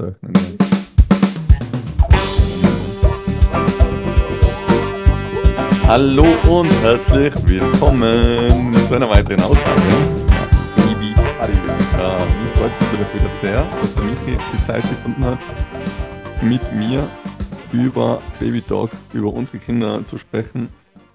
aufzeichnen. 0.00 0.32
Ja. 0.34 0.66
Hallo 5.86 6.24
und 6.48 6.70
herzlich 6.82 7.34
willkommen 7.46 8.76
zu 8.86 8.94
einer 8.94 9.10
weiteren 9.10 9.42
Ausgabe. 9.42 9.80
Bibi 10.76 11.14
Paris. 11.38 11.94
Äh, 11.94 12.42
mich 12.42 12.52
freut 12.52 12.72
es 12.72 12.80
natürlich 12.80 13.14
wieder 13.14 13.28
sehr, 13.28 13.64
dass 13.80 13.94
der 13.94 14.04
Michi 14.04 14.38
die 14.52 14.62
Zeit 14.62 14.82
gefunden 14.88 15.24
hat, 15.24 15.40
mit 16.42 16.60
mir 16.74 17.06
über 17.72 18.22
Baby 18.38 18.60
Talk, 18.62 18.90
über 19.12 19.32
unsere 19.32 19.58
Kinder 19.58 20.04
zu 20.04 20.16
sprechen. 20.16 20.68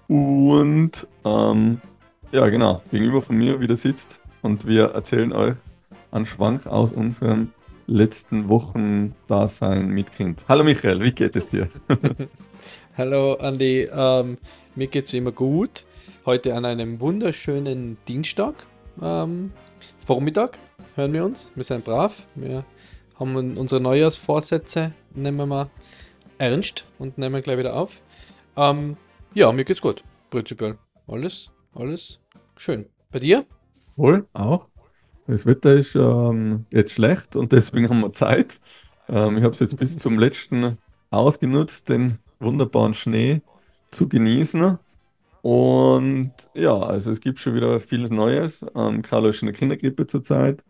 Und 0.08 1.06
ähm, 1.24 1.80
ja, 2.32 2.48
genau, 2.48 2.82
gegenüber 2.90 3.22
von 3.22 3.36
mir 3.36 3.60
wieder 3.60 3.76
sitzt 3.76 4.20
und 4.42 4.66
wir 4.66 4.90
erzählen 4.90 5.32
euch 5.32 5.56
einen 6.12 6.26
Schwank 6.26 6.66
aus 6.66 6.92
unserem 6.92 7.50
letzten 7.86 8.48
Wochen-Dasein 8.48 9.88
mit 9.88 10.12
Kind. 10.12 10.44
Hallo 10.48 10.64
Michael, 10.64 11.02
wie 11.02 11.12
geht 11.12 11.36
es 11.36 11.48
dir? 11.48 11.68
Hallo 12.96 13.34
Andi, 13.34 13.88
ähm, 13.92 14.38
mir 14.74 14.86
geht 14.88 15.04
es 15.04 15.12
wie 15.12 15.18
immer 15.18 15.32
gut. 15.32 15.84
Heute 16.24 16.54
an 16.54 16.64
einem 16.64 17.00
wunderschönen 17.00 17.98
Dienstag, 18.08 18.66
ähm, 19.00 19.52
Vormittag, 20.04 20.58
hören 20.94 21.12
wir 21.12 21.24
uns. 21.24 21.52
Wir 21.54 21.64
sind 21.64 21.84
brav. 21.84 22.26
Wir 22.34 22.64
haben 23.18 23.56
unsere 23.56 23.80
Neujahrsvorsätze, 23.80 24.92
nehmen 25.14 25.38
wir 25.38 25.46
mal 25.46 25.70
ernst 26.38 26.86
und 26.98 27.18
nehmen 27.18 27.42
gleich 27.42 27.58
wieder 27.58 27.74
auf. 27.74 28.00
Ähm, 28.56 28.96
ja, 29.34 29.52
mir 29.52 29.64
geht's 29.64 29.80
gut, 29.80 30.02
prinzipiell. 30.30 30.78
Alles, 31.06 31.50
alles 31.74 32.20
schön. 32.56 32.86
Bei 33.10 33.18
dir? 33.18 33.46
Wohl, 33.96 34.26
auch. 34.32 34.68
Das 35.26 35.44
Wetter 35.46 35.74
ist 35.74 35.96
ähm, 35.96 36.66
jetzt 36.70 36.92
schlecht 36.92 37.36
und 37.36 37.50
deswegen 37.52 37.88
haben 37.88 38.00
wir 38.00 38.12
Zeit. 38.12 38.60
Ähm, 39.08 39.36
ich 39.38 39.42
habe 39.42 39.52
es 39.52 39.58
jetzt 39.60 39.76
bis 39.76 39.98
zum 39.98 40.18
letzten 40.18 40.78
ausgenutzt, 41.10 41.88
den 41.88 42.18
wunderbaren 42.38 42.94
Schnee 42.94 43.42
zu 43.90 44.08
genießen. 44.08 44.78
Und 45.42 46.32
ja, 46.54 46.76
also 46.78 47.10
es 47.12 47.20
gibt 47.20 47.40
schon 47.40 47.54
wieder 47.54 47.80
vieles 47.80 48.10
Neues. 48.10 48.66
Ähm, 48.74 49.02
Carlo 49.02 49.28
ist 49.30 49.42
in 49.42 49.46
der 49.46 49.54
Kindergrippe 49.56 50.06
zurzeit. 50.06 50.64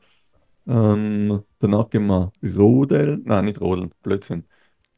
Ähm, 0.67 1.43
danach 1.59 1.91
gehen 1.91 2.07
wir 2.07 2.33
Rodeln, 2.43 3.23
nein, 3.27 3.45
nicht 3.47 3.61
Rodeln, 3.61 3.93
Blödsinn. 4.03 4.47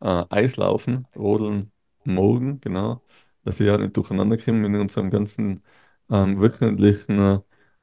Äh, 0.00 0.24
Eislaufen, 0.30 1.06
Rodeln 1.16 1.72
morgen, 2.04 2.60
genau. 2.60 3.02
Dass 3.44 3.60
ich 3.60 3.66
ja 3.66 3.78
nicht 3.78 3.96
durcheinander 3.96 4.38
komme 4.38 4.68
mit 4.68 4.80
unserem 4.80 5.10
ganzen 5.10 5.62
ähm, 6.10 6.40
wöchentlichen 6.40 7.42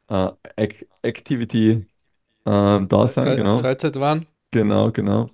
äh, 0.10 0.30
Activity 1.04 1.86
äh, 2.46 2.82
Dasein, 2.88 3.26
Fre 3.26 3.36
genau. 3.36 3.60
Freizeitwahn? 3.60 4.26
Genau, 4.52 4.92
genau. 4.92 5.30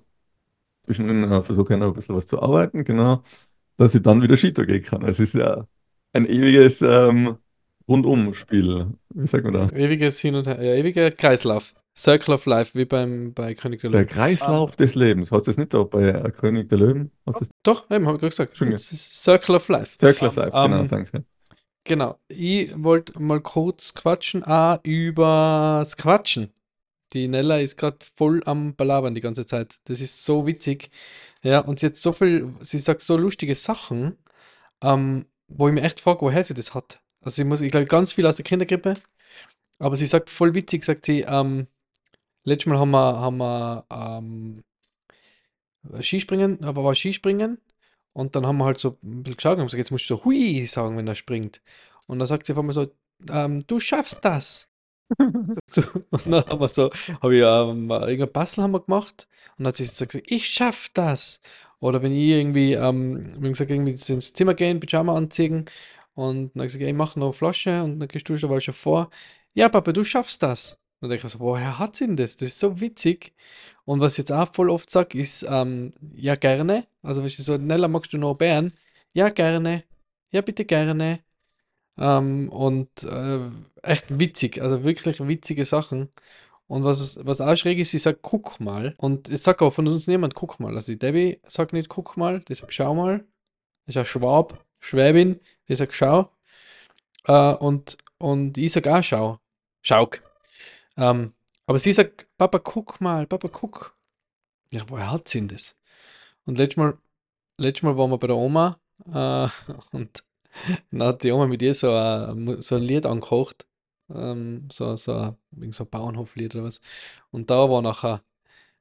Zwischendrin 0.82 1.30
äh, 1.30 1.42
versuche 1.42 1.74
ich 1.74 1.78
noch 1.80 1.88
ein 1.88 1.94
bisschen 1.94 2.16
was 2.16 2.26
zu 2.26 2.42
arbeiten, 2.42 2.84
genau. 2.84 3.22
Dass 3.76 3.94
ich 3.94 4.02
dann 4.02 4.22
wieder 4.22 4.36
Skitour 4.36 4.66
gehen 4.66 4.82
kann. 4.82 5.02
Es 5.02 5.20
ist 5.20 5.34
ja 5.34 5.66
ein 6.12 6.26
ewiges 6.26 6.82
ähm, 6.82 7.36
Rundumspiel. 7.88 8.88
Wie 9.10 9.26
sagt 9.26 9.44
man 9.44 9.54
da? 9.54 9.68
Ewiges 9.76 10.20
Hin 10.20 10.34
und 10.34 10.46
Her, 10.46 10.62
ja, 10.62 10.74
ewiger 10.74 11.10
Kreislauf. 11.10 11.74
Circle 11.96 12.34
of 12.34 12.46
Life, 12.46 12.78
wie 12.78 12.86
beim, 12.86 13.34
bei 13.34 13.54
König 13.54 13.80
der 13.82 13.90
Der 13.90 14.00
Löwen. 14.00 14.08
Kreislauf 14.08 14.76
des 14.76 14.94
Lebens. 14.94 15.30
Hast 15.30 15.46
du 15.46 15.50
das 15.50 15.58
nicht 15.58 15.74
da 15.74 15.82
bei 15.82 16.08
äh, 16.08 16.30
König 16.30 16.68
der 16.70 16.78
Löwen? 16.78 17.10
Hast 17.26 17.40
du 17.40 17.44
das? 17.44 17.50
Doch, 17.62 17.90
eben, 17.90 18.06
habe 18.06 18.16
ich 18.16 18.20
gerade 18.34 18.46
gesagt. 18.50 18.56
Circle 18.56 19.56
of 19.56 19.68
Life. 19.68 19.98
Circle 19.98 20.28
of 20.28 20.36
Life, 20.36 20.50
genau, 20.50 20.80
Ähm, 20.80 20.88
danke. 20.88 21.24
Genau. 21.84 22.18
Ich 22.28 22.72
wollte 22.82 23.18
mal 23.20 23.40
kurz 23.40 23.94
quatschen, 23.94 24.44
auch 24.44 24.78
übers 24.84 25.96
Quatschen. 25.96 26.52
Die 27.12 27.28
Nella 27.28 27.58
ist 27.58 27.76
gerade 27.76 27.98
voll 28.14 28.42
am 28.46 28.74
Balabern 28.74 29.14
die 29.14 29.20
ganze 29.20 29.46
Zeit. 29.46 29.78
Das 29.84 30.00
ist 30.00 30.24
so 30.24 30.46
witzig. 30.46 30.90
Ja, 31.42 31.60
und 31.60 31.80
sie 31.80 31.86
hat 31.86 31.96
so 31.96 32.12
viel, 32.12 32.54
sie 32.60 32.78
sagt 32.78 33.02
so 33.02 33.16
lustige 33.16 33.54
Sachen, 33.54 34.16
ähm, 34.82 35.26
wo 35.48 35.68
ich 35.68 35.74
mir 35.74 35.82
echt 35.82 36.00
frage, 36.00 36.22
woher 36.22 36.44
sie 36.44 36.54
das 36.54 36.74
hat. 36.74 37.00
Also 37.20 37.36
sie 37.36 37.44
muss, 37.44 37.60
ich 37.60 37.72
glaube, 37.72 37.86
ganz 37.86 38.12
viel 38.12 38.26
aus 38.26 38.36
der 38.36 38.44
Kindergrippe, 38.44 38.94
aber 39.78 39.96
sie 39.96 40.06
sagt 40.06 40.30
voll 40.30 40.54
witzig, 40.54 40.84
sagt 40.84 41.04
sie, 41.06 41.22
ähm, 41.22 41.66
letztes 42.44 42.66
Mal 42.66 42.78
haben 42.78 42.90
wir, 42.92 43.20
haben 43.20 43.38
wir 43.38 43.86
ähm, 43.90 44.64
Skispringen, 46.02 46.64
aber 46.64 46.84
war 46.84 46.94
Skispringen 46.94 47.58
und 48.12 48.36
dann 48.36 48.46
haben 48.46 48.58
wir 48.58 48.64
halt 48.66 48.78
so 48.78 48.98
ein 49.02 49.22
bisschen 49.22 49.36
geschaut 49.36 49.54
und 49.54 49.60
haben 49.60 49.66
gesagt, 49.66 49.78
jetzt 49.78 49.90
musst 49.90 50.08
du 50.10 50.16
so 50.16 50.24
Hui 50.24 50.66
sagen, 50.66 50.96
wenn 50.96 51.08
er 51.08 51.14
springt. 51.14 51.62
Und 52.06 52.18
dann 52.18 52.26
sagt 52.26 52.46
sie 52.46 52.52
auf 52.52 52.58
einmal 52.58 52.74
so, 52.74 52.86
ähm, 53.30 53.66
du 53.66 53.80
schaffst 53.80 54.24
das. 54.24 54.68
So, 55.70 55.82
und 56.10 56.26
dann 56.26 56.44
haben 56.46 56.60
wir 56.60 56.68
so, 56.68 56.90
habe 57.22 57.36
ich 57.36 57.42
ähm, 57.42 57.90
irgendein 57.90 58.32
Bastel 58.32 58.64
haben 58.64 58.72
wir 58.72 58.80
gemacht 58.80 59.28
und 59.58 59.64
dann 59.64 59.68
hat 59.68 59.76
sie 59.76 59.84
so 59.84 60.06
gesagt, 60.06 60.26
ich 60.30 60.48
schaff 60.48 60.90
das. 60.94 61.40
Oder 61.80 62.02
wenn 62.02 62.12
ich 62.12 62.28
irgendwie, 62.28 62.74
ähm, 62.74 63.24
wir 63.24 63.34
haben 63.34 63.52
gesagt, 63.52 63.70
irgendwie 63.70 63.92
ins 63.92 64.32
Zimmer 64.34 64.54
gehen, 64.54 64.80
Pyjama 64.80 65.16
anziehen 65.16 65.66
und 66.14 66.54
dann 66.54 66.60
habe 66.62 66.66
ich 66.66 66.72
gesagt, 66.74 66.82
ich 66.90 66.94
mache 66.94 67.18
noch 67.18 67.26
eine 67.28 67.32
Flasche 67.34 67.82
und 67.82 68.00
dann 68.00 68.08
gehst 68.08 68.28
du 68.28 68.36
schon 68.38 68.60
schon 68.60 68.74
vor. 68.74 69.10
Ja, 69.54 69.68
Papa, 69.68 69.92
du 69.92 70.04
schaffst 70.04 70.42
das. 70.42 70.78
Und 71.02 71.10
denke 71.10 71.26
ich 71.26 71.32
so, 71.32 71.40
woher 71.40 71.78
hat 71.80 71.96
sie 71.96 72.06
denn 72.06 72.16
das? 72.16 72.36
Das 72.36 72.50
ist 72.50 72.60
so 72.60 72.80
witzig. 72.80 73.34
Und 73.84 74.00
was 74.00 74.14
ich 74.14 74.18
jetzt 74.18 74.32
auch 74.32 74.52
voll 74.52 74.70
oft 74.70 74.88
sage, 74.88 75.18
ist, 75.18 75.44
ähm, 75.48 75.90
ja, 76.14 76.36
gerne. 76.36 76.86
Also, 77.02 77.22
wenn 77.22 77.28
ich 77.28 77.36
so, 77.36 77.56
Nella, 77.56 77.88
magst 77.88 78.12
du 78.12 78.18
noch 78.18 78.36
Bären? 78.36 78.72
Ja, 79.12 79.28
gerne. 79.30 79.84
Ja, 80.30 80.42
bitte 80.42 80.64
gerne. 80.64 81.20
Ähm, 81.98 82.48
und 82.50 82.88
äh, 83.02 83.50
echt 83.82 84.18
witzig, 84.18 84.62
also 84.62 84.84
wirklich 84.84 85.20
witzige 85.26 85.64
Sachen. 85.64 86.08
Und 86.68 86.84
was, 86.84 87.18
was 87.26 87.40
auch 87.40 87.56
schräg 87.56 87.78
ist, 87.78 87.90
sie 87.90 87.98
sagt, 87.98 88.20
guck 88.22 88.60
mal. 88.60 88.94
Und 88.98 89.28
es 89.28 89.44
sagt 89.44 89.60
auch 89.62 89.72
von 89.72 89.88
uns 89.88 90.06
niemand, 90.06 90.34
guck 90.34 90.60
mal. 90.60 90.74
Also 90.74 90.92
die 90.92 90.98
Debbie 90.98 91.40
sagt 91.46 91.72
nicht, 91.72 91.88
guck 91.88 92.16
mal, 92.16 92.40
die 92.40 92.54
sagt, 92.54 92.72
schau 92.72 92.94
mal. 92.94 93.26
Das 93.86 93.96
ist 93.96 93.98
ein 93.98 94.06
Schwab, 94.06 94.64
Schwäbin, 94.80 95.40
die 95.68 95.76
sagt, 95.76 95.94
schau. 95.94 96.30
Äh, 97.26 97.54
und, 97.54 97.98
und 98.18 98.56
ich 98.58 98.72
sag 98.72 98.86
auch, 98.86 99.02
schau. 99.02 99.38
Schauk. 99.82 100.22
Ähm, 100.96 101.34
aber 101.66 101.78
sie 101.78 101.92
sagt, 101.92 102.26
Papa, 102.38 102.58
guck 102.58 103.00
mal, 103.00 103.26
Papa, 103.26 103.48
guck. 103.48 103.96
Ja, 104.70 104.82
woher 104.88 105.10
hat 105.10 105.28
sie 105.28 105.40
denn 105.40 105.48
das? 105.48 105.78
Und 106.44 106.58
letztes 106.58 106.76
Mal, 106.76 106.98
letztes 107.58 107.82
Mal 107.82 107.96
waren 107.96 108.10
wir 108.10 108.18
bei 108.18 108.26
der 108.26 108.36
Oma 108.36 108.78
äh, 109.06 109.48
und 109.92 110.24
dann 110.90 111.02
hat 111.08 111.24
die 111.24 111.32
Oma 111.32 111.46
mit 111.46 111.62
ihr 111.62 111.74
so 111.74 111.92
ein, 111.94 112.60
so 112.60 112.76
ein 112.76 112.82
Lied 112.82 113.06
angekocht. 113.06 113.66
Ähm, 114.10 114.68
so, 114.70 114.96
so, 114.96 115.36
so 115.70 115.84
ein 115.84 115.90
Bauernhoflied 115.90 116.54
oder 116.54 116.64
was. 116.64 116.80
Und 117.30 117.50
da 117.50 117.70
war 117.70 117.82
nachher, 117.82 118.22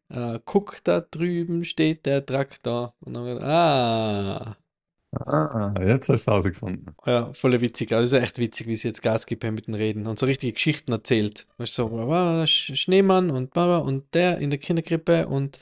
äh, 0.09 0.39
guck, 0.45 0.83
da 0.83 1.01
drüben 1.01 1.63
steht 1.63 2.05
der 2.05 2.25
Traktor. 2.25 2.95
Und 3.01 3.13
dann 3.13 3.23
haben 3.23 3.28
wir 3.28 3.33
gedacht, 3.35 3.49
ah, 3.49 4.57
Ah, 5.13 5.73
jetzt 5.79 6.09
hast 6.09 6.09
du 6.09 6.13
es 6.13 6.27
rausgefunden. 6.27 6.95
ja, 7.05 7.33
voll 7.33 7.59
witzig. 7.61 7.91
Also 7.94 8.16
ist 8.16 8.23
echt 8.23 8.38
witzig, 8.38 8.67
wie 8.67 8.75
sie 8.75 8.88
jetzt 8.89 9.01
Gas 9.01 9.25
gibt 9.25 9.44
mit 9.44 9.67
den 9.67 9.73
Reden 9.75 10.07
und 10.07 10.19
so 10.19 10.25
richtige 10.25 10.53
Geschichten 10.53 10.91
erzählt. 10.91 11.47
Weißt 11.57 11.77
du, 11.77 11.83
so, 11.88 11.91
wow, 11.91 12.44
Sch- 12.45 12.75
Schneemann 12.75 13.31
und 13.31 13.53
Baba 13.53 13.77
und 13.79 14.13
der 14.13 14.38
in 14.39 14.49
der 14.51 14.59
Kinderkrippe 14.59 15.27
und 15.27 15.59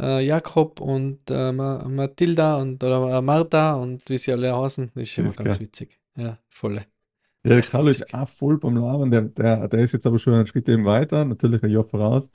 äh, 0.00 0.24
Jakob 0.24 0.80
und 0.80 1.30
äh, 1.30 1.52
Ma 1.52 1.86
Mathilda 1.88 2.56
und 2.60 2.82
oder 2.84 3.18
äh, 3.18 3.22
Martha 3.22 3.74
und 3.74 4.08
wie 4.10 4.18
sie 4.18 4.32
alle 4.32 4.56
heißen. 4.56 4.92
Das 4.94 5.04
ist 5.08 5.18
immer 5.18 5.32
Ist 5.32 5.34
ganz 5.34 5.58
geil. 5.58 5.60
witzig. 5.60 5.98
Ja, 6.16 6.38
volle. 6.50 6.86
Ja, 7.46 7.54
der 7.54 7.62
Carlo 7.62 7.88
ist 7.88 8.12
auch 8.14 8.28
voll 8.28 8.58
beim 8.58 8.76
Labern. 8.76 9.10
Der, 9.10 9.22
der, 9.22 9.68
der 9.68 9.80
ist 9.80 9.92
jetzt 9.92 10.06
aber 10.06 10.18
schon 10.18 10.34
einen 10.34 10.46
Schritt 10.46 10.68
eben 10.68 10.84
weiter, 10.84 11.24
natürlich 11.24 11.62
ein 11.62 11.70
Jahr 11.70 11.84
voraus. 11.84 12.30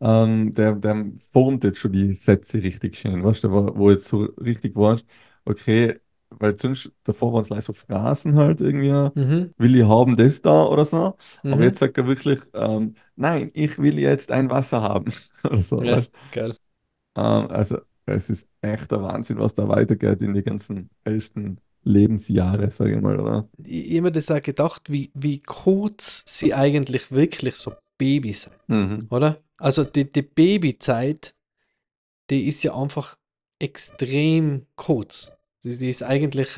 Ähm, 0.00 0.52
der, 0.54 0.74
der 0.74 1.12
formt 1.32 1.64
jetzt 1.64 1.78
schon 1.78 1.92
die 1.92 2.14
Sätze 2.14 2.62
richtig 2.62 2.96
schön, 2.96 3.22
weißt 3.24 3.44
du, 3.44 3.50
wo, 3.52 3.76
wo 3.76 3.90
jetzt 3.90 4.08
so 4.08 4.24
richtig 4.42 4.74
warst, 4.76 5.06
okay, 5.46 6.00
weil 6.30 6.56
sonst 6.58 6.92
davor 7.04 7.32
waren 7.32 7.42
es 7.42 7.50
leider 7.50 7.62
so 7.62 7.72
Phrasen 7.72 8.36
halt 8.36 8.60
irgendwie, 8.60 9.10
Mhm, 9.14 9.54
will 9.58 9.76
ich 9.76 9.84
haben 9.84 10.16
das 10.16 10.42
da 10.42 10.64
oder 10.66 10.84
so. 10.84 11.16
Aber 11.50 11.56
mhm. 11.56 11.62
jetzt 11.62 11.78
sagt 11.78 11.98
er 11.98 12.06
wirklich, 12.06 12.40
ähm, 12.54 12.94
nein, 13.16 13.50
ich 13.54 13.78
will 13.78 13.98
jetzt 13.98 14.32
ein 14.32 14.50
Wasser 14.50 14.82
haben. 14.82 15.12
Oder 15.44 15.56
so, 15.58 15.82
Ja, 15.82 16.02
geil. 16.32 16.56
Ähm, 17.16 17.50
also 17.50 17.78
es 18.06 18.30
ist 18.30 18.48
echt 18.60 18.90
der 18.90 19.02
Wahnsinn, 19.02 19.38
was 19.38 19.54
da 19.54 19.68
weitergeht 19.68 20.22
in 20.22 20.34
die 20.34 20.42
ganzen 20.42 20.90
ersten 21.04 21.58
Lebensjahre, 21.82 22.70
sage 22.70 22.96
ich 22.96 23.00
mal, 23.00 23.18
oder? 23.18 23.48
Ich 23.64 24.00
mir 24.00 24.12
das 24.12 24.30
auch 24.30 24.40
gedacht, 24.40 24.90
wie, 24.90 25.10
wie 25.14 25.38
kurz 25.38 26.24
sie 26.26 26.52
eigentlich 26.54 27.10
wirklich 27.12 27.56
so 27.56 27.72
Babys 27.98 28.42
sind, 28.42 28.56
Mhm. 28.68 29.06
oder? 29.10 29.40
Also 29.58 29.84
die, 29.84 30.10
die 30.10 30.22
Babyzeit, 30.22 31.34
die 32.30 32.46
ist 32.48 32.62
ja 32.64 32.74
einfach 32.74 33.16
extrem 33.58 34.66
kurz. 34.76 35.32
Die, 35.66 35.76
die 35.76 35.90
ist 35.90 36.04
eigentlich 36.04 36.48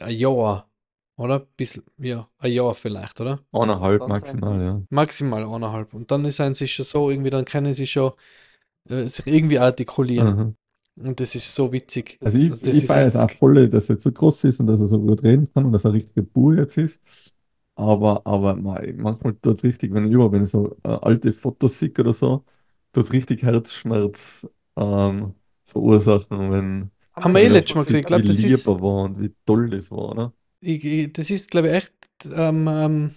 ein 0.00 0.16
Jahr, 0.16 0.70
oder? 1.16 1.40
Bisschen, 1.40 1.82
ja, 1.98 2.28
ein 2.38 2.52
Jahr 2.52 2.74
vielleicht, 2.74 3.20
oder? 3.20 3.40
Eineinhalb 3.50 4.06
maximal, 4.06 4.62
ja. 4.62 4.82
Maximal 4.88 5.44
eineinhalb. 5.44 5.92
Und 5.92 6.10
dann 6.10 6.30
sind 6.30 6.56
sie 6.56 6.68
schon 6.68 6.84
so, 6.84 7.10
irgendwie, 7.10 7.30
dann 7.30 7.44
können 7.44 7.72
sie 7.72 7.88
schon 7.88 8.12
äh, 8.88 9.06
sich 9.06 9.26
irgendwie 9.26 9.58
artikulieren. 9.58 10.56
Mhm. 10.96 11.04
Und 11.04 11.18
das 11.18 11.34
ist 11.34 11.52
so 11.52 11.72
witzig. 11.72 12.18
Also 12.20 12.38
ich, 12.38 12.52
Also 12.52 12.70
ich 12.70 12.86
feiere 12.86 13.06
es 13.06 13.16
auch 13.16 13.30
voll, 13.30 13.68
dass 13.68 13.90
er 13.90 13.98
so 13.98 14.12
groß 14.12 14.44
ist 14.44 14.60
und 14.60 14.68
dass 14.68 14.80
er 14.80 14.86
so 14.86 15.00
gut 15.00 15.22
reden 15.24 15.48
kann 15.52 15.64
und 15.64 15.72
dass 15.72 15.84
er 15.84 15.90
ein 15.90 15.94
richtiger 15.94 16.22
Bub 16.22 16.54
jetzt 16.54 16.76
ist. 16.76 17.36
Aber, 17.74 18.24
aber 18.26 18.54
manchmal 18.54 19.34
tut 19.34 19.56
es 19.56 19.64
richtig, 19.64 19.92
wenn 19.92 20.06
ich 20.06 20.12
über, 20.12 20.30
wenn 20.30 20.44
ich 20.44 20.50
so 20.50 20.76
äh, 20.84 20.88
alte 20.88 21.32
Fotos 21.32 21.78
sehe 21.78 21.90
oder 21.98 22.12
so, 22.12 22.44
tut 22.92 23.12
richtig 23.12 23.42
Herzschmerz 23.42 24.46
ähm, 24.76 25.34
verursachen, 25.64 26.50
wenn, 26.50 26.90
Haben 27.14 27.34
wir 27.34 27.42
eh 27.42 27.48
letztes 27.48 27.74
Mal 27.74 27.84
gesehen. 27.84 27.92
sehe, 27.92 28.00
Ich 28.00 28.06
wie 28.06 28.06
glaube, 28.06 28.24
das 28.24 28.42
lieb 28.42 28.52
ist, 28.52 28.66
war 28.66 29.04
und 29.04 29.20
wie 29.20 29.34
toll 29.44 29.68
das 29.70 29.90
war, 29.90 30.14
ne? 30.14 30.32
ich, 30.62 30.84
ich, 30.84 31.12
das 31.12 31.30
ist, 31.30 31.50
glaube 31.50 31.68
ich, 31.68 31.74
echt, 31.74 31.92
ähm, 32.32 32.68
ähm, 32.68 33.14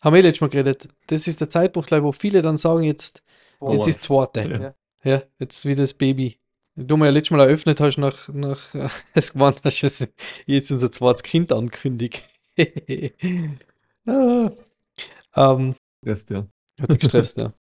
haben 0.00 0.14
wir 0.14 0.20
eh 0.20 0.22
letztes 0.22 0.42
Mal 0.42 0.50
geredet. 0.50 0.88
Das 1.06 1.26
ist 1.26 1.40
der 1.40 1.50
Zeitpunkt, 1.50 1.88
glaube 1.88 2.02
ich, 2.02 2.06
wo 2.06 2.12
viele 2.12 2.42
dann 2.42 2.56
sagen, 2.56 2.82
jetzt, 2.82 3.22
jetzt 3.60 3.88
ist 3.88 4.02
zweite. 4.02 4.74
Ja. 5.04 5.10
Ja, 5.10 5.22
jetzt 5.40 5.64
wie 5.66 5.74
das 5.74 5.94
Baby. 5.94 6.38
Du 6.76 6.96
mir 6.96 7.06
ja 7.06 7.10
letztes 7.10 7.32
Mal 7.32 7.40
eröffnet 7.40 7.80
hast, 7.80 7.98
nach, 7.98 8.28
nach 8.28 8.60
es 9.14 9.32
gemeint 9.32 9.60
hast, 9.64 9.82
dass 9.82 10.08
jetzt 10.46 10.70
unser 10.70 10.92
zweites 10.92 11.22
Kind 11.22 11.52
ankündigt. 11.52 12.22
ah, 14.06 14.50
ähm, 15.36 15.74
Rest, 16.04 16.30
ja. 16.30 16.46
hat 16.80 16.92
sich 16.92 17.00
gestresst, 17.00 17.38
ja. 17.38 17.52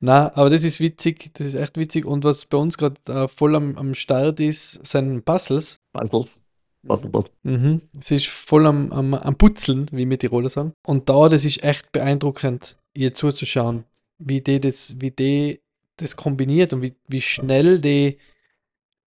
Na, 0.00 0.32
aber 0.36 0.50
das 0.50 0.64
ist 0.64 0.80
witzig, 0.80 1.30
das 1.34 1.46
ist 1.46 1.54
echt 1.54 1.76
witzig. 1.76 2.06
Und 2.06 2.24
was 2.24 2.46
bei 2.46 2.58
uns 2.58 2.78
gerade 2.78 2.96
äh, 3.08 3.28
voll 3.28 3.56
am, 3.56 3.76
am 3.76 3.94
Start 3.94 4.38
ist, 4.38 4.86
sind 4.86 5.24
Puzzles. 5.24 5.80
Puzzles. 5.92 6.44
Puzzle, 6.86 7.10
Puzzle. 7.10 7.32
Mhm. 7.42 7.82
Es 7.98 8.10
ist 8.10 8.28
voll 8.28 8.66
am, 8.66 8.92
am, 8.92 9.14
am 9.14 9.36
Putzeln, 9.36 9.88
wie 9.90 10.08
wir 10.08 10.18
Tiroler 10.18 10.48
sagen. 10.48 10.72
Und 10.86 11.08
da, 11.08 11.28
das 11.28 11.44
ist 11.44 11.64
echt 11.64 11.90
beeindruckend, 11.90 12.76
ihr 12.94 13.12
zuzuschauen, 13.12 13.84
wie 14.18 14.40
die 14.40 14.60
das, 14.60 15.00
wie 15.00 15.10
die 15.10 15.60
das 15.96 16.16
kombiniert 16.16 16.72
und 16.72 16.82
wie, 16.82 16.94
wie 17.08 17.20
schnell 17.20 17.80
die 17.80 18.18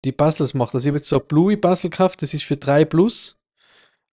die 0.03 0.11
Puzzles 0.11 0.53
macht. 0.53 0.73
Also 0.73 0.85
ich 0.85 0.89
habe 0.89 0.97
jetzt 0.97 1.09
so 1.09 1.19
ein 1.19 1.27
Bluey 1.27 1.57
Puzzle 1.57 1.89
gekauft, 1.89 2.21
das 2.21 2.33
ist 2.33 2.43
für 2.43 2.57
3 2.57 2.85
Plus 2.85 3.39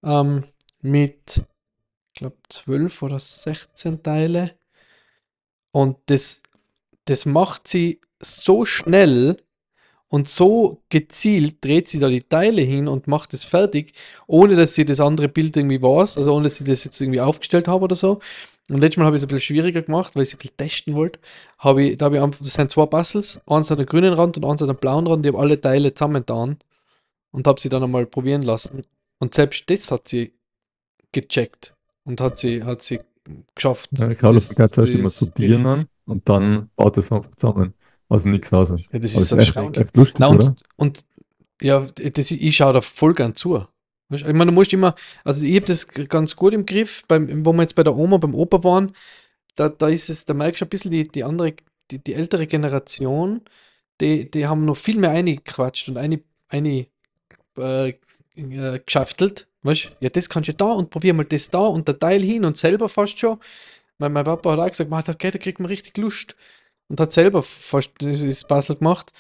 ähm, 0.05 0.45
mit, 0.81 1.45
ich 2.13 2.21
glaube, 2.21 2.37
12 2.49 3.03
oder 3.03 3.19
16 3.19 4.03
Teile. 4.03 4.55
Und 5.71 5.99
das, 6.07 6.43
das 7.09 7.25
macht 7.25 7.67
sie 7.67 8.01
so 8.21 8.65
schnell 8.65 9.39
und 10.09 10.29
so 10.29 10.83
gezielt 10.91 11.65
dreht 11.65 11.89
sie 11.89 11.99
da 11.99 12.09
die 12.09 12.23
Teile 12.23 12.63
hin 12.63 12.87
und 12.87 13.07
macht 13.07 13.33
es 13.35 13.45
fertig, 13.45 13.93
ohne 14.27 14.57
dass 14.57 14.75
sie 14.75 14.85
das 14.85 15.01
andere 15.01 15.29
Bild 15.29 15.57
irgendwie 15.57 15.83
weiß, 15.83 16.19
also 16.19 16.35
ohne 16.35 16.45
dass 16.45 16.57
sie 16.57 16.65
das 16.65 16.85
jetzt 16.85 17.01
irgendwie 17.01 17.21
aufgestellt 17.21 17.67
habe 17.69 17.85
oder 17.85 17.95
so. 17.95 18.21
Und 18.71 18.81
letztes 18.81 18.99
Mal 18.99 19.07
habe 19.07 19.17
ich 19.17 19.23
es 19.23 19.27
ein 19.27 19.29
bisschen 19.29 19.57
schwieriger 19.57 19.81
gemacht, 19.81 20.15
weil 20.15 20.23
ich 20.23 20.29
es 20.29 20.35
ein 20.35 20.39
bisschen 20.39 20.57
testen 20.59 20.95
wollte. 20.95 21.19
Habe 21.59 21.83
ich, 21.83 21.97
da 21.97 22.07
habe 22.07 22.17
ich 22.17 22.23
einfach, 22.23 22.41
das 22.41 22.53
sind 22.53 22.71
zwei 22.71 22.85
Puzzles, 22.85 23.41
eins 23.47 23.71
hat 23.71 23.79
einen 23.79 23.87
grünen 23.87 24.13
Rand 24.13 24.37
und 24.37 24.45
eins 24.45 24.61
hat 24.61 24.69
einen 24.69 24.79
blauen 24.79 25.07
Rand. 25.07 25.25
Ich 25.25 25.33
habe 25.33 25.43
alle 25.43 25.59
Teile 25.59 25.95
zusammengetan 25.95 26.59
und 27.31 27.47
habe 27.47 27.61
sie 27.61 27.71
dann 27.71 27.83
einmal 27.83 28.05
probieren 28.05 28.43
lassen. 28.43 28.83
Und 29.19 29.33
selbst 29.33 29.71
das 29.71 29.91
hat 29.91 30.09
sie 30.09 30.35
gecheckt 31.13 31.75
und 32.05 32.21
hat 32.21 32.37
sie, 32.37 32.65
hat 32.65 32.83
sie 32.83 33.01
geschafft. 33.55 33.91
Ja, 33.99 34.09
glaube, 34.13 34.37
das 34.37 34.49
Das- 34.49 34.57
geht 34.57 34.75
zuerst 34.75 34.95
immer 34.95 35.03
das- 35.05 35.19
sortieren 35.19 35.67
an 35.67 35.87
und 36.07 36.29
dann 36.29 36.71
baut 36.77 36.97
es 36.99 37.11
einfach 37.13 37.31
zusammen. 37.37 37.75
Also 38.09 38.29
nichts 38.29 38.53
aus. 38.53 38.71
Ja, 38.71 38.99
das 38.99 39.15
ist 39.15 39.33
ist 39.33 39.33
echt, 39.33 39.57
echt 39.77 39.97
lustig, 39.97 40.17
Na, 40.21 40.31
oder? 40.31 40.57
und, 40.77 41.05
ja, 41.61 41.87
das, 42.15 42.31
ich 42.31 42.57
schaue 42.57 42.73
da 42.73 42.81
voll 42.81 43.15
gern 43.15 43.35
zu. 43.37 43.67
Ich 44.11 44.23
meine, 44.25 44.47
du 44.47 44.53
musst 44.53 44.73
immer, 44.73 44.95
also 45.25 45.45
ich 45.45 45.57
habe 45.57 45.67
das 45.67 45.87
ganz 45.87 46.35
gut 46.35 46.55
im 46.55 46.65
Griff, 46.65 47.03
beim, 47.09 47.45
wo 47.45 47.53
wir 47.53 47.61
jetzt 47.63 47.75
bei 47.75 47.83
der 47.85 47.95
Oma, 47.95 48.17
beim 48.17 48.35
Opa 48.35 48.65
waren, 48.65 48.93
da, 49.55 49.69
da 49.69 49.89
ist 49.89 50.09
es, 50.09 50.25
da 50.25 50.33
merkst 50.33 50.63
du 50.63 50.65
ein 50.65 50.69
bisschen 50.71 50.91
die, 50.93 51.07
die 51.09 51.25
andere, 51.25 51.55
die, 51.91 51.99
die 52.03 52.15
ältere 52.15 52.47
Generation, 52.47 53.43
die, 54.01 54.31
die 54.31 54.47
haben 54.47 54.65
noch 54.65 54.77
viel 54.79 54.99
mehr 54.99 55.11
eingequatscht 55.11 55.89
und 55.91 55.99
eine, 55.99 56.23
eine 56.49 56.87
äh, 57.59 57.89
äh, 58.37 58.79
geschaftelt. 58.85 59.48
Weißt 59.63 59.85
du, 59.87 59.89
ja, 60.01 60.09
das 60.11 60.29
kannst 60.29 60.49
du 60.49 60.55
da 60.55 60.67
und 60.67 60.91
probier 60.91 61.15
mal 61.15 61.25
das 61.25 61.51
da 61.51 61.61
und 61.61 61.89
der 61.89 61.99
Teil 61.99 62.23
hin 62.23 62.45
und 62.45 62.57
selber 62.57 62.89
fast 62.89 63.19
schon. 63.19 63.39
Mein, 63.99 64.13
mein 64.13 64.25
Papa 64.25 64.53
hat 64.53 64.61
auch 64.61 64.69
gesagt, 64.69 64.91
"Ma, 64.91 65.01
okay, 65.01 65.31
da 65.31 65.39
kriegt 65.39 65.61
man 65.61 65.67
richtig 65.69 65.97
Lust. 65.99 66.37
Und 66.89 67.01
hat 67.01 67.13
selber 67.13 67.43
fast 67.43 67.93
das, 68.01 68.45
Puzzle 68.45 68.77
gemacht. 68.77 69.13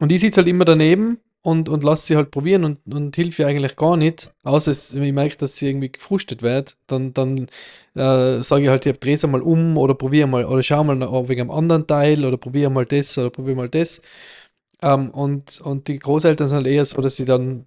Und 0.00 0.12
ich 0.12 0.20
sitze 0.20 0.38
halt 0.40 0.48
immer 0.48 0.64
daneben 0.64 1.18
und, 1.42 1.68
und 1.68 1.84
lasse 1.84 2.06
sie 2.06 2.16
halt 2.16 2.30
probieren 2.30 2.64
und, 2.64 2.80
und 2.92 3.14
hilfe 3.16 3.42
ihr 3.42 3.48
eigentlich 3.48 3.76
gar 3.76 3.96
nicht. 3.96 4.32
Außer 4.44 4.70
es, 4.70 4.94
ich 4.94 5.12
merke, 5.12 5.36
dass 5.36 5.56
sie 5.56 5.68
irgendwie 5.68 5.92
gefrustet 5.92 6.42
wird, 6.42 6.76
dann, 6.86 7.12
dann 7.14 7.48
äh, 7.94 8.42
sage 8.42 8.64
ich 8.64 8.68
halt, 8.70 8.86
ich 8.86 8.96
es 9.06 9.26
mal 9.26 9.42
um 9.42 9.76
oder 9.78 9.94
probiere 9.94 10.26
mal 10.28 10.44
oder 10.46 10.62
schau 10.62 10.82
mal 10.84 10.96
nach, 10.96 11.28
wegen 11.28 11.42
einem 11.42 11.50
anderen 11.50 11.86
Teil 11.86 12.24
oder 12.24 12.36
probiere 12.38 12.70
mal 12.70 12.86
das 12.86 13.16
oder 13.18 13.30
probiere 13.30 13.56
mal 13.56 13.68
das. 13.68 14.00
Ähm, 14.82 15.10
und, 15.10 15.60
und 15.62 15.88
die 15.88 15.98
Großeltern 15.98 16.48
sind 16.48 16.56
halt 16.58 16.66
eher 16.66 16.84
so, 16.84 17.00
dass 17.00 17.16
sie 17.16 17.24
dann 17.24 17.66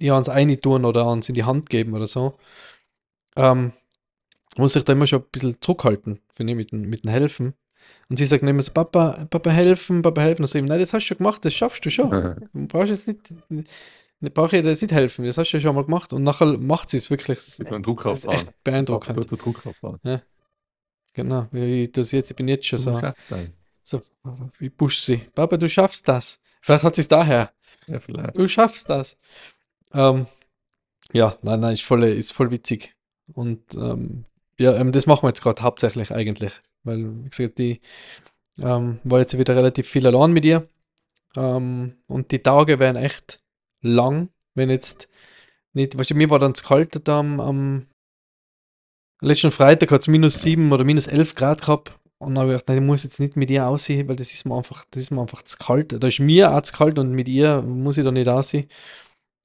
ja 0.00 0.14
ans 0.14 0.28
eine 0.28 0.60
tun 0.60 0.84
oder 0.84 1.06
ans 1.06 1.28
in 1.28 1.34
die 1.34 1.44
Hand 1.44 1.70
geben 1.70 1.94
oder 1.94 2.06
so. 2.06 2.34
Ähm, 3.36 3.72
muss 4.56 4.74
ich 4.76 4.84
da 4.84 4.92
immer 4.92 5.06
schon 5.06 5.20
ein 5.22 5.26
bisschen 5.30 5.60
zurückhalten, 5.60 6.20
finde 6.32 6.52
ich, 6.52 6.56
mit, 6.56 6.72
dem- 6.72 6.88
mit 6.88 7.04
dem 7.04 7.10
Helfen. 7.10 7.54
Und 8.10 8.16
sie 8.18 8.26
sagt 8.26 8.42
immer 8.42 8.62
so, 8.62 8.72
Papa, 8.72 9.26
Papa 9.30 9.50
helfen, 9.50 10.02
Papa 10.02 10.20
helfen. 10.20 10.42
Und 10.42 10.54
ich, 10.54 10.62
nein, 10.64 10.80
das 10.80 10.92
hast 10.92 11.04
du 11.04 11.06
schon 11.08 11.18
gemacht, 11.18 11.44
das 11.44 11.54
schaffst 11.54 11.84
du 11.84 11.90
schon. 11.90 12.10
Du 12.52 12.66
brauchst 12.66 12.90
jetzt 12.90 13.06
nicht, 13.06 13.20
nicht 13.48 14.34
brauche 14.34 14.56
ich 14.56 14.62
dir 14.62 14.68
jetzt 14.68 14.82
nicht 14.82 14.92
helfen, 14.92 15.24
das 15.24 15.38
hast 15.38 15.52
du 15.52 15.56
ja 15.58 15.60
schon 15.60 15.74
mal 15.76 15.84
gemacht. 15.84 16.12
Und 16.12 16.24
nachher 16.24 16.58
macht 16.58 16.90
sie 16.90 16.96
es 16.96 17.10
wirklich. 17.10 17.38
Das 17.38 17.56
Druck 17.58 18.00
ist 18.00 18.06
aufbauen. 18.06 18.34
echt 18.34 18.64
beeindruckend. 18.64 19.16
Dort 19.16 19.30
der 19.30 19.38
Druck 19.38 19.64
aufbauen. 19.66 20.00
Genau, 21.12 21.48
wie 21.52 21.82
ich 21.84 21.92
das 21.92 22.12
jetzt, 22.12 22.30
ich 22.30 22.36
bin 22.36 22.48
jetzt 22.48 22.66
schon 22.66 22.78
Du 22.78 22.92
so, 22.92 22.98
schaffst 22.98 23.30
das. 23.30 23.40
so, 23.82 24.02
ich 24.60 24.76
push 24.76 25.00
sie. 25.00 25.18
Papa, 25.34 25.56
du 25.56 25.68
schaffst 25.68 26.06
das. 26.08 26.40
Vielleicht 26.60 26.84
hat 26.84 26.94
sie 26.94 27.00
es 27.02 27.08
daher. 27.08 27.52
Ja, 27.86 27.98
vielleicht. 28.00 28.36
Du 28.36 28.46
schaffst 28.48 28.88
das. 28.88 29.16
Ähm, 29.92 30.26
ja, 31.12 31.36
nein, 31.42 31.60
nein, 31.60 31.72
ist 31.72 31.82
voll, 31.82 32.04
ist 32.04 32.32
voll 32.32 32.50
witzig. 32.50 32.94
Und 33.32 33.74
ähm, 33.74 34.24
ja, 34.58 34.74
ähm, 34.74 34.92
das 34.92 35.06
machen 35.06 35.22
wir 35.22 35.28
jetzt 35.28 35.42
gerade 35.42 35.62
hauptsächlich 35.62 36.12
eigentlich. 36.12 36.52
Weil, 36.84 37.24
wie 37.24 37.30
gesagt, 37.30 37.58
die 37.58 37.80
ähm, 38.60 38.98
war 39.04 39.20
jetzt 39.20 39.38
wieder 39.38 39.56
relativ 39.56 39.88
viel 39.88 40.06
allein 40.06 40.32
mit 40.32 40.44
ihr. 40.44 40.68
Ähm, 41.36 41.96
und 42.06 42.30
die 42.30 42.40
Tage 42.40 42.78
werden 42.78 42.96
echt 42.96 43.38
lang, 43.82 44.30
wenn 44.54 44.70
jetzt 44.70 45.08
nicht, 45.72 45.98
weißt 45.98 46.10
du, 46.10 46.14
mir 46.14 46.30
war 46.30 46.38
dann 46.38 46.54
zu 46.54 46.64
kalt 46.64 47.06
da 47.06 47.20
am, 47.20 47.40
am 47.40 47.86
letzten 49.20 49.50
Freitag 49.50 49.90
hat 49.90 50.02
es 50.02 50.08
minus 50.08 50.42
7 50.42 50.72
oder 50.72 50.84
minus 50.84 51.06
11 51.06 51.34
Grad 51.34 51.60
gehabt. 51.62 51.92
Und 52.18 52.34
dann 52.34 52.42
habe 52.42 52.54
ich 52.54 52.60
gedacht, 52.60 52.76
ich 52.76 52.84
muss 52.84 53.04
jetzt 53.04 53.20
nicht 53.20 53.36
mit 53.36 53.50
ihr 53.50 53.66
aussehen, 53.66 54.08
weil 54.08 54.16
das 54.16 54.34
ist 54.34 54.44
mir 54.44 54.56
einfach, 54.56 54.84
das 54.90 55.02
ist 55.02 55.10
mir 55.12 55.20
einfach 55.20 55.42
zu 55.42 55.56
kalt. 55.56 56.02
Da 56.02 56.06
ist 56.08 56.18
mir 56.18 56.52
auch 56.52 56.62
zu 56.62 56.72
kalt 56.72 56.98
und 56.98 57.12
mit 57.12 57.28
ihr 57.28 57.62
muss 57.62 57.96
ich 57.96 58.04
da 58.04 58.10
nicht 58.10 58.28
aussehen. 58.28 58.68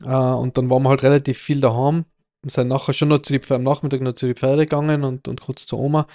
Äh, 0.06 0.10
und 0.10 0.58
dann 0.58 0.70
waren 0.70 0.84
wir 0.84 0.90
halt 0.90 1.04
relativ 1.04 1.38
viel 1.38 1.62
daheim. 1.62 2.06
Wir 2.42 2.52
sind 2.52 2.68
nachher 2.68 2.94
schon 2.94 3.10
noch 3.10 3.20
zu 3.20 3.38
die, 3.38 3.54
am 3.54 3.64
Nachmittag 3.64 4.02
noch 4.02 4.14
zu 4.14 4.26
den 4.26 4.36
Pferden 4.36 4.60
gegangen 4.60 5.04
und, 5.04 5.28
und 5.28 5.42
kurz 5.42 5.66
zur 5.66 5.80
Oma. 5.80 6.08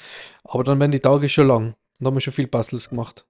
Aber 0.44 0.64
dann 0.64 0.79
werden 0.79 0.93
die 0.93 1.00
Tage 1.00 1.29
schon 1.29 1.49
lang. 1.49 1.75
Und 1.99 2.06
haben 2.06 2.14
wir 2.14 2.20
schon 2.20 2.35
viel 2.35 2.46
Puzzles 2.46 2.90
gemacht. 2.90 3.26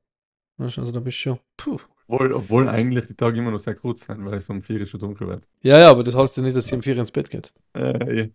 Also 0.58 0.90
da 0.90 1.00
bist 1.00 1.18
du 1.18 1.22
schon. 1.22 1.38
Puh. 1.56 1.78
Obwohl, 2.08 2.32
obwohl 2.32 2.68
eigentlich 2.68 3.06
die 3.06 3.14
Tage 3.14 3.38
immer 3.38 3.50
noch 3.50 3.58
sehr 3.58 3.74
kurz 3.74 4.06
sind, 4.06 4.24
weil 4.24 4.34
es 4.34 4.48
um 4.48 4.62
4 4.62 4.80
Uhr 4.80 4.86
schon 4.86 5.00
dunkel 5.00 5.28
wird. 5.28 5.48
Ja, 5.62 5.78
ja, 5.78 5.90
aber 5.90 6.02
das 6.02 6.16
heißt 6.16 6.36
ja 6.38 6.42
nicht, 6.42 6.56
dass 6.56 6.66
sie 6.66 6.74
um 6.74 6.82
4 6.82 6.94
Uhr 6.94 7.00
ins 7.00 7.10
Bett 7.12 7.30
geht. 7.30 7.52
Äh, 7.76 8.20
ja. 8.22 8.26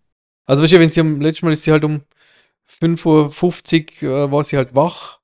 Also, 0.46 0.64
weißt 0.64 0.74
du, 0.74 0.80
wenn 0.80 0.90
sie 0.92 1.02
am 1.02 1.20
letzten 1.20 1.48
Mal 1.48 1.54
ist 1.54 1.64
sie 1.64 1.72
halt 1.72 1.84
um 1.84 2.02
5.50 2.70 4.04
Uhr 4.04 4.18
äh, 4.18 4.32
war 4.32 4.44
sie 4.44 4.58
halt 4.58 4.76
wach. 4.76 5.20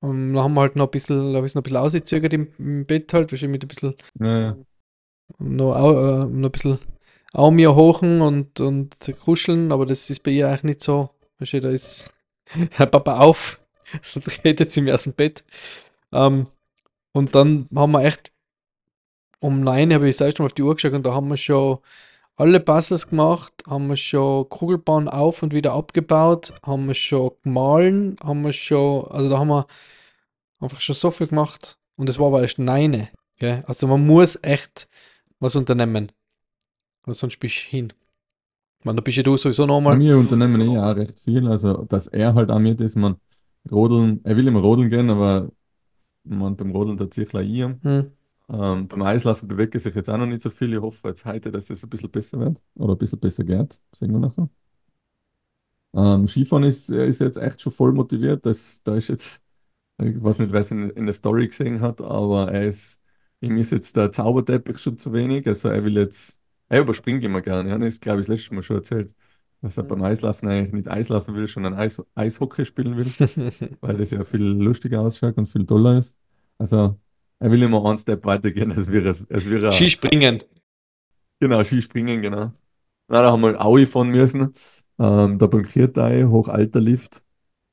Und 0.00 0.34
dann 0.34 0.44
haben 0.44 0.54
wir 0.54 0.60
halt 0.60 0.76
noch 0.76 0.86
ein 0.86 0.90
bisschen, 0.90 1.32
da 1.32 1.40
noch 1.40 1.54
ein 1.54 1.62
bisschen 1.62 1.76
ausgezögert 1.78 2.34
im, 2.34 2.48
im 2.58 2.84
Bett 2.84 3.12
halt, 3.14 3.32
du, 3.32 3.48
mit 3.48 3.64
ein 3.64 3.68
bisschen, 3.68 3.94
Ja, 4.20 4.56
noch, 5.38 5.76
äh, 5.76 6.26
noch 6.26 6.48
ein 6.48 6.52
bisschen 6.52 6.78
auch 7.32 7.50
mir 7.50 7.74
hochen 7.74 8.20
und, 8.20 8.60
und 8.60 8.94
kuscheln, 9.20 9.72
aber 9.72 9.86
das 9.86 10.08
ist 10.08 10.20
bei 10.20 10.30
ihr 10.30 10.48
eigentlich 10.48 10.62
nicht 10.62 10.82
so. 10.82 11.10
Weißt 11.38 11.54
du, 11.54 11.60
da 11.60 11.70
ist 11.70 12.14
Herr 12.70 12.86
Papa 12.86 13.18
auf, 13.18 13.60
so 14.02 14.20
tretet 14.20 14.70
sie 14.70 14.80
mir 14.80 14.94
aus 14.94 15.04
dem 15.04 15.14
Bett. 15.14 15.44
Ähm, 16.12 16.46
und 17.12 17.34
dann 17.34 17.68
haben 17.74 17.92
wir 17.92 18.04
echt 18.04 18.32
um 19.40 19.60
9 19.60 19.92
habe 19.92 20.08
ich 20.08 20.16
das 20.16 20.26
erste 20.26 20.42
Mal 20.42 20.46
auf 20.46 20.54
die 20.54 20.62
Uhr 20.62 20.74
geschaut 20.74 20.94
und 20.94 21.04
da 21.04 21.12
haben 21.12 21.28
wir 21.28 21.36
schon 21.36 21.78
alle 22.36 22.60
Puzzles 22.60 23.10
gemacht, 23.10 23.52
haben 23.68 23.88
wir 23.88 23.96
schon 23.96 24.48
Kugelbahn 24.48 25.08
auf 25.08 25.42
und 25.42 25.52
wieder 25.52 25.74
abgebaut, 25.74 26.54
haben 26.64 26.86
wir 26.86 26.94
schon 26.94 27.32
gemahlen, 27.42 28.16
haben 28.22 28.42
wir 28.42 28.52
schon, 28.52 29.06
also 29.08 29.28
da 29.28 29.38
haben 29.38 29.48
wir 29.48 29.66
einfach 30.60 30.80
schon 30.80 30.94
so 30.94 31.10
viel 31.10 31.26
gemacht 31.26 31.78
und 31.96 32.08
es 32.08 32.18
war 32.18 32.28
aber 32.28 32.42
erst 32.42 32.58
9. 32.58 33.08
Gell? 33.38 33.62
Also 33.66 33.86
man 33.86 34.06
muss 34.06 34.38
echt 34.42 34.88
was 35.44 35.56
unternehmen. 35.56 36.10
Weil 37.04 37.14
sonst 37.14 37.38
bist 37.38 37.56
du 37.56 37.70
hin. 37.70 37.92
Meine, 38.84 38.96
da 38.96 39.02
bist 39.02 39.16
ja 39.16 39.22
du 39.22 39.36
sowieso 39.36 39.66
nochmal. 39.66 39.96
mir 39.96 40.18
unternehmen 40.18 40.60
eh 40.60 40.78
auch 40.78 40.96
recht 40.96 41.18
viel. 41.20 41.46
Also, 41.48 41.84
dass 41.84 42.06
er 42.08 42.34
halt 42.34 42.50
auch 42.50 42.58
mit 42.58 42.80
ist, 42.80 42.96
man 42.96 43.16
rodeln, 43.70 44.20
er 44.24 44.36
will 44.36 44.46
immer 44.46 44.60
rodeln 44.60 44.90
gehen, 44.90 45.10
aber 45.10 45.50
man 46.24 46.56
beim 46.56 46.70
Rodeln 46.70 46.96
tatsächlich 46.96 47.50
ich. 47.50 47.62
Hm. 47.62 48.10
Ähm, 48.48 48.88
beim 48.88 49.02
Eislaufen 49.02 49.48
bewegt 49.48 49.74
er 49.74 49.80
sich 49.80 49.94
jetzt 49.94 50.10
auch 50.10 50.18
noch 50.18 50.26
nicht 50.26 50.42
so 50.42 50.50
viel. 50.50 50.74
Ich 50.74 50.80
hoffe 50.80 51.08
jetzt 51.08 51.24
heute, 51.24 51.50
dass 51.50 51.70
es 51.70 51.82
ein 51.82 51.90
bisschen 51.90 52.10
besser 52.10 52.38
wird 52.40 52.60
oder 52.74 52.92
ein 52.94 52.98
bisschen 52.98 53.20
besser 53.20 53.44
geht. 53.44 53.78
Sehen 53.92 54.12
wir 54.12 54.18
nachher. 54.18 54.48
Ähm, 55.94 56.26
Skifahren 56.26 56.64
ist, 56.64 56.90
er 56.90 57.06
ist 57.06 57.20
jetzt 57.20 57.38
echt 57.38 57.62
schon 57.62 57.72
voll 57.72 57.92
motiviert. 57.92 58.44
Das, 58.44 58.82
da 58.82 58.94
ist 58.96 59.08
jetzt, 59.08 59.42
ich 60.02 60.22
weiß 60.22 60.40
nicht, 60.40 60.52
wer 60.52 60.60
es 60.60 60.70
in, 60.70 60.90
in 60.90 61.06
der 61.06 61.14
Story 61.14 61.46
gesehen 61.46 61.80
hat, 61.80 62.02
aber 62.02 62.52
er 62.52 62.64
ist, 62.66 63.00
ihm 63.44 63.56
ist 63.58 63.72
jetzt 63.72 63.96
der 63.96 64.10
Zauberteppich 64.10 64.78
schon 64.78 64.98
zu 64.98 65.12
wenig. 65.12 65.46
Also 65.46 65.68
er 65.68 65.84
will 65.84 65.96
jetzt, 65.96 66.40
er 66.68 66.80
überspringt 66.80 67.22
immer 67.24 67.40
gerne. 67.40 67.70
Ja, 67.70 67.78
das 67.78 68.00
glaube 68.00 68.20
ich 68.20 68.26
das 68.26 68.36
letzte 68.36 68.54
Mal 68.54 68.62
schon 68.62 68.76
erzählt, 68.76 69.14
dass 69.60 69.76
er 69.76 69.84
beim 69.84 70.02
Eislaufen 70.02 70.48
eigentlich 70.48 70.72
nicht 70.72 70.88
Eislaufen 70.88 71.34
will, 71.34 71.46
sondern 71.46 71.74
Eis, 71.74 72.02
Eishockey 72.14 72.64
spielen 72.64 72.96
will, 72.96 73.50
weil 73.80 73.96
das 73.96 74.10
ja 74.10 74.24
viel 74.24 74.42
lustiger 74.42 75.00
ausschaut 75.00 75.36
und 75.38 75.46
viel 75.46 75.64
toller 75.66 75.98
ist. 75.98 76.16
Also, 76.58 76.98
er 77.38 77.50
will 77.50 77.62
immer 77.62 77.84
einen 77.84 77.98
Step 77.98 78.24
weitergehen, 78.24 78.72
als 78.72 78.90
wäre 78.90 79.08
es, 79.08 79.28
als 79.30 79.48
wäre 79.48 79.72
Skispringen. 79.72 80.42
genau, 81.40 81.62
Skispringen, 81.64 82.22
genau. 82.22 82.52
Na, 83.08 83.22
da 83.22 83.32
haben 83.32 83.42
wir 83.42 83.60
Aui 83.64 83.86
fahren 83.86 84.10
müssen. 84.10 84.52
Ähm, 84.98 85.38
da 85.38 85.46
beim 85.46 85.64
Kirtai, 85.64 86.24
Hochalterlift. 86.24 87.24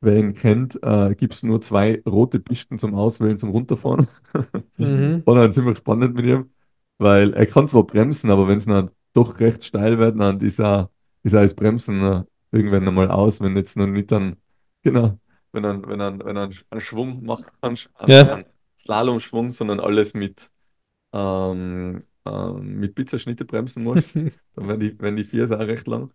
Wer 0.03 0.17
ihn 0.17 0.33
kennt, 0.33 0.79
äh, 0.81 1.13
gibt 1.15 1.33
es 1.33 1.43
nur 1.43 1.61
zwei 1.61 2.01
rote 2.07 2.39
Pisten 2.39 2.79
zum 2.79 2.95
Auswählen, 2.95 3.37
zum 3.37 3.51
Runterfahren. 3.51 4.07
Mhm. 4.77 5.21
War 5.27 5.35
dann 5.35 5.53
ziemlich 5.53 5.77
spannend 5.77 6.15
mit 6.15 6.25
ihm, 6.25 6.49
weil 6.97 7.33
er 7.33 7.45
kann 7.45 7.67
zwar 7.67 7.83
bremsen, 7.85 8.31
aber 8.31 8.47
wenn 8.47 8.57
es 8.57 8.65
dann 8.65 8.89
doch 9.13 9.39
recht 9.39 9.63
steil 9.63 9.99
wird, 9.99 10.19
dann 10.19 10.39
ist 10.39 10.59
er, 10.59 10.89
ist 11.21 11.33
er 11.33 11.43
das 11.43 11.53
Bremsen 11.53 12.01
äh, 12.01 12.23
irgendwann 12.51 12.87
einmal 12.87 13.11
aus, 13.11 13.41
wenn 13.41 13.55
jetzt 13.55 13.77
noch 13.77 13.85
nicht 13.85 14.11
dann, 14.11 14.37
genau, 14.81 15.19
wenn 15.51 15.63
er, 15.65 15.87
wenn 15.87 15.99
er, 15.99 16.25
wenn 16.25 16.37
er 16.37 16.49
einen 16.69 16.81
Schwung 16.81 17.23
macht, 17.23 17.51
einen, 17.61 17.77
Ja. 18.07 18.33
einen 18.33 18.45
Slalomschwung, 18.77 19.51
sondern 19.51 19.79
alles 19.79 20.13
mit, 20.13 20.49
ähm, 21.13 21.99
ähm, 22.25 22.79
mit 22.79 22.95
Pizzaschnitte 22.95 23.45
bremsen 23.45 23.83
muss, 23.83 24.03
dann 24.55 24.67
werden 24.67 24.79
die, 24.79 24.99
werden 24.99 25.15
die 25.15 25.25
Viers 25.25 25.51
auch 25.51 25.59
recht 25.59 25.87
lang. 25.87 26.11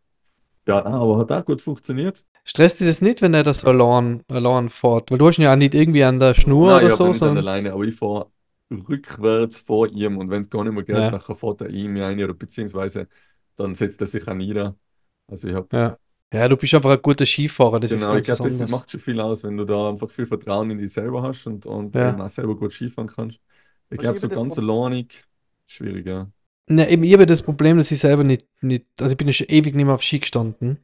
Ja, 0.68 0.85
aber 0.85 1.18
hat 1.18 1.30
auch 1.32 1.44
gut 1.44 1.62
funktioniert. 1.62 2.25
Stresst 2.44 2.80
dich 2.80 2.87
das 2.87 3.00
nicht, 3.02 3.23
wenn 3.23 3.35
er 3.35 3.42
das 3.42 3.64
allein, 3.64 4.23
allein 4.28 4.68
fährt? 4.68 5.11
Weil 5.11 5.18
du 5.18 5.28
hast 5.28 5.38
ihn 5.38 5.42
ja 5.42 5.52
auch 5.52 5.56
nicht 5.56 5.75
irgendwie 5.75 6.04
an 6.04 6.18
der 6.18 6.35
Schnur 6.35 6.68
Nein, 6.68 6.78
oder 6.78 6.87
ich 6.88 6.94
so, 6.94 7.06
nicht 7.06 7.23
an 7.23 7.28
sondern. 7.28 7.44
alleine, 7.46 7.73
aber 7.73 7.85
ich 7.85 7.96
fahre 7.96 8.30
rückwärts 8.70 9.58
vor 9.58 9.88
ihm 9.88 10.18
und 10.18 10.30
wenn 10.30 10.42
es 10.42 10.50
gar 10.50 10.64
nicht 10.64 10.73
mehr 10.73 10.82
geht, 10.82 10.94
Ja. 10.96 11.11
nachher 11.12 11.35
fährt 11.35 11.61
er 11.61 11.68
in 11.70 11.92
mich 11.92 12.02
rein 12.02 12.23
oder 12.23 12.35
beziehungsweise 12.35 13.08
dann 13.56 13.75
setzt 13.75 14.00
er 14.00 14.06
sich 14.06 14.26
auch 14.28 14.35
nieder. 14.35 14.76
Also 15.28 15.49
ich 15.49 15.54
habe, 15.54 15.68
Ja. 15.73 15.96
Ja, 16.32 16.49
du 16.49 16.56
bist 16.56 16.75
einfach 16.75 16.90
ein 16.90 17.00
guter 17.02 17.25
Skifahrer, 17.25 17.78
das 17.78 17.92
ist 17.92 18.00
genau, 18.00 18.14
ich 18.16 18.25
ganz 18.25 18.28
was 18.28 18.37
glaube, 18.38 18.50
das 18.58 18.70
macht 18.70 18.90
schon 18.90 19.00
viel 19.00 19.20
aus, 19.20 19.44
wenn 19.44 19.56
du 19.56 19.64
da 19.64 19.88
einfach 19.90 20.11
viel 20.11 20.26
Vertrauen 20.26 20.70
in 20.70 20.78
dich 20.78 20.92
selber 20.92 21.23
hast 21.23 21.46
und, 21.46 21.66
und 21.66 21.94
Ja. 21.94 22.16
auch 22.18 22.28
selber 22.28 22.56
gut 22.56 22.73
Skifahren 22.73 23.08
kannst. 23.08 23.40
Ich 23.90 23.99
glaube, 23.99 24.14
ich 24.16 24.20
so 24.20 24.28
ganz 24.28 24.58
alleinig, 24.58 25.25
schwierig, 25.66 26.06
ja. 26.06 26.30
Ne, 26.68 26.88
eben, 26.90 27.04
ich 27.04 27.12
habe 27.12 27.26
das 27.26 27.42
Problem, 27.42 27.78
dass 27.78 27.90
ich 27.92 28.00
selber 28.00 28.25
nicht, 28.25 28.46
nicht, 28.61 28.87
also 29.00 29.12
ich 29.12 29.16
bin 29.16 29.28
ja 29.28 29.32
schon 29.32 29.46
ewig 29.49 29.75
nicht 29.75 29.85
mehr 29.85 29.94
auf 29.94 30.02
Ski 30.02 30.18
gestanden. 30.18 30.78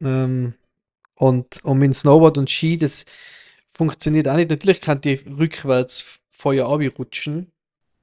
Ähm, 0.00 0.54
und, 1.16 1.64
und 1.64 1.78
mit 1.78 1.94
Snowboard 1.94 2.38
und 2.38 2.50
Ski, 2.50 2.78
das 2.78 3.06
funktioniert 3.70 4.28
auch 4.28 4.36
nicht. 4.36 4.50
Natürlich 4.50 4.80
kann 4.80 5.00
die 5.00 5.14
rückwärts 5.14 6.20
vorher 6.30 6.66
rutschen 6.66 7.52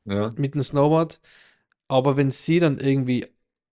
Ja, 0.06 0.34
mit 0.38 0.56
dem 0.56 0.64
Snowboard, 0.64 1.22
aber 1.88 2.18
wenn 2.18 2.32
sie 2.32 2.60
dann 2.60 2.80
irgendwie 2.80 3.28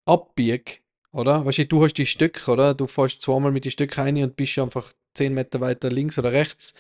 abbiegt, 0.07 0.83
oder? 1.13 1.45
Weißt 1.47 1.71
du, 1.71 1.85
hast 1.85 1.95
die 1.95 2.07
Stöcke, 2.07 2.51
oder? 2.51 2.75
Du 2.75 2.87
fährst 2.87 3.23
zweimal 3.23 3.53
mit 3.53 3.65
die 3.65 3.71
Stöcke 3.71 3.99
rein 3.99 4.23
und 4.23 4.37
bist 4.37 4.59
einfach 4.59 4.93
10 5.15 5.35
Meter 5.35 5.61
weiter 5.61 5.91
links 5.91 6.19
oder 6.19 6.33
rechts. 6.33 6.75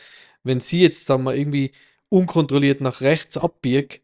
Wenn 0.44 0.60
sie 0.60 0.82
jetzt 0.82 1.10
dann 1.10 1.22
mal 1.24 1.36
irgendwie 1.36 1.72
unkontrolliert 2.10 2.80
nach 2.80 3.00
rechts 3.00 3.36
abbiegt, 3.38 4.02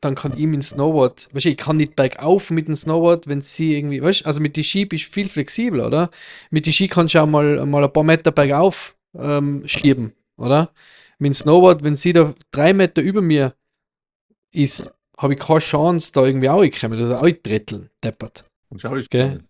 dann 0.00 0.14
kann 0.14 0.32
ich 0.32 0.46
mit 0.46 0.54
dem 0.54 0.62
Snowboard, 0.62 1.28
weißt 1.32 1.44
du, 1.44 1.50
ich 1.50 1.56
kann 1.56 1.76
nicht 1.76 1.96
bergauf 1.96 2.50
mit 2.50 2.68
dem 2.68 2.74
Snowboard, 2.74 3.28
wenn 3.28 3.40
sie 3.40 3.76
irgendwie, 3.76 4.02
weißt 4.02 4.22
du, 4.22 4.26
also 4.26 4.40
mit 4.40 4.56
den 4.56 4.64
Ski 4.64 4.84
bist 4.84 5.08
du 5.08 5.12
viel 5.12 5.28
flexibler, 5.28 5.86
oder? 5.86 6.10
Mit 6.50 6.66
den 6.66 6.72
Ski 6.72 6.88
kannst 6.88 7.14
du 7.14 7.20
auch 7.20 7.26
mal, 7.26 7.64
mal 7.66 7.84
ein 7.84 7.92
paar 7.92 8.02
Meter 8.02 8.32
bergauf 8.32 8.96
ähm, 9.14 9.62
schieben, 9.66 10.12
oder? 10.36 10.72
Mit 11.18 11.30
dem 11.30 11.34
Snowboard, 11.34 11.82
wenn 11.82 11.96
sie 11.96 12.12
da 12.12 12.34
drei 12.50 12.72
Meter 12.72 13.00
über 13.00 13.22
mir 13.22 13.54
ist, 14.52 14.94
habe 15.16 15.34
ich 15.34 15.40
keine 15.40 15.60
Chance, 15.60 16.12
da 16.12 16.24
irgendwie 16.24 16.48
auch 16.48 16.64
kommen, 16.78 16.98
also 16.98 17.16
auch 17.16 17.28
dritteln, 17.42 17.90
deppert. 18.02 18.44
und 18.68 18.80
schau, 18.80 18.96
ich 18.96 19.08
Gell? 19.08 19.42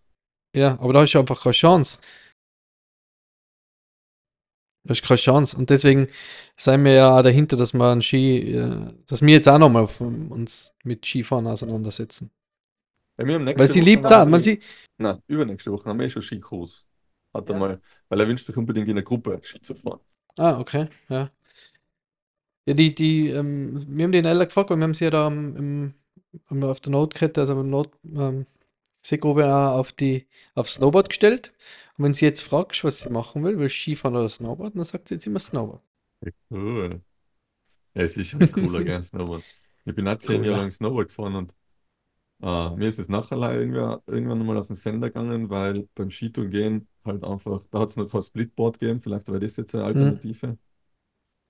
Ja, 0.54 0.78
aber 0.80 0.92
da 0.92 1.00
hast 1.00 1.12
du 1.12 1.18
einfach 1.18 1.40
keine 1.42 1.52
Chance. 1.52 1.98
Da 4.86 4.92
hast 4.92 5.02
du 5.02 5.06
keine 5.06 5.18
Chance. 5.18 5.56
Und 5.56 5.70
deswegen 5.70 6.08
sind 6.56 6.84
wir 6.84 6.92
ja 6.92 7.18
auch 7.18 7.22
dahinter, 7.22 7.56
dass 7.56 7.74
wir 7.74 8.00
Ski, 8.02 8.52
äh, 8.52 8.92
dass 9.06 9.20
wir 9.22 9.34
jetzt 9.34 9.48
auch 9.48 9.58
nochmal 9.58 9.88
uns 10.30 10.74
mit 10.84 11.04
Skifahren 11.04 11.46
auseinandersetzen. 11.46 12.30
Ja, 13.18 13.26
Weil 13.26 13.68
sie 13.68 13.80
Woche 13.80 13.90
liebt 13.90 14.04
es 14.04 14.12
auch. 14.12 14.26
Man, 14.26 14.40
sie, 14.42 14.60
Nein, 14.98 15.22
übernächste 15.26 15.72
Woche 15.72 15.88
haben 15.88 15.98
wir 15.98 16.06
eh 16.06 16.10
schon 16.10 16.22
Skikurs. 16.22 16.86
Hat 17.34 17.48
er 17.50 17.54
Ja. 17.54 17.60
mal, 17.60 17.80
weil 18.08 18.20
er 18.20 18.28
wünscht 18.28 18.46
sich 18.46 18.56
unbedingt 18.56 18.88
in 18.88 18.94
einer 18.94 19.02
Gruppe 19.02 19.40
Ski 19.42 19.60
zu 19.60 19.74
fahren. 19.74 20.00
ah, 20.38 20.58
okay, 20.60 20.88
ja. 21.08 21.30
Ja, 22.68 22.74
die, 22.74 22.94
die, 22.94 23.28
ähm, 23.28 23.84
wir 23.88 24.04
haben 24.04 24.12
den 24.12 24.24
Ella 24.24 24.44
gefragt, 24.44 24.70
weil 24.70 24.78
wir 24.78 24.84
haben 24.84 24.94
sie 24.94 25.04
ja 25.04 25.10
da 25.10 25.26
im, 25.28 25.94
am, 26.46 26.62
auf 26.64 26.80
der 26.80 26.92
Notkette, 26.92 27.40
also 27.40 27.58
am 27.58 27.70
Not, 27.70 27.90
ähm, 28.04 28.46
Seegrube 29.06 29.46
auch 29.46 29.78
auf 29.78 29.92
die, 29.92 30.26
aufs 30.54 30.74
Snowboard 30.74 31.08
gestellt. 31.10 31.52
Und 31.98 32.04
wenn 32.04 32.14
sie 32.14 32.26
jetzt 32.26 32.42
fragst, 32.42 32.84
was 32.84 33.02
sie 33.02 33.10
machen 33.10 33.44
will, 33.44 33.58
will 33.58 33.68
Skifahren 33.70 34.16
oder 34.16 34.28
Snowboard, 34.28 34.76
dann 34.76 34.84
sagt 34.84 35.08
sie 35.08 35.14
jetzt 35.14 35.26
immer 35.26 35.38
Snowboard. 35.38 35.82
Cool. 36.50 37.02
Ja, 37.94 38.02
es 38.02 38.16
ist 38.16 38.30
schon 38.30 38.50
cooler, 38.52 38.84
gell, 38.84 39.02
Snowboard. 39.02 39.46
Ich 39.84 39.94
bin 39.94 40.08
auch 40.08 40.18
zehn 40.18 40.44
Jahre 40.44 40.58
lang 40.58 40.70
Snowboard 40.70 41.08
gefahren 41.08 41.36
und 41.36 41.54
äh, 42.42 42.70
mir 42.76 42.88
ist 42.88 42.98
es 43.00 43.08
nachher 43.08 43.38
irgendwann, 43.54 44.00
irgendwann 44.06 44.46
mal 44.46 44.58
auf 44.58 44.68
den 44.68 44.76
Sender 44.76 45.08
gegangen, 45.10 45.50
weil 45.50 45.88
beim 45.94 46.10
Skitouren 46.10 46.50
gehen 46.50 46.88
halt 47.04 47.24
einfach, 47.24 47.64
da 47.70 47.80
hat 47.80 47.90
es 47.90 47.96
noch 47.96 48.10
kein 48.10 48.22
Splitboard 48.22 48.78
gegeben, 48.80 49.00
vielleicht 49.00 49.28
wäre 49.28 49.40
das 49.40 49.56
jetzt 49.56 49.74
eine 49.74 49.84
Mhm. 49.94 50.20
Alternative. 50.20 50.58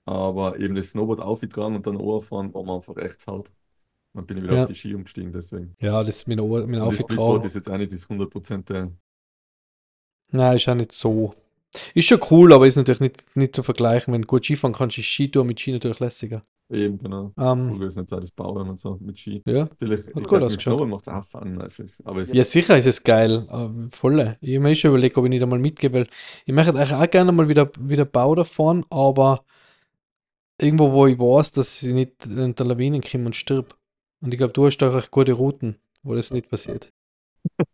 Aber 0.05 0.59
eben 0.59 0.75
das 0.75 0.91
Snowboard 0.91 1.21
aufgetragen 1.21 1.75
und 1.75 1.87
dann 1.87 1.97
fahren, 2.23 2.53
war 2.53 2.63
man 2.63 2.77
einfach 2.77 2.97
echt 2.97 3.27
hart. 3.27 3.53
Dann 4.17 4.25
bin 4.25 4.37
ich 4.37 4.43
wieder 4.43 4.55
Ja. 4.55 4.61
auf 4.63 4.67
die 4.69 4.75
Ski 4.75 4.95
umgestiegen, 4.95 5.31
deswegen. 5.31 5.75
Ja, 5.79 6.03
das 6.03 6.17
ist 6.17 6.27
mit, 6.27 6.39
Ohr- 6.41 6.65
mit 6.65 6.81
Und 6.81 6.91
das 6.93 7.01
Aufgetragen. 7.01 7.43
ist 7.45 7.55
jetzt 7.55 7.69
auch 7.69 7.77
nicht 7.77 7.93
das 7.93 8.09
100% 8.09 8.69
der- 8.69 8.91
Nein, 10.31 10.55
ist 10.57 10.67
auch 10.67 10.75
nicht 10.75 10.91
so. 10.91 11.35
Ist 11.93 12.05
schon 12.07 12.19
cool, 12.31 12.51
aber 12.53 12.65
ist 12.65 12.77
natürlich 12.77 12.99
nicht, 12.99 13.35
nicht 13.35 13.55
zu 13.55 13.61
vergleichen. 13.61 14.13
Wenn 14.13 14.23
du 14.23 14.27
gut 14.27 14.43
Skifahren 14.43 14.73
kannst, 14.73 14.97
ist 14.97 15.05
Skitour 15.05 15.45
mit 15.45 15.59
Ski 15.59 15.71
natürlich 15.73 15.99
lässiger. 15.99 16.43
eben, 16.69 16.97
genau. 16.97 17.31
Ähm, 17.37 17.71
Cool 17.73 17.85
ist 17.85 17.95
nicht 17.95 18.09
so 18.09 18.19
das 18.19 18.31
Bauen 18.31 18.67
und 18.69 18.79
so 18.79 18.97
mit 18.99 19.17
Ski. 19.19 19.41
ja. 19.45 19.65
Natürlich, 19.65 20.07
ich 20.07 20.13
gut 20.13 20.41
mit. 20.41 20.59
Snowboard 20.61 20.89
macht 20.89 21.07
es 21.07 21.13
auch 21.13 21.23
Fun. 21.23 21.61
Also 21.61 21.83
es, 21.83 22.03
aber 22.05 22.23
ja, 22.23 22.43
sicher 22.43 22.77
ist 22.77 22.87
es 22.87 23.03
geil. 23.03 23.47
Ähm, 23.51 23.89
voll. 23.91 24.35
Ich 24.41 24.49
habe 24.55 24.59
mir 24.63 24.75
schon 24.75 24.89
überlegt, 24.89 25.15
ob 25.17 25.25
ich 25.25 25.29
nicht 25.29 25.43
einmal 25.43 25.59
mitgehe, 25.59 25.93
weil 25.93 26.07
ich 26.45 26.53
möchte 26.53 26.73
eigentlich 26.73 26.93
auch 26.93 27.09
gerne 27.09 27.31
mal 27.31 27.47
wieder, 27.47 27.69
wieder 27.79 28.03
Bauder 28.05 28.43
fahren, 28.45 28.83
aber 28.89 29.45
irgendwo, 30.59 30.91
wo 30.91 31.05
ich 31.07 31.17
weiß, 31.19 31.51
dass 31.53 31.83
ich 31.83 31.93
nicht 31.93 32.25
in 32.25 32.55
der 32.55 32.65
Lawine 32.65 32.99
komme 33.01 33.27
und 33.27 33.35
stirb. 33.35 33.77
Und 34.21 34.33
ich 34.33 34.37
glaube, 34.37 34.53
du 34.53 34.65
hast 34.65 34.77
da 34.77 34.89
recht 34.89 35.11
gute 35.11 35.33
Routen, 35.33 35.77
wo 36.03 36.15
das 36.15 36.31
nicht 36.31 36.49
passiert. 36.49 36.91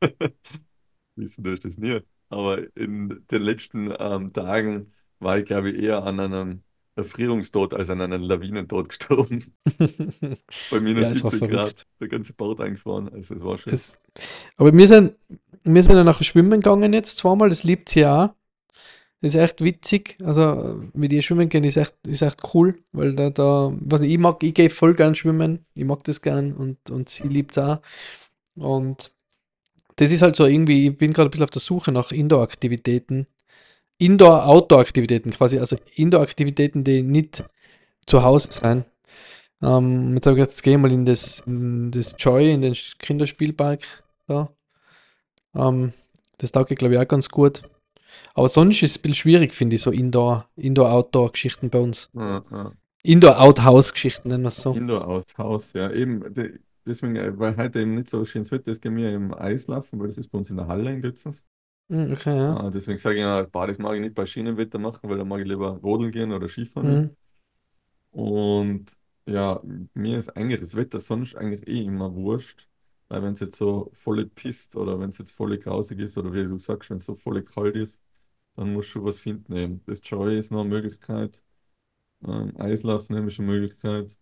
Wissen 1.16 1.44
du 1.44 1.56
das 1.56 1.78
nie. 1.78 2.02
Aber 2.30 2.60
in 2.76 3.24
den 3.30 3.42
letzten 3.42 3.94
ähm, 3.98 4.34
Tagen 4.34 4.92
war 5.20 5.38
ich, 5.38 5.46
glaube 5.46 5.72
ich, 5.72 5.84
eher 5.84 6.04
an 6.04 6.20
einem 6.20 6.64
Erfrierungstod 6.96 7.74
als 7.74 7.90
an 7.90 8.02
einem 8.02 8.24
Lawinentod 8.24 8.90
gestorben. 8.90 9.44
Bei 10.72 10.80
minus 10.80 11.04
Ja, 11.04 11.10
es 11.10 11.24
war 11.24 11.32
70 11.32 11.50
Grad. 11.50 11.84
Der 12.00 12.08
ganze 12.08 12.34
Boot 12.34 12.60
eingefroren. 12.60 13.10
Also 13.10 13.36
es 13.36 13.44
war 13.44 13.58
schon. 13.58 13.74
Es, 13.74 14.00
aber 14.58 14.74
wir 14.74 14.88
sind, 14.88 15.16
wir 15.64 15.84
sind 15.84 15.96
ja 15.96 16.04
nachher 16.04 16.24
schwimmen 16.24 16.60
gegangen 16.60 16.94
jetzt 16.94 17.18
zweimal, 17.18 17.50
das 17.50 17.64
liebt 17.64 17.90
sie 17.90 18.06
auch. 18.06 18.34
Ist 19.24 19.36
echt 19.36 19.62
witzig. 19.63 20.18
Also 20.22 20.84
mit 20.94 21.13
ihr 21.13 21.22
schwimmen 21.22 21.48
gehen 21.48 21.63
ist 21.63 21.77
echt, 21.77 21.96
ist 22.06 22.22
echt 22.22 22.42
cool, 22.53 22.77
weil 22.92 23.13
da, 23.13 23.30
da, 23.30 23.70
nicht, 23.70 24.03
ich 24.03 24.18
mag, 24.18 24.44
ich 24.44 24.53
gehe 24.53 24.70
voll 24.70 24.96
gern 24.96 25.15
schwimmen, 25.15 25.65
ich 25.75 25.86
mag 25.86 26.03
das 26.03 26.22
gern 26.22 26.51
und, 26.51 26.89
und 26.92 27.08
sie 27.08 27.30
liebt 27.30 27.51
es 27.51 27.58
auch. 27.58 27.80
Und 28.56 29.13
das 29.96 30.12
ist 30.12 30.24
halt 30.24 30.36
so 30.36 30.46
irgendwie, 30.46 30.88
ich 30.88 30.98
bin 30.98 31.13
gerade 31.13 31.30
ein 31.30 31.32
bisschen 31.32 31.46
auf 31.46 31.51
der 31.51 31.62
Suche 31.62 31.94
nach 31.94 32.12
Indoor-Aktivitäten. 32.12 33.27
Indoor-Outdoor-Aktivitäten 33.98 35.32
quasi, 35.32 35.58
also 35.58 35.77
Indoor-Aktivitäten, 35.96 36.84
die 36.84 37.01
nicht 37.01 37.46
zu 38.06 38.24
Hause 38.24 38.50
sind. 38.51 38.86
Ähm, 39.62 40.15
jetzt 40.15 40.25
habe 40.25 40.36
ich 40.36 40.42
gedacht, 40.42 40.51
jetzt 40.51 40.63
gehe 40.63 40.74
ich 40.74 40.80
mal 40.82 40.92
in 40.92 41.06
das, 41.06 41.39
in 41.48 41.92
das 41.92 42.15
Joy, 42.20 42.51
in 42.51 42.62
den 42.62 42.75
Kinderspielpark 43.00 43.80
da. 44.27 44.50
Ähm, 45.56 45.94
das 46.39 46.51
taugt, 46.51 46.75
glaube 46.75 46.96
ich, 46.96 47.00
auch 47.00 47.08
ganz 47.08 47.30
gut. 47.30 47.62
Aber 48.34 48.50
sonst 48.50 48.82
ist 48.84 48.91
es 48.91 48.98
ein 48.98 49.01
bisschen 49.03 49.15
schwierig, 49.15 49.53
finde 49.53 49.75
ich, 49.75 49.82
so 49.82 49.91
Indoor, 49.91 50.50
Indoor-Outdoor-Geschichten 50.55 51.70
bei 51.70 51.79
uns. 51.79 52.10
Ja, 52.13 52.41
ja. 52.51 52.72
Indoor-Outhouse-Geschichten 53.03 54.29
nennen 54.29 54.43
wir 54.43 54.50
es 54.50 54.62
so. 54.62 54.74
Indoor 54.74 55.08
aus 55.08 55.25
Haus, 55.38 55.74
ja. 55.74 55.91
Eben, 55.91 56.34
de, 56.34 56.60
deswegen, 56.86 57.15
äh, 57.15 57.38
weil 57.38 57.55
heute 57.58 57.82
eben 57.82 57.96
nicht 57.96 58.10
so 58.10 58.24
schönes 58.25 58.51
Wetter 58.51 58.72
ist, 58.72 58.82
gehen 58.82 58.96
wir 58.96 59.12
im 59.13 59.34
Eislaufen, 59.34 60.00
weil 60.00 60.08
das 60.08 60.17
ist 60.17 60.29
bei 60.29 60.38
uns 60.38 60.50
in 60.50 60.58
der 60.58 60.67
Halle 60.67 60.91
in 60.91 61.01
Götzens. 61.01 61.43
Hm, 61.89 62.13
Okay, 62.13 62.38
ja. 62.38 62.58
Ah, 62.58 62.70
deswegen 62.70 62.98
sage 62.98 63.15
ich 63.15 63.22
ja, 63.22 63.43
boah, 63.43 63.67
das 63.67 63.77
mag 63.77 63.96
ich 63.96 64.01
nicht 64.01 64.15
bei 64.15 64.25
Schienenwetter 64.25 64.79
machen, 64.79 65.10
weil 65.10 65.17
da 65.17 65.25
mag 65.25 65.41
ich 65.41 65.48
lieber 65.48 65.72
rodeln 65.77 66.12
gehen 66.12 66.32
oder 66.32 66.48
Skifahren. 66.48 67.01
Mhm. 67.01 67.15
Und 68.12 68.98
ja, 69.25 69.62
mir 69.93 70.17
ist 70.17 70.29
eigentlich 70.36 70.60
das 70.62 70.75
Wetter 70.75 71.00
sonst 71.00 71.36
eigentlich 71.36 71.67
eh 71.67 71.84
immer 71.84 72.13
wurscht. 72.15 72.67
Weil 73.13 73.22
wenn 73.22 73.34
es 73.34 73.41
jetzt 73.41 73.58
so 73.60 73.91
voll 73.93 74.25
pisst 74.25 74.75
oder 74.75 75.00
wenn 75.00 75.12
es 75.12 75.20
jetzt 75.20 75.34
voll 75.34 75.55
grausig 75.60 76.00
ist 76.00 76.17
oder 76.17 76.34
wie 76.34 76.46
du 76.46 76.58
sagst, 76.58 76.89
wenn 76.89 76.98
es 76.98 77.05
so 77.05 77.13
voll 77.13 77.43
kalt 77.43 77.75
ist, 77.75 78.01
dann 78.55 78.74
musst 78.74 78.89
du 78.89 78.93
schon 78.93 79.05
was 79.05 79.20
finden 79.20 79.55
eben. 79.55 79.82
Das 79.86 80.01
Joy 80.03 80.36
ist 80.36 80.51
noch 80.51 80.62
eine 80.62 80.70
Möglichkeit. 80.70 81.43
Ähm, 82.27 82.58
Eislaufen 82.58 83.15
ist 83.27 83.39
eine 83.39 83.51
Möglichkeit. 83.51 84.17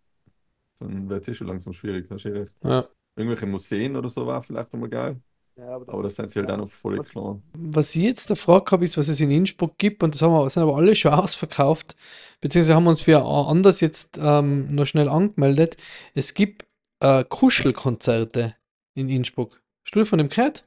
Dann 0.79 1.07
wird 1.07 1.21
es 1.21 1.29
eh 1.29 1.33
schon 1.36 1.48
langsam 1.48 1.71
schwierig, 1.71 2.12
hast 2.12 2.25
du 2.25 2.29
eh 2.29 2.39
recht. 2.39 2.53
Ja. 2.65 2.86
Irgendwelche 3.15 3.45
Museen 3.45 3.95
oder 3.95 4.10
so 4.10 4.27
war 4.27 4.41
vielleicht 4.41 4.74
einmal 4.74 4.89
geil. 4.89 5.21
Aber 5.55 6.03
das 6.03 6.15
sind 6.15 6.29
sie 6.29 6.39
halt 6.39 6.51
auch 6.51 6.57
noch 6.57 6.67
voll 6.67 7.00
klar. 7.00 7.41
Was 7.53 7.95
ich 7.95 8.01
jetzt 8.01 8.27
gefragt 8.27 8.74
habe, 8.74 8.83
ist, 8.83 8.98
was 8.98 9.07
es 9.07 9.21
in 9.21 9.31
Innsbruck 9.31 9.77
gibt, 9.77 10.03
und 10.03 10.13
das 10.13 10.21
haben 10.21 10.33
wir, 10.33 10.50
sind 10.50 10.63
aber 10.63 10.75
alle 10.75 10.95
schon 10.98 11.13
ausverkauft, 11.13 11.95
beziehungsweise 12.41 12.75
haben 12.75 12.83
wir 12.83 12.89
uns 12.89 13.01
für 13.01 13.24
anders 13.24 13.79
jetzt 13.79 14.19
ähm, 14.21 14.75
noch 14.75 14.86
schnell 14.86 15.07
angemeldet. 15.07 15.77
Es 16.13 16.33
gibt 16.33 16.65
äh, 17.00 17.24
Kuschelkonzerte 17.24 18.55
in 18.95 19.10
Innsbruck. 19.10 19.62
Du 19.91 20.05
von 20.05 20.19
dem 20.19 20.29
gehört? 20.29 20.65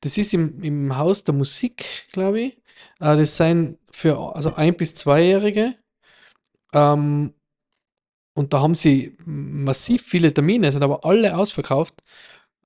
Das 0.00 0.16
ist 0.18 0.32
im, 0.34 0.62
im 0.62 0.96
Haus 0.96 1.24
der 1.24 1.34
Musik, 1.34 2.06
glaube 2.12 2.40
ich. 2.40 2.52
Äh, 3.00 3.16
das 3.16 3.36
sind 3.36 3.78
für 3.90 4.18
also 4.34 4.54
ein- 4.54 4.76
bis 4.76 4.94
zweijährige. 4.94 5.74
Ähm, 6.72 7.34
und 8.34 8.52
da 8.52 8.60
haben 8.60 8.74
sie 8.74 9.16
massiv 9.24 10.02
viele 10.02 10.32
Termine, 10.32 10.70
sind 10.70 10.82
aber 10.84 11.04
alle 11.04 11.36
ausverkauft. 11.36 11.94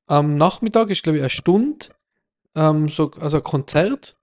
Am 0.06 0.36
Nachmittag 0.36 0.90
ist, 0.90 1.02
glaube 1.02 1.18
ich, 1.18 1.22
eine 1.22 1.30
Stunde, 1.30 1.86
ähm, 2.54 2.88
so, 2.88 3.10
also 3.12 3.38
ein 3.38 3.42
Konzert 3.42 4.18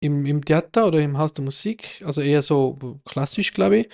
im, 0.00 0.24
im 0.26 0.44
Theater 0.44 0.86
oder 0.86 1.00
im 1.00 1.18
Haus 1.18 1.32
der 1.34 1.44
Musik, 1.44 2.02
also 2.04 2.20
eher 2.20 2.42
so 2.42 3.00
klassisch, 3.04 3.52
glaube 3.52 3.78
ich. 3.78 3.88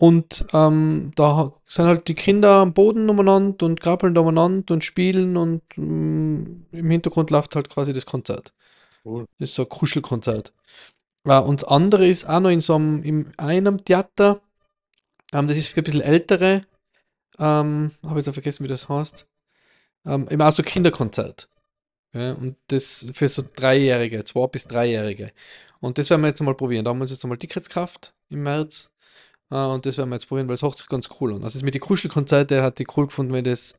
Und 0.00 0.46
ähm, 0.54 1.12
da 1.14 1.52
sind 1.66 1.84
halt 1.84 2.08
die 2.08 2.14
Kinder 2.14 2.52
am 2.52 2.72
Boden 2.72 3.10
umeinander 3.10 3.66
und 3.66 3.82
krabbeln 3.82 4.14
da 4.14 4.22
umeinander 4.22 4.72
und 4.72 4.82
spielen 4.82 5.36
und 5.36 5.60
mm, 5.76 6.68
im 6.72 6.90
Hintergrund 6.90 7.30
läuft 7.30 7.54
halt 7.54 7.68
quasi 7.68 7.92
das 7.92 8.06
Konzert. 8.06 8.54
Cool. 9.04 9.26
Das 9.38 9.50
ist 9.50 9.56
so 9.56 9.64
ein 9.64 9.68
Kuschelkonzert. 9.68 10.54
Ja, 11.26 11.40
und 11.40 11.60
das 11.60 11.68
andere 11.68 12.06
ist 12.08 12.26
auch 12.26 12.40
noch 12.40 12.48
in 12.48 12.60
so 12.60 12.76
einem, 12.76 13.02
in 13.02 13.38
einem 13.38 13.84
Theater, 13.84 14.40
ähm, 15.34 15.48
das 15.48 15.58
ist 15.58 15.68
für 15.68 15.82
ein 15.82 15.84
bisschen 15.84 16.00
ältere, 16.00 16.64
ähm, 17.38 17.90
habe 18.02 18.20
jetzt 18.20 18.28
auch 18.30 18.32
vergessen, 18.32 18.64
wie 18.64 18.68
das 18.68 18.88
heißt. 18.88 19.26
Ähm, 20.06 20.28
eben 20.30 20.40
auch 20.40 20.52
so 20.52 20.62
Kinderkonzert. 20.62 21.50
Ja, 22.14 22.32
und 22.32 22.56
das 22.68 23.04
für 23.12 23.28
so 23.28 23.42
Dreijährige, 23.54 24.24
zwei 24.24 24.46
bis 24.46 24.66
Dreijährige. 24.66 25.30
Und 25.80 25.98
das 25.98 26.08
werden 26.08 26.22
wir 26.22 26.28
jetzt 26.28 26.40
mal 26.40 26.54
probieren. 26.54 26.86
Da 26.86 26.90
haben 26.90 26.98
wir 26.98 27.02
uns 27.02 27.10
jetzt 27.10 27.22
einmal 27.22 27.36
Tickets 27.36 27.68
gekauft 27.68 28.14
im 28.30 28.44
März. 28.44 28.90
Äh, 29.50 29.56
und 29.56 29.86
das 29.86 29.98
werden 29.98 30.10
wir 30.10 30.16
jetzt 30.16 30.26
probieren, 30.28 30.48
weil 30.48 30.54
es 30.54 30.62
hört 30.62 30.78
sich 30.78 30.88
ganz 30.88 31.08
cool 31.20 31.34
an. 31.34 31.42
Also 31.44 31.58
das 31.58 31.64
mit 31.64 31.74
den 31.74 31.80
Kuschelkonzerte 31.80 32.62
hat 32.62 32.78
die 32.78 32.86
cool 32.96 33.06
gefunden, 33.06 33.32
wenn 33.32 33.44
das 33.44 33.78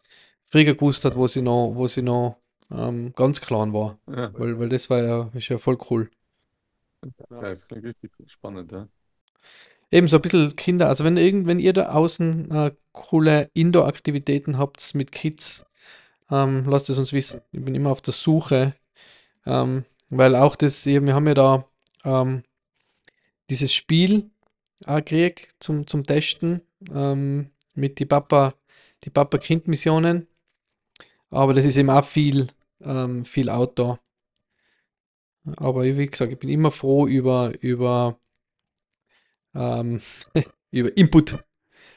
früher 0.50 0.74
gewusst 0.76 1.06
hat, 1.06 1.16
wo 1.16 1.28
sie 1.28 1.42
noch, 1.42 1.74
wo 1.76 1.88
sie 1.88 2.02
noch 2.02 2.38
ähm, 2.72 3.14
ganz 3.16 3.42
klein 3.42 3.74
war. 3.74 4.00
Ja, 4.08 4.32
Weil, 4.34 4.60
weil 4.60 4.70
das 4.70 4.90
war 4.90 5.04
ja, 5.04 5.30
ist 5.34 5.50
ja 5.50 5.58
voll 5.58 5.78
cool. 5.90 6.10
ja, 7.30 7.42
das 7.42 7.68
klingt 7.68 7.86
richtig 7.86 8.12
spannend, 8.28 8.72
ja. 8.72 8.88
Eben 9.92 10.08
so 10.08 10.18
ein 10.18 10.22
bisschen 10.22 10.56
Kinder, 10.56 10.88
also 10.88 11.04
wenn 11.04 11.18
irgend, 11.18 11.48
wenn 11.48 11.60
ihr 11.60 11.74
da 11.74 11.90
außen 11.90 12.50
äh, 12.52 12.72
coole 12.94 13.50
Indoor-Aktivitäten 13.54 14.58
habt 14.58 14.96
mit 14.96 15.12
Kids, 15.12 15.66
ähm, 16.32 16.66
lasst 16.68 16.90
es 16.90 16.98
uns 16.98 17.14
wissen. 17.14 17.42
Ich 17.52 17.64
bin 17.64 17.76
immer 17.76 17.92
auf 17.92 18.02
der 18.02 18.14
Suche, 18.14 18.74
ähm, 19.46 19.86
weil 20.10 20.36
auch 20.36 20.56
das, 20.56 20.86
wir 20.86 21.14
haben 21.16 21.28
ja 21.28 21.34
da 21.34 21.66
ähm, 22.06 22.44
dieses 23.50 23.74
Spiel 23.74 24.30
auch 24.86 24.98
gekriegt 24.98 25.56
zum, 25.60 25.88
zum 25.88 26.06
Testen 26.06 26.62
ähm, 26.94 27.52
mit 27.74 28.00
die 28.00 28.06
Papa, 28.06 28.54
die 29.04 29.10
Papa-Kind-Missionen. 29.10 30.28
Aber 31.30 31.54
das 31.54 31.66
ist 31.66 31.78
eben 31.78 31.90
auch 31.90 32.04
viel, 32.04 32.48
ähm, 32.82 33.26
viel 33.26 33.50
Outdoor. 33.50 34.00
Aber 35.58 35.84
wie 35.84 36.06
gesagt, 36.06 36.32
ich 36.32 36.40
bin 36.40 36.50
immer 36.50 36.72
froh 36.72 37.08
über, 37.08 37.54
über 37.62 38.20
ähm, 39.56 40.02
über 40.72 40.96
Input 40.98 41.44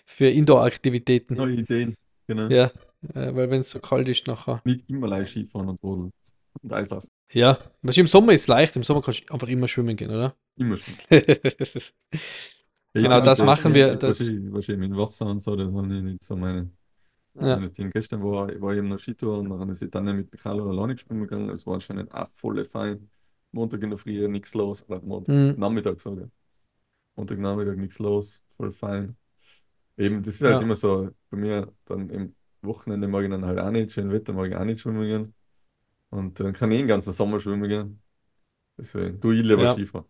für 0.05 0.29
Indoor-Aktivitäten. 0.29 1.35
Neue 1.35 1.55
Ideen, 1.55 1.97
genau. 2.27 2.49
Ja, 2.49 2.67
äh, 3.15 3.35
weil 3.35 3.51
wenn 3.51 3.61
es 3.61 3.71
so 3.71 3.81
kalt 3.81 4.09
ist 4.09 4.27
nachher. 4.27 4.61
Nicht 4.65 4.89
immer 4.89 5.09
leicht 5.09 5.31
Skifahren 5.31 5.69
und 5.69 5.83
Rodeln 5.83 6.11
und 6.63 6.73
Eislauf. 6.73 7.07
Ja, 7.33 7.59
was 7.83 7.97
im 7.97 8.07
Sommer 8.07 8.33
ist 8.33 8.47
leicht, 8.47 8.77
im 8.77 8.83
Sommer 8.83 9.03
kannst 9.03 9.29
du 9.29 9.33
einfach 9.33 9.49
immer 9.49 9.69
schwimmen 9.69 9.97
gehen, 9.97 10.11
oder? 10.11 10.37
Immer 10.57 10.77
Genau, 12.95 13.21
das 13.21 13.43
machen 13.43 13.75
wir, 13.75 13.97
das- 13.97 14.21
Wahrscheinlich 14.21 14.89
mit 14.91 14.97
Wasser 14.99 15.27
und 15.27 15.41
so, 15.41 15.57
das 15.57 15.73
war 15.73 15.83
nicht 15.83 16.23
so 16.23 16.37
meine. 16.37 16.71
Ja. 17.41 17.57
Dinge. 17.57 17.91
Gestern 17.91 18.23
war, 18.23 18.49
war 18.61 18.73
ich 18.73 18.79
eben 18.79 18.89
noch 18.89 18.99
Skitour 18.99 19.39
und 19.41 19.51
dann 19.51 19.69
ist 19.69 19.83
ich 19.83 19.91
dann 19.91 20.05
mit 20.05 20.31
Carlo 20.39 20.71
alleine 20.71 20.97
schwimmen 20.97 21.23
gegangen. 21.23 21.49
Es 21.51 21.67
war 21.67 21.75
anscheinend 21.75 22.15
auch 22.15 22.29
voll 22.33 22.65
fein. 22.65 23.11
Montag 23.51 23.83
in 23.83 23.91
der 23.91 23.99
Früh 23.99 24.29
nichts 24.29 24.55
los. 24.55 24.87
Montag, 25.03 25.35
Mhm. 25.35 25.55
Nachmittag 25.59 25.99
sogar. 26.01 26.29
Montagnachmittag 27.17 27.75
nichts 27.77 27.99
los. 27.99 28.41
Voll 28.47 28.71
fein. 28.71 29.17
Eben, 29.97 30.23
das 30.23 30.35
ist 30.35 30.43
halt 30.43 30.55
Ja. 30.57 30.61
immer 30.63 30.77
so. 30.77 31.11
Bei 31.31 31.37
mir 31.37 31.73
dann 31.87 32.09
im 32.11 32.35
Wochenende 32.63 33.09
mag 33.09 33.25
ich 33.25 33.31
dann 33.31 33.45
halt 33.45 33.59
auch 33.59 33.71
nicht. 33.73 33.91
Schön 33.91 34.13
Wetter 34.13 34.33
mag 34.33 34.49
ich 34.51 34.57
auch 34.57 34.65
nicht 34.65 34.79
schwimmen 34.81 35.03
gehen. 35.07 35.35
Und 36.11 36.39
dann 36.39 36.53
kann 36.53 36.71
ich 36.71 36.79
den 36.79 36.87
ganzen 36.87 37.13
Sommer 37.13 37.41
schwimmen 37.41 37.69
gehen. 37.69 38.01
Deswegen, 38.79 39.19
du 39.19 39.33
ich 39.33 39.43
lieber 39.43 39.65
Ja. 39.65 39.73
Skifahren. 39.73 40.07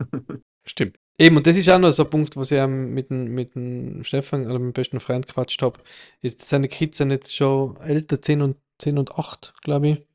Stimmt. 0.66 0.96
Eben, 1.18 1.36
und 1.38 1.46
das 1.46 1.56
ist 1.56 1.68
auch 1.70 1.78
noch 1.78 1.92
so 1.92 2.04
ein 2.04 2.10
Punkt, 2.10 2.36
was 2.36 2.50
ich 2.50 2.66
mit 2.66 3.08
dem, 3.10 3.34
mit 3.34 3.54
dem 3.54 4.04
Stefan 4.04 4.44
oder 4.46 4.58
meinem 4.58 4.72
besten 4.74 5.00
Freund 5.00 5.26
gequatscht 5.26 5.62
habe, 5.62 5.80
ist, 6.20 6.42
seine 6.42 6.68
Kids 6.68 6.98
sind 6.98 7.10
jetzt 7.10 7.34
schon 7.34 7.76
älter, 7.80 8.20
10 8.20 8.42
und, 8.42 8.56
10 8.78 8.98
und 8.98 9.12
8, 9.18 9.54
glaube 9.62 9.88
ich. 9.88 10.06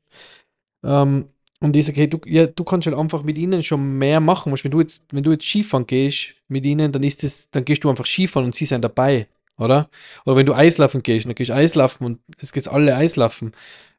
Ähm, 0.84 1.28
und 1.60 1.76
ich 1.76 1.86
sage, 1.86 2.00
hey, 2.00 2.06
du, 2.08 2.20
ja, 2.26 2.46
du 2.46 2.64
kannst 2.64 2.86
halt 2.86 2.96
einfach 2.96 3.22
mit 3.22 3.38
ihnen 3.38 3.62
schon 3.62 3.98
mehr 3.98 4.20
machen. 4.20 4.52
Wenn 4.52 4.70
du 4.70 4.80
jetzt, 4.80 5.06
wenn 5.12 5.22
du 5.22 5.32
jetzt 5.32 5.44
Skifahren 5.44 5.86
gehst 5.86 6.34
mit 6.48 6.64
ihnen, 6.66 6.92
dann 6.92 7.02
ist 7.04 7.22
das, 7.22 7.50
dann 7.50 7.64
gehst 7.64 7.84
du 7.84 7.90
einfach 7.90 8.06
Skifahren 8.06 8.46
und 8.46 8.54
sie 8.54 8.64
sind 8.64 8.82
dabei, 8.82 9.28
oder? 9.58 9.88
Oder 10.24 10.36
wenn 10.36 10.46
du 10.46 10.54
Eislaufen 10.54 11.02
gehst, 11.02 11.26
dann 11.26 11.34
gehst 11.34 11.50
du 11.50 11.54
Eislaufen 11.54 12.04
und 12.06 12.20
es 12.38 12.52
geht 12.52 12.68
alle 12.68 12.96
Eislaufen. 12.96 13.52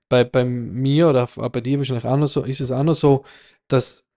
Bei, 0.10 0.24
bei 0.26 0.44
mir 0.46 1.10
oder 1.10 1.28
bei 1.28 1.62
dir 1.62 1.78
wahrscheinlich 1.80 2.06
auch 2.06 2.18
noch 2.18 2.28
so, 2.28 2.44
ist 2.44 2.62
es 2.62 2.72
auch 2.72 2.84
noch 2.84 2.96
so, 2.96 3.26
dass 3.68 4.08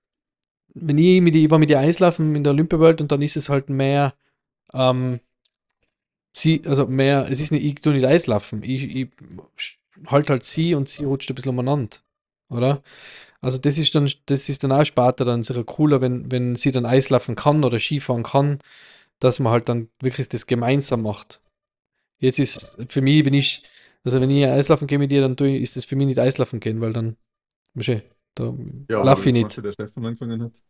wenn 0.78 0.98
ich 0.98 1.20
mit 1.22 1.34
ich 1.34 1.50
mit 1.50 1.70
ihr 1.70 1.78
Eislaufen 1.78 2.34
in 2.36 2.44
der 2.44 2.52
Olympia 2.52 2.78
World 2.78 3.00
und 3.00 3.10
dann 3.10 3.22
ist 3.22 3.36
es 3.36 3.48
halt 3.48 3.70
mehr, 3.70 4.14
ähm, 4.72 5.20
sie, 6.34 6.62
also 6.66 6.86
mehr, 6.86 7.28
es 7.30 7.40
ist 7.40 7.50
nicht, 7.50 7.64
ich 7.64 7.76
tu 7.76 7.90
nicht 7.90 8.06
Eislaufen, 8.06 8.62
ich, 8.62 8.84
ich 8.94 9.08
halt 10.06 10.28
halt 10.30 10.44
sie 10.44 10.74
und 10.74 10.88
sie 10.88 11.04
rutscht 11.04 11.30
ein 11.30 11.34
bisschen 11.34 11.50
umeinander, 11.50 11.96
oder? 12.50 12.82
Also 13.40 13.58
das 13.58 13.78
ist 13.78 13.94
dann, 13.94 14.10
das 14.26 14.48
ist 14.48 14.64
dann 14.64 14.72
auch 14.72 14.84
später 14.84 15.24
dann 15.24 15.42
sicher 15.42 15.64
cooler, 15.64 16.00
wenn, 16.00 16.30
wenn 16.30 16.56
sie 16.56 16.72
dann 16.72 16.86
Eislaufen 16.86 17.36
kann 17.36 17.64
oder 17.64 17.78
Skifahren 17.78 18.22
kann, 18.22 18.58
dass 19.18 19.40
man 19.40 19.52
halt 19.52 19.68
dann 19.68 19.88
wirklich 20.00 20.28
das 20.28 20.46
gemeinsam 20.46 21.02
macht. 21.02 21.40
Jetzt 22.18 22.38
ist 22.38 22.78
für 22.88 23.00
mich, 23.02 23.24
wenn 23.24 23.34
ich, 23.34 23.62
also 24.04 24.20
wenn 24.20 24.30
ich 24.30 24.46
Eislaufen 24.46 24.86
gehe 24.86 24.98
mit 24.98 25.12
ihr, 25.12 25.22
dann 25.22 25.36
tue 25.36 25.56
ist 25.58 25.76
das 25.76 25.84
für 25.86 25.96
mich 25.96 26.06
nicht 26.06 26.18
Eislaufen 26.18 26.60
gehen, 26.60 26.80
weil 26.80 26.92
dann, 26.92 27.16
du, 27.74 28.02
da 28.36 28.54
Ja, 28.88 29.04
das 29.04 29.24
ja 29.24 29.62
der 29.62 29.72
Stefan 29.72 30.06
angefangen 30.06 30.42
hat. 30.42 30.62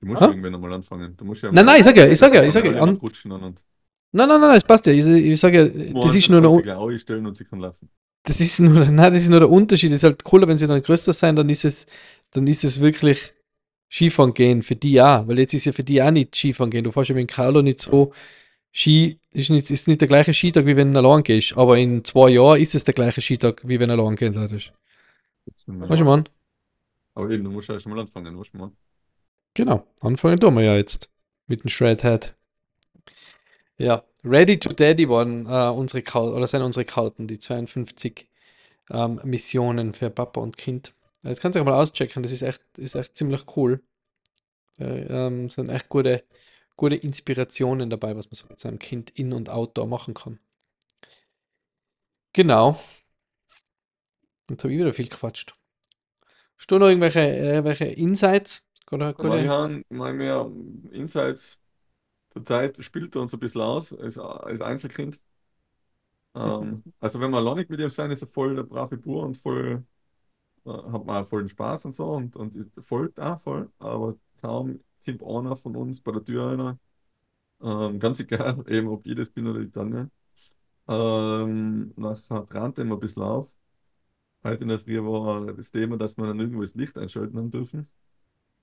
Du 0.00 0.06
musst 0.06 0.22
Hä? 0.22 0.26
irgendwann 0.26 0.52
nochmal 0.52 0.72
anfangen. 0.74 1.16
Du 1.16 1.24
musst 1.24 1.42
ja 1.42 1.50
Nein, 1.52 1.64
nein, 1.64 1.78
ich 1.78 1.84
sag 1.84 1.96
ja, 1.96 2.06
ich 2.06 2.18
sag 2.18 2.34
ja, 2.34 2.42
ich 2.44 2.52
sag 2.52 2.64
ja, 2.64 2.80
an- 2.80 2.98
Nein, 4.14 4.28
nein, 4.28 4.40
nein, 4.40 4.56
es 4.56 4.64
passt 4.64 4.86
ja. 4.86 4.92
Ich, 4.92 5.06
ich 5.06 5.40
sage 5.40 5.58
ja, 5.58 5.92
das 6.02 6.14
ist 6.14 6.28
nur 6.28 6.38
eine, 6.38 6.76
ausstellen 6.76 7.26
und 7.26 7.34
sie 7.34 7.44
kann 7.44 7.60
laufen. 7.60 7.88
das 8.24 8.40
ist 8.40 8.60
nur, 8.60 8.84
nein, 8.90 9.12
das 9.12 9.22
ist 9.22 9.28
nur 9.30 9.40
der 9.40 9.50
Unterschied. 9.50 9.90
Es 9.92 9.98
ist 9.98 10.04
halt 10.04 10.22
cooler, 10.24 10.46
wenn 10.48 10.56
sie 10.56 10.66
dann 10.66 10.82
größer 10.82 11.12
sein, 11.12 11.34
dann 11.36 11.48
ist 11.48 11.64
es, 11.64 11.86
dann 12.32 12.46
ist 12.46 12.64
es 12.64 12.80
wirklich 12.80 13.32
Skifahren 13.90 14.34
gehen 14.34 14.62
für 14.62 14.76
die 14.76 15.00
auch. 15.00 15.26
Weil 15.28 15.38
jetzt 15.38 15.54
ist 15.54 15.64
ja 15.64 15.72
für 15.72 15.84
die 15.84 16.02
auch 16.02 16.10
nicht 16.10 16.34
Skifahren 16.34 16.70
gehen. 16.70 16.84
Du 16.84 16.92
fährst 16.92 17.08
ja 17.08 17.14
mit 17.14 17.28
dem 17.28 17.34
Carlo 17.34 17.62
nicht 17.62 17.80
so 17.80 18.12
Ski, 18.72 19.18
ist 19.32 19.50
nicht, 19.50 19.70
ist 19.70 19.88
nicht 19.88 20.00
der 20.00 20.08
gleiche 20.08 20.34
Skitag, 20.34 20.66
wie 20.66 20.76
wenn 20.76 20.92
du 20.92 20.98
allein 20.98 21.22
gehst. 21.22 21.56
Aber 21.56 21.78
in 21.78 22.04
zwei 22.04 22.30
Jahren 22.30 22.60
ist 22.60 22.74
es 22.74 22.84
der 22.84 22.94
gleiche 22.94 23.20
Skitag, 23.22 23.62
wie 23.66 23.78
wenn 23.80 23.88
du 23.88 23.94
allein 23.94 24.16
gehen 24.16 24.32
solltest. 24.32 24.72
Das 25.46 25.64
sind 25.64 25.80
Weißt 25.80 26.00
du, 26.00 26.04
Mann? 26.04 26.28
Aber 27.14 27.30
eben, 27.30 27.44
du 27.44 27.50
musst 27.50 27.68
ja 27.68 27.74
erst 27.74 27.86
mal 27.86 27.98
anfangen, 27.98 28.38
weißt 28.38 28.54
du, 28.54 28.58
Mann. 28.58 28.76
Genau, 29.54 29.86
anfangen 30.00 30.38
tun 30.38 30.54
wir 30.54 30.64
ja 30.64 30.76
jetzt 30.76 31.10
mit 31.46 31.62
dem 31.62 31.68
Shredhead. 31.68 32.34
Ja, 33.76 34.04
Ready 34.24 34.58
to 34.58 34.72
Daddy 34.72 35.08
waren 35.08 35.46
äh, 35.46 35.68
unsere 35.70 36.02
Karten, 36.02 36.34
oder 36.34 36.46
sind 36.46 36.62
unsere 36.62 36.84
Karten, 36.84 37.26
die 37.26 37.38
52 37.38 38.28
ähm, 38.90 39.20
Missionen 39.24 39.92
für 39.92 40.10
Papa 40.10 40.40
und 40.40 40.56
Kind. 40.56 40.94
Jetzt 41.22 41.40
kannst 41.40 41.56
du 41.56 41.60
auch 41.60 41.64
mal 41.64 41.74
auschecken, 41.74 42.22
das 42.22 42.32
ist 42.32 42.42
echt, 42.42 42.62
ist 42.78 42.94
echt 42.94 43.16
ziemlich 43.16 43.44
cool. 43.56 43.82
Äh, 44.78 45.02
ähm, 45.02 45.50
sind 45.50 45.68
echt 45.68 45.88
gute, 45.88 46.24
gute 46.76 46.96
Inspirationen 46.96 47.90
dabei, 47.90 48.16
was 48.16 48.26
man 48.26 48.34
so 48.34 48.46
mit 48.48 48.60
seinem 48.60 48.78
Kind 48.78 49.10
in- 49.10 49.32
und 49.32 49.50
outdoor 49.50 49.86
machen 49.86 50.14
kann. 50.14 50.38
Genau. 52.32 52.80
Jetzt 54.48 54.64
habe 54.64 54.72
ich 54.72 54.78
wieder 54.80 54.92
viel 54.92 55.08
gequatscht. 55.08 55.54
Hast 56.62 56.70
du 56.70 56.78
noch 56.78 56.86
irgendwelche, 56.88 57.20
äh, 57.20 57.92
Insights? 57.94 58.66
Oder, 58.90 59.12
Aber 59.16 59.38
gute- 59.38 59.38
ich 59.40 59.46
habe 59.48 59.82
mal 59.90 60.12
mehr 60.12 60.50
Insights. 60.92 61.58
Zur 62.32 62.44
Zeit 62.46 62.78
spielt 62.84 63.16
er 63.16 63.22
uns 63.22 63.34
ein 63.34 63.40
bisschen 63.40 63.62
aus 63.62 63.92
als, 63.94 64.18
als 64.18 64.62
Einzelkind. 64.62 65.22
Ähm, 66.34 66.84
also 67.00 67.20
wenn 67.20 67.30
wir 67.30 67.38
alleine 67.38 67.66
mit 67.68 67.80
ihm 67.80 67.90
sein, 67.90 68.10
ist 68.10 68.22
er 68.22 68.28
voll 68.28 68.56
der 68.56 68.62
brave 68.64 68.96
Bur 68.96 69.24
und 69.24 69.36
voll 69.36 69.84
äh, 70.66 70.70
hat 70.70 71.06
man 71.06 71.24
voll 71.26 71.42
den 71.44 71.48
Spaß 71.48 71.86
und 71.86 71.92
so 71.94 72.12
und, 72.12 72.36
und 72.36 72.56
ist 72.56 72.70
folgt 72.80 73.20
auch 73.20 73.40
voll, 73.40 73.72
aber 73.78 74.16
kaum 74.40 74.80
kommt 75.04 75.22
einer 75.24 75.56
von 75.56 75.76
uns 75.76 76.00
bei 76.02 76.12
der 76.12 76.24
Tür 76.24 76.48
einer. 76.52 76.78
Ähm, 77.62 77.98
ganz 78.00 78.20
egal, 78.20 78.64
eben 78.70 78.88
ob 78.88 79.06
ich 79.06 79.16
das 79.16 79.30
bin 79.30 79.46
oder 79.48 79.60
die 79.60 79.70
Tanja. 79.70 80.08
Ähm, 80.88 81.92
nachher 81.96 82.46
trannt 82.46 82.78
er 82.78 82.84
immer 82.84 82.96
ein 82.96 83.00
bisschen 83.00 83.22
auf. 83.24 83.56
Heute 84.44 84.62
in 84.62 84.68
der 84.68 84.78
Früh 84.78 84.98
war 85.02 85.52
das 85.54 85.70
Thema, 85.70 85.96
dass 85.96 86.16
wir 86.16 86.26
dann 86.26 86.40
irgendwo 86.40 86.62
das 86.62 86.74
Licht 86.74 86.96
einschalten 86.98 87.36
haben 87.38 87.50
dürfen. 87.50 87.88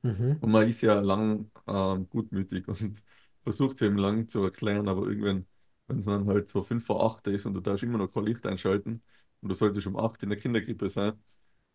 Mhm. 0.02 0.38
Und 0.40 0.52
man 0.52 0.68
ist 0.68 0.82
ja 0.82 1.00
lang 1.02 1.52
ähm, 1.68 2.10
gutmütig 2.10 2.68
und 2.68 3.04
versucht 3.44 3.76
es 3.76 3.82
eben 3.82 3.98
lang 3.98 4.28
zu 4.28 4.44
erklären, 4.44 4.88
aber 4.88 5.08
irgendwann, 5.08 5.48
wenn 5.88 5.98
es 6.00 6.06
dann 6.06 6.28
halt 6.28 6.48
so 6.48 6.62
5 6.62 6.86
vor 6.86 7.06
8 7.06 7.28
ist 7.28 7.46
und 7.46 7.54
du 7.54 7.60
darfst 7.62 7.84
immer 7.84 7.98
noch 7.98 8.14
kein 8.14 8.26
Licht 8.26 8.46
einschalten 8.46 9.04
und 9.42 9.50
du 9.50 9.56
solltest 9.56 9.88
um 9.88 9.98
8 9.98 10.24
in 10.24 10.30
der 10.30 10.40
Kinderkrippe 10.40 10.90
sein, 10.90 11.14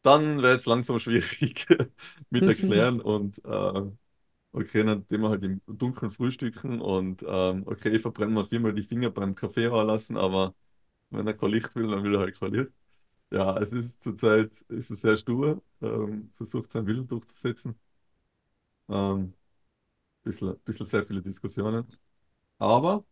dann 0.03 0.43
wird 0.43 0.61
es 0.61 0.67
langsam 0.67 0.99
schwierig 1.01 1.67
mit 2.31 2.47
erklären 2.49 3.01
und 3.01 3.45
äh, 3.45 3.83
okay, 4.53 4.85
dann 4.85 5.07
tun 5.07 5.23
wir 5.23 5.31
halt 5.31 5.45
im 5.45 5.61
Dunkeln 5.67 6.11
frühstücken 6.11 6.81
und 6.81 7.25
ähm, 7.29 7.65
okay, 7.67 7.91
ich 7.91 8.03
verbrenne 8.03 8.33
mir 8.35 8.45
viermal 8.45 8.75
die 8.75 8.83
Finger 8.83 9.11
beim 9.11 9.35
Kaffee 9.35 9.67
lassen, 9.67 10.17
aber 10.17 10.55
wenn 11.11 11.27
er 11.27 11.35
kein 11.35 11.51
Licht 11.51 11.75
will, 11.77 11.89
dann 11.91 12.05
will 12.05 12.15
er 12.15 12.21
halt 12.23 12.39
kein 12.39 12.53
Licht. 12.53 12.73
Ja, 13.31 13.57
es 13.59 13.73
ist 13.73 14.03
zurzeit 14.03 14.53
ist 14.69 14.91
es 14.91 15.01
sehr 15.01 15.17
stur, 15.17 15.63
ähm, 15.83 16.31
versucht 16.35 16.71
seinen 16.71 16.87
Willen 16.87 17.07
durchzusetzen. 17.09 17.79
Ähm, 18.89 19.35
bisschen, 20.25 20.59
bisschen 20.65 20.87
sehr 20.87 21.05
viele 21.05 21.23
Diskussionen. 21.23 21.87
Aber 22.59 23.05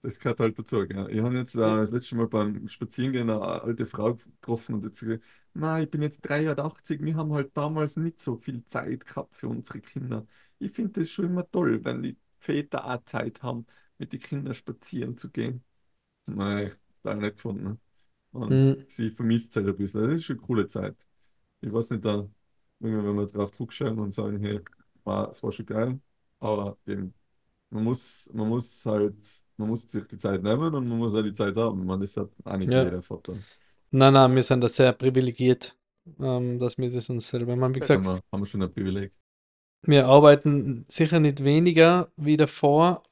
das 0.00 0.18
gehört 0.18 0.40
halt 0.40 0.58
dazu. 0.58 0.86
Gell? 0.86 1.08
Ich 1.10 1.20
habe 1.22 1.36
jetzt 1.36 1.54
äh, 1.54 1.58
das 1.60 1.90
letzte 1.92 2.16
Mal 2.16 2.28
beim 2.28 2.66
Spazierengehen 2.68 3.30
eine 3.30 3.40
alte 3.42 3.84
Frau 3.86 4.14
getroffen 4.14 4.76
und 4.76 4.84
jetzt 4.84 5.00
gesagt, 5.00 5.24
na, 5.54 5.80
ich 5.82 5.90
bin 5.90 6.02
jetzt 6.02 6.20
83, 6.22 7.02
wir 7.02 7.16
haben 7.16 7.32
halt 7.34 7.56
damals 7.56 7.96
nicht 7.96 8.20
so 8.20 8.36
viel 8.36 8.64
Zeit 8.66 9.06
gehabt 9.06 9.34
für 9.34 9.48
unsere 9.48 9.80
Kinder. 9.80 10.26
Ich 10.58 10.72
finde 10.72 11.00
das 11.00 11.10
schon 11.10 11.26
immer 11.26 11.50
toll, 11.50 11.84
wenn 11.84 12.02
die 12.02 12.16
Väter 12.40 12.84
auch 12.86 13.04
Zeit 13.04 13.42
haben, 13.42 13.66
mit 13.98 14.12
den 14.12 14.20
Kindern 14.20 14.54
spazieren 14.54 15.16
zu 15.16 15.30
gehen. 15.30 15.64
Nein, 16.26 16.68
ich 16.68 16.74
total 17.02 17.16
nett 17.18 17.36
gefunden. 17.36 17.80
Und 18.32 18.70
Mhm. 18.70 18.86
sie 18.86 19.10
vermisst 19.10 19.50
es 19.52 19.56
halt 19.56 19.68
ein 19.68 19.76
bisschen. 19.76 20.02
Das 20.02 20.12
ist 20.14 20.24
schon 20.24 20.38
eine 20.38 20.46
coole 20.46 20.66
Zeit. 20.66 20.96
Ich 21.60 21.72
weiß 21.72 21.90
nicht, 21.92 22.04
da, 22.04 22.28
irgendwann, 22.80 23.06
wenn 23.08 23.16
wir 23.18 23.26
drauf 23.26 23.52
zurückschauen 23.52 23.98
und 23.98 24.12
sagen, 24.14 24.40
hey, 24.42 24.60
war, 25.04 25.30
es 25.30 25.42
war 25.42 25.52
schon 25.52 25.66
geil, 25.66 26.00
aber 26.40 26.78
eben, 26.86 27.14
man 27.70 27.84
muss, 27.84 28.30
man 28.34 28.48
muss 28.48 28.86
halt, 28.86 29.16
man 29.56 29.68
muss 29.70 29.82
sich 29.82 30.06
die 30.08 30.16
Zeit 30.18 30.42
nehmen 30.42 30.74
und 30.74 30.88
man 30.88 30.98
muss 30.98 31.14
auch 31.14 31.22
die 31.22 31.32
Zeit 31.34 31.56
haben. 31.56 31.84
Man, 31.86 32.00
das 32.00 32.16
hat 32.16 32.30
auch 32.44 32.56
nicht 32.58 32.74
Ja. 32.74 32.82
jeder 32.82 33.02
Vater. 33.02 33.42
Nein, 33.90 34.12
nein, 34.14 34.34
wir 34.34 34.42
sind 34.42 34.60
da 34.62 34.68
sehr 34.68 34.92
privilegiert, 34.92 35.76
ähm, 36.20 36.58
dass 36.58 36.78
wir 36.78 36.90
das 36.92 37.10
uns 37.10 37.28
selber 37.28 37.56
machen. 37.56 37.74
Wie 37.74 37.80
Ja, 37.80 37.88
gesagt, 37.88 38.04
haben 38.04 38.04
wir, 38.04 38.22
haben 38.32 38.40
wir 38.42 38.46
schon 38.46 38.62
ein 38.62 38.72
Privileg. 38.72 39.12
wir 39.82 40.06
arbeiten 40.06 40.84
sicher 40.88 41.20
nicht 41.20 41.44
weniger 41.44 42.10
wie 42.16 42.36
davor, 42.36 43.02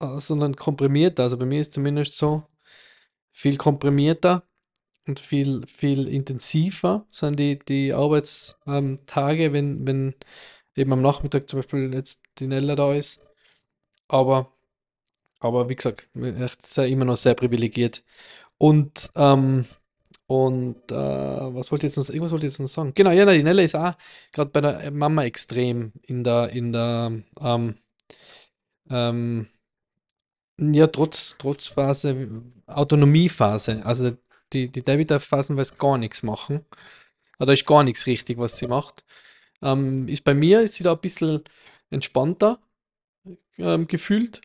äh, 0.00 0.20
sondern 0.20 0.56
komprimierter. 0.56 1.24
Also 1.24 1.38
bei 1.38 1.46
mir 1.46 1.60
ist 1.60 1.74
zumindest 1.74 2.16
so 2.16 2.44
viel 3.32 3.56
komprimierter 3.56 4.44
und 5.06 5.20
viel, 5.20 5.66
viel 5.66 6.08
intensiver 6.08 7.06
sind 7.10 7.38
die, 7.38 7.58
die 7.58 7.92
Arbeitstage, 7.92 9.52
wenn, 9.52 9.86
wenn 9.86 10.14
eben 10.76 10.92
am 10.92 11.02
Nachmittag 11.02 11.48
zum 11.48 11.60
Beispiel 11.60 11.92
jetzt 11.94 12.22
die 12.38 12.46
Nella 12.46 12.76
da 12.76 12.94
ist. 12.94 13.22
Aber, 14.08 14.52
aber 15.40 15.68
wie 15.68 15.76
gesagt, 15.76 16.08
echt 16.16 16.66
sehr, 16.66 16.88
immer 16.88 17.04
noch 17.04 17.16
sehr 17.16 17.34
privilegiert. 17.34 18.04
Und, 18.58 19.10
ähm, 19.16 19.66
und 20.26 20.92
äh, 20.92 20.94
was 20.94 21.72
wollte 21.72 21.86
jetzt 21.86 21.96
noch, 21.96 22.08
irgendwas 22.08 22.32
wollte 22.32 22.46
ich 22.46 22.52
jetzt 22.52 22.60
noch 22.60 22.68
sagen? 22.68 22.92
Genau, 22.94 23.10
ja, 23.10 23.24
die 23.26 23.42
Nella 23.42 23.62
ist 23.62 23.74
auch 23.76 23.94
gerade 24.32 24.50
bei 24.50 24.60
der 24.60 24.90
Mama 24.90 25.24
extrem 25.24 25.92
in 26.02 26.24
der, 26.24 26.50
in 26.50 26.72
der, 26.72 27.12
ähm, 27.40 27.78
ähm, 28.90 29.48
ja, 30.60 30.86
trotz, 30.86 31.36
trotz 31.38 31.66
Phase, 31.68 32.28
Autonomiephase. 32.66 33.84
Also 33.84 34.16
die, 34.52 34.70
die 34.70 34.82
David 34.82 35.10
darf 35.10 35.24
phasenweise 35.24 35.74
gar 35.76 35.98
nichts 35.98 36.22
machen. 36.22 36.64
Oder 37.38 37.54
ist 37.54 37.66
gar 37.66 37.84
nichts 37.84 38.06
richtig, 38.06 38.38
was 38.38 38.58
sie 38.58 38.66
macht. 38.66 39.04
Ähm, 39.62 40.08
ist 40.08 40.24
bei 40.24 40.34
mir 40.34 40.60
ist 40.62 40.74
sie 40.74 40.84
da 40.84 40.92
ein 40.92 41.00
bisschen 41.00 41.42
entspannter 41.90 42.60
ähm, 43.58 43.86
gefühlt. 43.86 44.40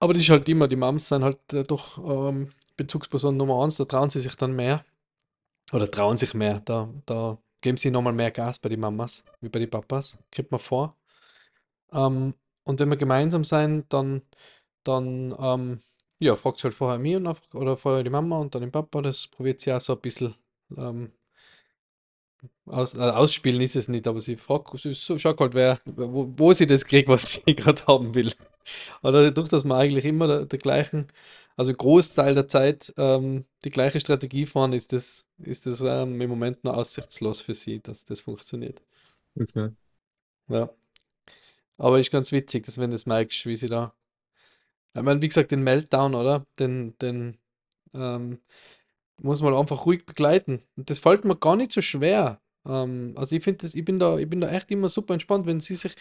Aber 0.00 0.12
das 0.12 0.22
ist 0.22 0.30
halt 0.30 0.48
immer, 0.48 0.68
die 0.68 0.76
Moms 0.76 1.08
sind 1.08 1.24
halt 1.24 1.52
äh, 1.52 1.62
doch 1.62 1.98
ähm, 1.98 2.52
Bezugsperson 2.76 3.36
Nummer 3.36 3.62
eins, 3.64 3.76
da 3.76 3.84
trauen 3.86 4.10
sie 4.10 4.20
sich 4.20 4.36
dann 4.36 4.54
mehr. 4.54 4.84
Oder 5.72 5.90
trauen 5.90 6.16
sich 6.16 6.34
mehr. 6.34 6.60
Da, 6.60 6.92
da 7.06 7.38
geben 7.60 7.78
sie 7.78 7.90
nochmal 7.90 8.12
mehr 8.12 8.30
Gas 8.30 8.58
bei 8.58 8.68
den 8.68 8.80
Mamas, 8.80 9.24
wie 9.40 9.48
bei 9.48 9.58
den 9.58 9.70
Papas. 9.70 10.18
Kommt 10.34 10.52
mir 10.52 10.58
vor. 10.58 10.96
Ähm, 11.92 12.34
und 12.64 12.80
wenn 12.80 12.90
wir 12.90 12.96
gemeinsam 12.96 13.44
sein, 13.44 13.84
dann, 13.88 14.22
dann 14.88 15.34
ähm, 15.38 15.80
ja, 16.18 16.36
fragt 16.36 16.58
sie 16.58 16.64
halt 16.64 16.74
vorher 16.74 16.98
mich 16.98 17.16
und 17.16 17.26
einfach, 17.26 17.42
oder 17.54 17.76
vorher 17.76 18.02
die 18.04 18.10
Mama 18.10 18.38
und 18.38 18.54
dann 18.54 18.62
den 18.62 18.72
Papa. 18.72 19.02
Das 19.02 19.26
probiert 19.28 19.60
sie 19.60 19.72
auch 19.72 19.80
so 19.80 19.94
ein 19.94 20.00
bisschen 20.00 20.34
ähm, 20.76 21.12
aus, 22.66 22.94
äh, 22.94 23.00
ausspielen 23.00 23.60
ist 23.60 23.76
es 23.76 23.88
nicht, 23.88 24.06
aber 24.06 24.20
sie 24.20 24.36
fragt, 24.36 24.78
sie 24.78 24.94
schaut 24.94 25.40
halt, 25.40 25.54
wer, 25.54 25.80
wo, 25.84 26.32
wo 26.36 26.52
sie 26.52 26.66
das 26.66 26.84
kriegt, 26.84 27.08
was 27.08 27.32
sie 27.46 27.54
gerade 27.54 27.86
haben 27.86 28.14
will. 28.14 28.32
Oder 29.02 29.24
dadurch, 29.24 29.48
dass 29.48 29.64
wir 29.64 29.76
eigentlich 29.76 30.04
immer 30.04 30.26
der, 30.26 30.46
der 30.46 30.58
gleichen, 30.58 31.06
also 31.56 31.72
Großteil 31.74 32.34
der 32.34 32.48
Zeit 32.48 32.92
ähm, 32.96 33.44
die 33.64 33.70
gleiche 33.70 34.00
Strategie 34.00 34.46
fahren, 34.46 34.72
ist 34.72 34.92
das, 34.92 35.28
ist 35.38 35.66
das 35.66 35.80
ähm, 35.80 36.20
im 36.20 36.30
Moment 36.30 36.64
noch 36.64 36.74
aussichtslos 36.74 37.40
für 37.40 37.54
sie, 37.54 37.80
dass 37.80 38.04
das 38.04 38.20
funktioniert. 38.20 38.82
Okay. 39.38 39.70
Ja. 40.48 40.70
Aber 41.78 42.00
ist 42.00 42.10
ganz 42.10 42.32
witzig, 42.32 42.64
dass 42.64 42.78
wenn 42.78 42.90
das 42.90 43.06
merkst, 43.06 43.46
wie 43.46 43.56
sie 43.56 43.68
da. 43.68 43.94
Ich 44.96 45.02
meine, 45.02 45.22
wie 45.22 45.28
gesagt, 45.28 45.50
den 45.50 45.62
Meltdown, 45.62 46.14
oder? 46.14 46.46
Den, 46.58 46.96
den 46.98 47.36
ähm, 47.94 48.40
muss 49.22 49.42
man 49.42 49.54
einfach 49.54 49.86
ruhig 49.86 50.06
begleiten. 50.06 50.62
Und 50.76 50.90
das 50.90 50.98
fällt 50.98 51.24
mir 51.24 51.36
gar 51.36 51.56
nicht 51.56 51.72
so 51.72 51.82
schwer. 51.82 52.40
Ähm, 52.66 53.14
also 53.16 53.36
ich 53.36 53.44
finde 53.44 53.58
das, 53.62 53.74
ich 53.74 53.84
bin 53.84 53.98
da, 53.98 54.18
ich 54.18 54.28
bin 54.28 54.40
da 54.40 54.50
echt 54.50 54.70
immer 54.70 54.88
super 54.88 55.14
entspannt, 55.14 55.46
wenn 55.46 55.60
sie 55.60 55.74
sich. 55.76 55.94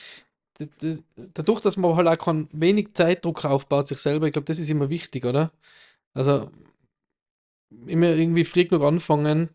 Das, 0.58 0.69
das, 0.79 1.03
dadurch, 1.34 1.62
dass 1.62 1.77
man 1.77 1.95
halt 1.97 2.08
auch 2.08 2.25
keinen 2.25 2.49
wenig 2.53 2.93
Zeitdruck 2.93 3.43
aufbaut, 3.45 3.88
sich 3.89 3.99
selber, 3.99 4.27
ich 4.27 4.34
glaube, 4.34 4.45
das 4.45 4.60
ist 4.60 4.69
immer 4.69 4.89
wichtig, 4.89 5.25
oder? 5.25 5.51
Also 6.13 6.49
immer 7.88 8.08
irgendwie 8.08 8.45
früh 8.45 8.65
genug 8.65 8.84
anfangen. 8.84 9.49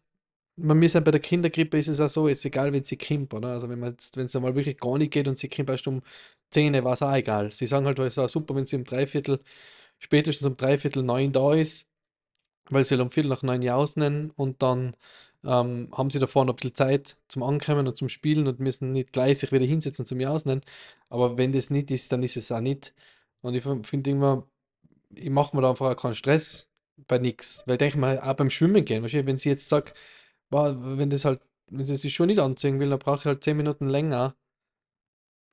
Bei 0.62 0.74
mir 0.74 0.88
sind 0.88 1.04
bei 1.04 1.10
der 1.10 1.20
Kindergrippe 1.20 1.78
ist 1.78 1.88
es 1.88 2.00
auch 2.00 2.08
so, 2.08 2.28
ist 2.28 2.44
egal, 2.44 2.72
wenn 2.72 2.84
sie 2.84 2.96
kommt, 2.98 3.32
oder? 3.34 3.48
Also 3.48 3.68
wenn 3.68 3.80
man 3.80 3.90
jetzt, 3.90 4.16
wenn 4.16 4.26
es 4.26 4.36
einmal 4.36 4.54
wirklich 4.54 4.78
gar 4.78 4.98
nicht 4.98 5.12
geht 5.12 5.28
und 5.28 5.38
sie 5.38 5.48
kommt 5.48 5.70
erst 5.70 5.86
um 5.86 6.02
10, 6.50 6.84
war 6.84 6.92
es 6.92 7.02
auch 7.02 7.14
egal. 7.14 7.52
Sie 7.52 7.66
sagen 7.66 7.86
halt, 7.86 7.98
es 8.00 8.16
war 8.16 8.28
super, 8.28 8.54
wenn 8.54 8.66
sie 8.66 8.76
um 8.76 8.84
Dreiviertel, 8.84 9.40
spätestens 9.98 10.46
um 10.46 10.56
Dreiviertel 10.56 11.02
neun 11.02 11.32
da 11.32 11.54
ist, 11.54 11.88
weil 12.70 12.84
sie 12.84 12.92
halt 12.96 13.02
um 13.02 13.10
Viertel 13.10 13.28
nach 13.28 13.42
neun 13.42 13.68
ausnehmen 13.68 14.30
und 14.36 14.62
dann 14.62 14.96
ähm, 15.44 15.88
haben 15.92 16.10
sie 16.10 16.18
davor 16.18 16.44
noch 16.44 16.54
ein 16.54 16.56
bisschen 16.56 16.74
Zeit 16.74 17.16
zum 17.28 17.42
Ankommen 17.42 17.86
und 17.88 17.96
zum 17.96 18.08
Spielen 18.08 18.46
und 18.48 18.60
müssen 18.60 18.92
nicht 18.92 19.12
gleich 19.12 19.38
sich 19.40 19.52
wieder 19.52 19.64
hinsetzen 19.64 20.06
zum 20.06 20.20
Ausnehmen. 20.22 20.62
Aber 21.08 21.38
wenn 21.38 21.52
das 21.52 21.70
nicht 21.70 21.90
ist, 21.90 22.12
dann 22.12 22.22
ist 22.22 22.36
es 22.36 22.52
auch 22.52 22.60
nicht. 22.60 22.94
Und 23.42 23.54
ich 23.54 23.64
finde 23.84 24.10
immer, 24.10 24.46
ich 25.14 25.30
mache 25.30 25.56
mir 25.56 25.62
da 25.62 25.70
einfach 25.70 25.90
auch 25.90 25.96
keinen 25.96 26.14
Stress 26.14 26.68
bei 27.08 27.18
nichts. 27.18 27.64
Weil 27.66 27.78
denke 27.78 27.96
ich 27.96 28.00
mal, 28.00 28.20
auch 28.20 28.34
beim 28.34 28.50
Schwimmen 28.50 28.84
gehen, 28.84 29.02
wenn 29.04 29.38
sie 29.38 29.50
jetzt 29.50 29.68
sagt, 29.68 29.94
boah, 30.50 30.76
wenn 30.98 31.10
das 31.10 31.24
halt, 31.24 31.40
wenn 31.70 31.84
sie 31.84 31.96
sich 31.96 32.14
schon 32.14 32.28
nicht 32.28 32.40
anziehen 32.40 32.80
will, 32.80 32.90
dann 32.90 32.98
brauche 32.98 33.18
ich 33.20 33.24
halt 33.26 33.44
10 33.44 33.56
Minuten 33.56 33.88
länger. 33.88 34.36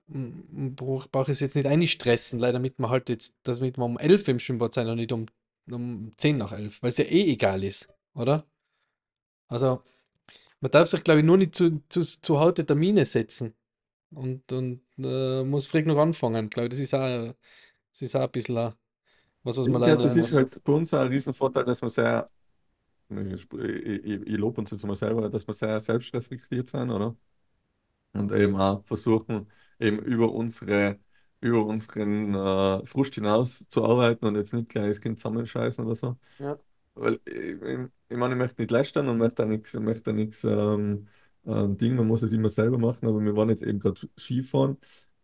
Brauche 0.10 1.10
brauch 1.10 1.24
ich 1.24 1.34
es 1.34 1.40
jetzt 1.42 1.56
nicht 1.56 1.66
einstressen, 1.68 2.40
leider, 2.40 2.54
damit 2.54 2.80
man 2.80 2.90
halt 2.90 3.10
jetzt, 3.10 3.36
damit 3.44 3.78
wir 3.78 3.84
um 3.86 3.98
11 4.00 4.28
im 4.30 4.40
Schwimmbad 4.40 4.74
sein 4.74 4.88
und 4.88 4.98
nicht 4.98 5.12
um, 5.12 5.26
um 5.70 6.14
10 6.18 6.38
nach 6.38 6.54
11, 6.54 6.82
weil 6.82 6.90
es 6.90 6.98
ja 6.98 7.06
eh 7.06 7.32
egal 7.34 7.64
ist, 7.64 7.94
oder? 8.14 8.46
Also, 9.50 9.82
man 10.62 10.72
darf 10.72 10.90
sich, 10.90 11.04
glaube 11.04 11.22
ich, 11.22 11.26
nur 11.26 11.38
nicht 11.38 11.56
zu, 11.56 11.82
zu, 11.90 12.02
zu 12.04 12.40
harte 12.40 12.66
Termine 12.66 13.06
setzen 13.06 13.56
und, 14.12 14.52
und 14.54 14.82
äh, 15.00 15.44
muss 15.44 15.68
früh 15.68 15.84
noch 15.84 15.98
anfangen. 16.00 16.50
Glaube 16.50 16.68
ich, 16.68 16.72
das 16.72 16.80
ist 16.82 16.96
auch, 16.96 17.36
das 17.92 18.02
ist 18.02 18.16
auch 18.16 18.22
ein 18.24 18.32
bisschen 18.32 18.74
was, 19.44 19.58
was 19.58 19.68
man 19.70 19.84
glaube, 19.84 20.04
das 20.04 20.16
lernen 20.16 20.18
ist 20.18 20.32
muss. 20.32 20.34
halt 20.34 20.64
bei 20.64 20.74
uns 20.74 20.94
auch 20.94 21.00
ein 21.02 21.08
Riesenvorteil, 21.10 21.66
dass 21.66 21.82
wir 21.82 21.90
sehr, 21.90 22.30
ich, 23.10 23.48
ich, 23.52 24.22
ich 24.28 24.38
lobe 24.38 24.62
uns 24.62 24.72
jetzt 24.72 24.86
mal 24.86 24.96
selber, 24.96 25.30
dass 25.30 25.48
wir 25.48 25.54
sehr 25.54 25.80
selbstreflektiert 25.80 26.67
sind, 26.67 26.89
oder? 26.91 27.15
Und 28.13 28.32
eben 28.32 28.56
auch 28.56 28.84
versuchen, 28.86 29.48
eben 29.80 30.00
über 30.00 30.32
unsere, 30.34 31.00
über 31.41 31.65
unseren 31.65 32.34
äh, 32.34 32.86
Frust 32.86 33.15
hinaus 33.15 33.65
zu 33.70 33.86
arbeiten 33.86 34.26
und 34.26 34.36
jetzt 34.36 34.54
nicht 34.54 34.70
gleich 34.70 34.88
das 34.88 35.02
Kind 35.02 35.20
zusammenscheißen 35.20 35.86
oder 35.86 35.96
so. 35.96 36.17
Ja. 36.39 36.58
Weil 36.96 37.20
ich, 37.26 37.36
ich, 37.36 37.80
ich 38.10 38.17
meine, 38.17 38.34
ich 38.34 38.39
möchte 38.39 38.62
nicht 38.62 38.72
lästern 38.72 39.08
und 39.10 39.17
möchte 39.17 39.43
da 39.43 39.46
nichts, 39.46 39.74
möchte 39.76 40.04
da 40.06 40.13
nichts 40.13 40.43
ähm, 40.43 41.08
äh, 41.46 41.67
Ding, 41.70 41.96
man 41.96 42.08
muss 42.08 42.24
es 42.24 42.34
immer 42.34 42.50
selber 42.50 42.78
machen, 42.78 43.08
aber 43.08 43.22
wir 43.22 43.36
waren 43.36 43.50
jetzt 43.50 43.63
eben 43.63 43.80
gerade 43.80 44.02
Skifahren 44.17 44.78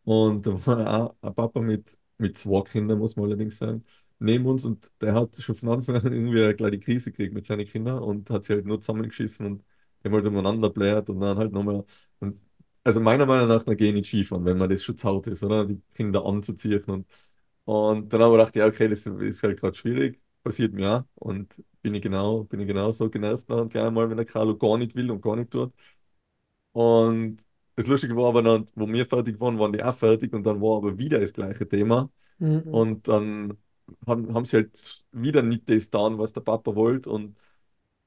und 0.03 0.45
da 0.45 0.65
war 0.67 1.01
auch 1.03 1.15
ein 1.21 1.33
Papa 1.35 1.61
mit, 1.61 1.97
mit 2.17 2.37
zwei 2.37 2.61
Kindern, 2.61 2.99
muss 2.99 3.15
man 3.15 3.25
allerdings 3.25 3.57
sagen, 3.57 3.83
neben 4.19 4.45
uns 4.45 4.65
und 4.65 4.89
der 5.01 5.13
hat 5.15 5.35
schon 5.35 5.55
von 5.55 5.69
Anfang 5.69 5.95
an 5.95 6.13
irgendwie 6.13 6.43
eine 6.43 6.55
kleine 6.55 6.79
Krise 6.79 7.11
gekriegt 7.11 7.33
mit 7.33 7.45
seinen 7.45 7.65
Kindern 7.67 7.99
und 8.03 8.29
hat 8.29 8.45
sie 8.45 8.53
halt 8.53 8.65
nur 8.65 8.79
zusammengeschissen 8.81 9.45
und 9.45 9.63
die 10.03 10.07
haben 10.09 10.15
halt 10.15 10.25
umeinander 10.25 10.69
bläht 10.69 11.09
und 11.09 11.19
dann 11.19 11.37
halt 11.37 11.51
nochmal. 11.51 11.85
Und 12.19 12.39
also 12.83 12.99
meiner 12.99 13.25
Meinung 13.25 13.47
nach, 13.47 13.63
dann 13.63 13.77
gehe 13.77 13.89
ich 13.89 13.93
nicht 13.93 14.07
Skifahren, 14.07 14.45
wenn 14.45 14.57
man 14.57 14.69
das 14.69 14.83
schon 14.83 14.97
zu 14.97 15.07
hart 15.07 15.27
ist, 15.27 15.43
oder? 15.43 15.65
Die 15.65 15.81
Kinder 15.95 16.25
anzuziehen 16.25 16.83
und, 16.85 17.07
und 17.65 18.11
dann 18.13 18.21
habe 18.21 18.33
ich 18.35 18.39
gedacht, 18.39 18.55
ja, 18.55 18.65
okay, 18.67 18.87
das 18.89 19.05
ist 19.05 19.43
halt 19.43 19.59
gerade 19.59 19.75
schwierig, 19.75 20.21
passiert 20.43 20.73
mir 20.73 20.91
auch 20.99 21.03
und 21.15 21.63
bin 21.81 21.93
ich 21.95 22.01
genau, 22.01 22.43
bin 22.43 22.59
ich 22.59 22.67
genauso 22.67 23.09
genervt 23.09 23.49
nach 23.49 23.67
gleich 23.69 23.91
mal, 23.91 24.09
wenn 24.09 24.17
der 24.17 24.25
Carlo 24.25 24.57
gar 24.57 24.77
nicht 24.77 24.95
will 24.95 25.11
und 25.11 25.21
gar 25.21 25.35
nicht 25.35 25.51
tut. 25.51 25.73
Und 26.71 27.37
das 27.75 27.87
Lustige 27.87 28.15
war 28.15 28.29
aber 28.29 28.41
dann, 28.41 28.65
wo 28.75 28.87
wir 28.87 29.05
fertig 29.05 29.39
waren, 29.39 29.57
waren 29.59 29.73
die 29.73 29.83
auch 29.83 29.93
fertig 29.95 30.33
und 30.33 30.43
dann 30.45 30.61
war 30.61 30.77
aber 30.77 30.97
wieder 30.97 31.19
das 31.19 31.33
gleiche 31.33 31.67
Thema. 31.67 32.09
Mhm. 32.39 32.63
Und 32.71 33.07
dann 33.07 33.57
haben, 34.07 34.33
haben 34.33 34.45
sie 34.45 34.57
halt 34.57 35.05
wieder 35.11 35.41
nicht 35.41 35.69
das 35.69 35.85
getan, 35.85 36.17
was 36.17 36.33
der 36.33 36.41
Papa 36.41 36.75
wollte. 36.75 37.09
Und 37.09 37.37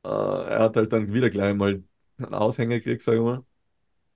äh, 0.05 0.09
er 0.09 0.61
hat 0.61 0.77
halt 0.77 0.93
dann 0.93 1.13
wieder 1.13 1.31
gleich 1.31 1.55
mal 1.57 1.85
einen 2.19 2.35
Aushänger 2.35 2.77
gekriegt, 2.79 3.03
sag 3.03 3.15
ich 3.17 3.21
mal. 3.21 3.45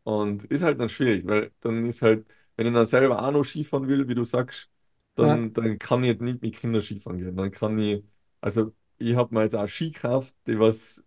Und 0.05 0.45
ist 0.45 0.63
halt 0.63 0.81
dann 0.81 0.89
schwierig, 0.89 1.27
weil 1.27 1.53
dann 1.61 1.87
ist 1.87 2.03
halt, 2.03 2.33
wenn 2.57 2.67
ich 2.67 2.75
dann 2.75 2.87
selber 2.87 3.23
auch 3.23 3.33
noch 3.33 3.45
Skifahren 3.45 3.89
will, 3.89 4.09
wie 4.09 4.15
du 4.15 4.25
sagst, 4.25 4.71
Ja, 5.19 5.41
dann, 5.41 5.53
dann 5.53 5.79
kann 5.79 6.03
ich 6.03 6.09
jetzt 6.11 6.23
nicht 6.23 6.43
mit 6.43 6.57
Kindern 6.57 6.83
Skifahren 6.83 7.19
gehen. 7.19 7.37
Dann 7.37 7.51
kann 7.51 7.79
ich, 7.79 8.05
also 8.41 8.75
ich 8.99 9.15
habe 9.17 9.35
mir 9.35 9.43
jetzt 9.45 9.57
auch 9.57 9.67
Ski 9.69 9.91
gekauft, 9.91 10.35
die 10.47 10.59
was 10.59 11.05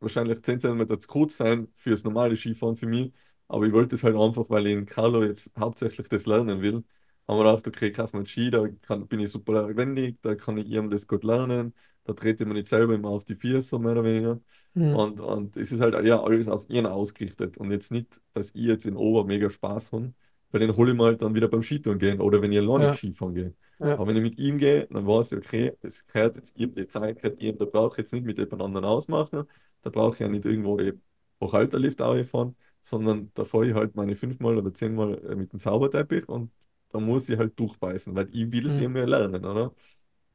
wahrscheinlich 0.00 0.42
10 0.42 0.60
Zentimeter 0.60 0.98
zu 1.00 1.08
kurz 1.08 1.36
sein 1.38 1.68
fürs 1.74 2.04
normale 2.04 2.36
Skifahren 2.36 2.76
für 2.76 2.86
mich. 2.86 3.12
Aber 3.48 3.66
ich 3.66 3.72
wollte 3.72 3.94
es 3.96 4.04
halt 4.04 4.16
einfach, 4.16 4.48
weil 4.50 4.66
ich 4.66 4.72
in 4.74 4.86
Carlo 4.86 5.24
jetzt 5.24 5.50
hauptsächlich 5.58 6.08
das 6.08 6.26
lernen 6.26 6.62
will. 6.62 6.84
Haben 7.28 7.38
wir 7.38 7.44
gedacht, 7.44 7.68
okay, 7.68 7.88
ich 7.88 7.96
kaufe 7.96 8.16
mir 8.16 8.20
einen 8.20 8.26
Ski, 8.26 8.50
da 8.50 8.66
kann, 8.82 9.06
bin 9.08 9.20
ich 9.20 9.30
super 9.30 9.74
wendig, 9.76 10.20
da 10.22 10.34
kann 10.34 10.56
ich 10.58 10.66
ihm 10.66 10.90
das 10.90 11.06
gut 11.06 11.24
lernen. 11.24 11.74
Da 12.04 12.12
trete 12.14 12.42
ich 12.44 12.48
mir 12.48 12.54
nicht 12.54 12.66
selber 12.66 12.94
immer 12.94 13.10
auf 13.10 13.24
die 13.24 13.36
Füße, 13.36 13.62
so 13.62 13.78
mehr 13.78 13.92
oder 13.92 14.04
weniger. 14.04 14.40
mhm. 14.74 15.02
Und, 15.02 15.20
und 15.20 15.56
es 15.56 15.72
ist 15.72 15.80
halt 15.80 15.94
ja 16.04 16.22
alles 16.22 16.48
auf 16.48 16.68
ihn 16.68 16.84
ausgerichtet. 16.86 17.56
Und 17.58 17.70
jetzt 17.70 17.90
nicht, 17.92 18.20
dass 18.32 18.50
ich 18.50 18.62
jetzt 18.64 18.84
in 18.86 18.96
Ober 18.96 19.24
mega 19.24 19.48
Spaß 19.48 19.92
habe, 19.92 20.12
weil 20.50 20.60
den 20.60 20.76
hole 20.76 20.90
ich 20.92 20.96
mir 20.98 21.04
halt 21.04 21.22
dann 21.22 21.34
wieder 21.34 21.48
beim 21.48 21.62
Skitouren 21.62 21.98
gehen 21.98 22.20
oder 22.20 22.42
wenn 22.42 22.52
ich 22.52 22.58
alleine 22.58 22.90
Ja, 22.90 22.92
Skifahren 22.92 23.34
gehe. 23.34 23.54
ja, 23.80 23.96
Aber 23.96 24.06
wenn 24.08 24.16
ich 24.16 24.22
mit 24.22 24.38
ihm 24.38 24.58
gehe, 24.58 24.86
dann 24.88 25.06
weiß 25.06 25.32
ich, 25.32 25.38
okay, 25.38 25.72
das 25.80 26.06
gehört 26.06 26.36
jetzt 26.36 26.56
ihm, 26.58 26.72
die 26.72 26.86
Zeit 26.86 27.20
gehört 27.22 27.42
ihm, 27.42 27.56
da 27.58 27.64
brauche 27.64 27.94
ich 27.94 27.98
jetzt 27.98 28.12
nicht 28.12 28.24
mit 28.24 28.38
jemand 28.38 28.62
anderem 28.62 28.84
ausmachen, 28.86 29.44
da 29.82 29.90
brauche 29.90 30.14
ich 30.14 30.20
ja 30.20 30.28
nicht 30.28 30.44
irgendwo 30.44 30.78
eben 30.80 31.02
Hochhalterlift 31.42 31.98
fahren, 31.98 32.56
sondern 32.82 33.30
da 33.34 33.44
fahre 33.44 33.68
ich 33.68 33.74
halt 33.74 33.94
meine 33.96 34.14
fünfmal 34.14 34.56
oder 34.58 34.72
zehnmal 34.74 35.18
äh, 35.26 35.34
mit 35.36 35.52
dem 35.52 35.58
Zauberteppich 35.60 36.28
und 36.28 36.52
da 36.92 37.00
muss 37.00 37.28
ich 37.28 37.38
halt 37.38 37.58
durchbeißen, 37.58 38.14
weil 38.14 38.28
ich 38.34 38.50
will 38.52 38.66
es 38.66 38.76
mhm. 38.76 38.82
ja 38.82 38.88
mehr 38.88 39.06
lernen, 39.06 39.44
oder? 39.44 39.74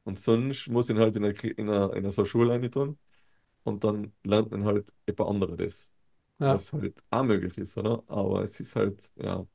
Und 0.04 0.18
sonst 0.18 0.68
muss 0.68 0.88
ich 0.90 0.96
ihn 0.96 1.02
halt 1.02 1.16
in 1.16 1.24
einer, 1.24 1.34
Kri- 1.34 1.52
in 1.58 1.68
einer, 1.70 1.92
in 1.92 1.98
einer 2.00 2.10
so 2.12 2.24
Schule 2.24 2.50
rein 2.52 2.70
tun 2.70 2.98
und 3.64 3.84
dann 3.84 4.12
lernt 4.24 4.50
man 4.52 4.64
halt 4.64 4.92
jemand 5.08 5.30
andere 5.30 5.56
das, 5.56 5.92
Ja. 6.38 6.60
was 6.60 6.72
halt 6.72 7.02
auch 7.10 7.24
möglich 7.24 7.58
ist, 7.58 7.78
oder? 7.78 8.04
Aber 8.08 8.42
es 8.44 8.60
ist 8.60 8.76
halt, 8.76 9.12
ja, 9.16 9.46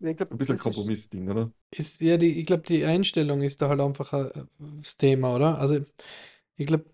Ich 0.00 0.16
glaube, 0.16 0.30
ein 0.30 0.38
bisschen 0.38 0.56
ein 0.56 0.58
Kompromissding, 0.58 1.28
oder? 1.30 1.52
ist 1.70 2.00
ja 2.00 2.16
die, 2.16 2.40
ich 2.40 2.46
glaube, 2.46 2.62
die 2.64 2.84
Einstellung 2.84 3.42
ist 3.42 3.60
da 3.62 3.68
halt 3.68 3.80
einfach 3.80 4.12
äh, 4.12 4.30
das 4.58 4.96
Thema, 4.96 5.34
oder? 5.34 5.58
Also 5.58 5.80
ich 6.56 6.66
glaube, 6.66 6.86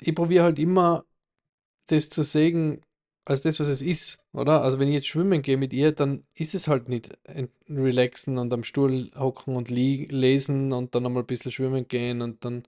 ich 0.00 0.14
probiere 0.14 0.44
halt 0.46 0.58
immer 0.58 1.04
das 1.88 2.10
zu 2.10 2.24
sehen 2.24 2.82
als 3.28 3.42
das, 3.42 3.60
was 3.60 3.68
es 3.68 3.82
ist, 3.82 4.24
oder? 4.32 4.62
Also 4.62 4.78
wenn 4.78 4.88
ich 4.88 4.94
jetzt 4.94 5.06
schwimmen 5.08 5.42
gehe 5.42 5.56
mit 5.58 5.72
ihr, 5.72 5.92
dann 5.92 6.24
ist 6.34 6.54
es 6.54 6.68
halt 6.68 6.88
nicht 6.88 7.10
relaxen 7.68 8.38
und 8.38 8.52
am 8.54 8.64
Stuhl 8.64 9.10
hocken 9.16 9.54
und 9.56 9.70
lesen 9.70 10.72
und 10.72 10.94
dann 10.94 11.02
nochmal 11.02 11.22
ein 11.24 11.26
bisschen 11.26 11.52
schwimmen 11.52 11.86
gehen 11.88 12.22
und 12.22 12.44
dann 12.44 12.64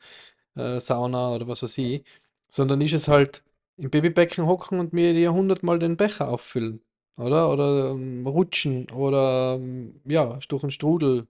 äh, 0.56 0.80
Sauna 0.80 1.32
oder 1.34 1.48
was 1.48 1.62
weiß 1.62 1.78
ich, 1.78 2.04
sondern 2.48 2.80
ist 2.82 2.92
es 2.94 3.08
halt 3.08 3.44
im 3.78 3.90
Babybecken 3.90 4.46
hocken 4.46 4.80
und 4.80 4.92
mir 4.92 5.14
die 5.14 5.28
hundertmal 5.28 5.78
den 5.78 5.96
Becher 5.96 6.28
auffüllen, 6.28 6.82
oder? 7.18 7.50
Oder 7.52 7.90
ähm, 7.92 8.26
rutschen 8.26 8.90
oder 8.90 9.56
ähm, 9.60 10.00
ja, 10.06 10.38
durch 10.48 10.62
einen 10.64 10.70
Strudel 10.70 11.26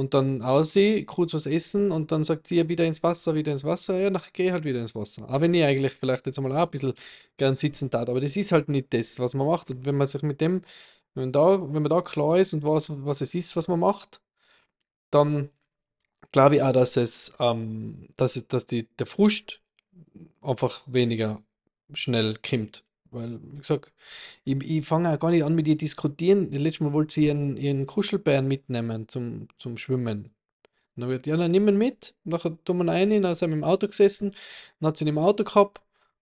und 0.00 0.14
dann 0.14 0.40
aussehen, 0.42 1.04
kurz 1.04 1.34
was 1.34 1.46
essen 1.46 1.92
und 1.92 2.10
dann 2.10 2.24
sagt 2.24 2.46
sie 2.46 2.56
ja 2.56 2.68
wieder 2.68 2.86
ins 2.86 3.02
Wasser, 3.02 3.34
wieder 3.34 3.52
ins 3.52 3.64
Wasser, 3.64 4.00
ja, 4.00 4.08
nachher 4.10 4.30
gehe 4.32 4.46
ich 4.46 4.52
halt 4.52 4.64
wieder 4.64 4.80
ins 4.80 4.94
Wasser. 4.94 5.28
Auch 5.28 5.42
wenn 5.42 5.52
ich 5.52 5.62
eigentlich 5.62 5.92
vielleicht 5.92 6.26
jetzt 6.26 6.38
einmal 6.38 6.56
auch 6.56 6.62
ein 6.64 6.70
bisschen 6.70 6.94
gern 7.36 7.54
sitzen 7.54 7.90
tat, 7.90 8.08
aber 8.08 8.20
das 8.20 8.34
ist 8.36 8.52
halt 8.52 8.70
nicht 8.70 8.94
das, 8.94 9.18
was 9.20 9.34
man 9.34 9.46
macht. 9.46 9.70
Und 9.70 9.84
wenn 9.84 9.96
man 9.96 10.06
sich 10.06 10.22
mit 10.22 10.40
dem, 10.40 10.62
wenn 11.14 11.32
da, 11.32 11.60
wenn 11.60 11.82
man 11.82 11.90
da 11.90 12.00
klar 12.00 12.38
ist 12.38 12.54
und 12.54 12.62
weiß, 12.64 12.92
was 13.04 13.20
es 13.20 13.34
ist, 13.34 13.56
was 13.56 13.68
man 13.68 13.80
macht, 13.80 14.22
dann 15.10 15.50
glaube 16.32 16.56
ich 16.56 16.62
auch, 16.62 16.72
dass 16.72 16.96
es, 16.96 17.32
ähm, 17.38 18.08
dass 18.16 18.36
es, 18.36 18.48
dass 18.48 18.66
die, 18.66 18.88
der 18.98 19.06
Frust 19.06 19.60
einfach 20.40 20.82
weniger 20.86 21.42
schnell 21.92 22.36
kommt. 22.38 22.84
Weil, 23.10 23.40
wie 23.42 23.58
gesagt, 23.58 23.92
ich, 24.44 24.62
ich 24.62 24.86
fange 24.86 25.12
auch 25.12 25.18
gar 25.18 25.30
nicht 25.30 25.44
an 25.44 25.54
mit 25.54 25.66
ihr 25.68 25.76
diskutieren. 25.76 26.50
Letztes 26.50 26.80
Mal 26.80 26.92
wollte 26.92 27.14
sie 27.14 27.26
ihren, 27.26 27.56
ihren 27.56 27.86
Kuschelbären 27.86 28.46
mitnehmen 28.48 29.08
zum, 29.08 29.48
zum 29.58 29.76
Schwimmen. 29.76 30.30
Und 30.96 31.02
dann 31.02 31.10
wird, 31.10 31.26
ja, 31.26 31.36
dann 31.36 31.50
nimm 31.50 31.68
ihn 31.68 31.78
mit. 31.78 32.14
Nachher 32.24 32.56
tun 32.64 32.78
wir 32.78 32.84
ihn 32.84 32.88
rein, 32.88 33.22
dann 33.22 33.34
sind 33.34 33.50
wir 33.50 33.56
im 33.56 33.64
Auto 33.64 33.86
gesessen, 33.86 34.32
dann 34.80 34.88
hat 34.88 34.96
sie 34.96 35.04
ihn 35.04 35.08
im 35.08 35.18
Auto 35.18 35.44
gehabt 35.44 35.80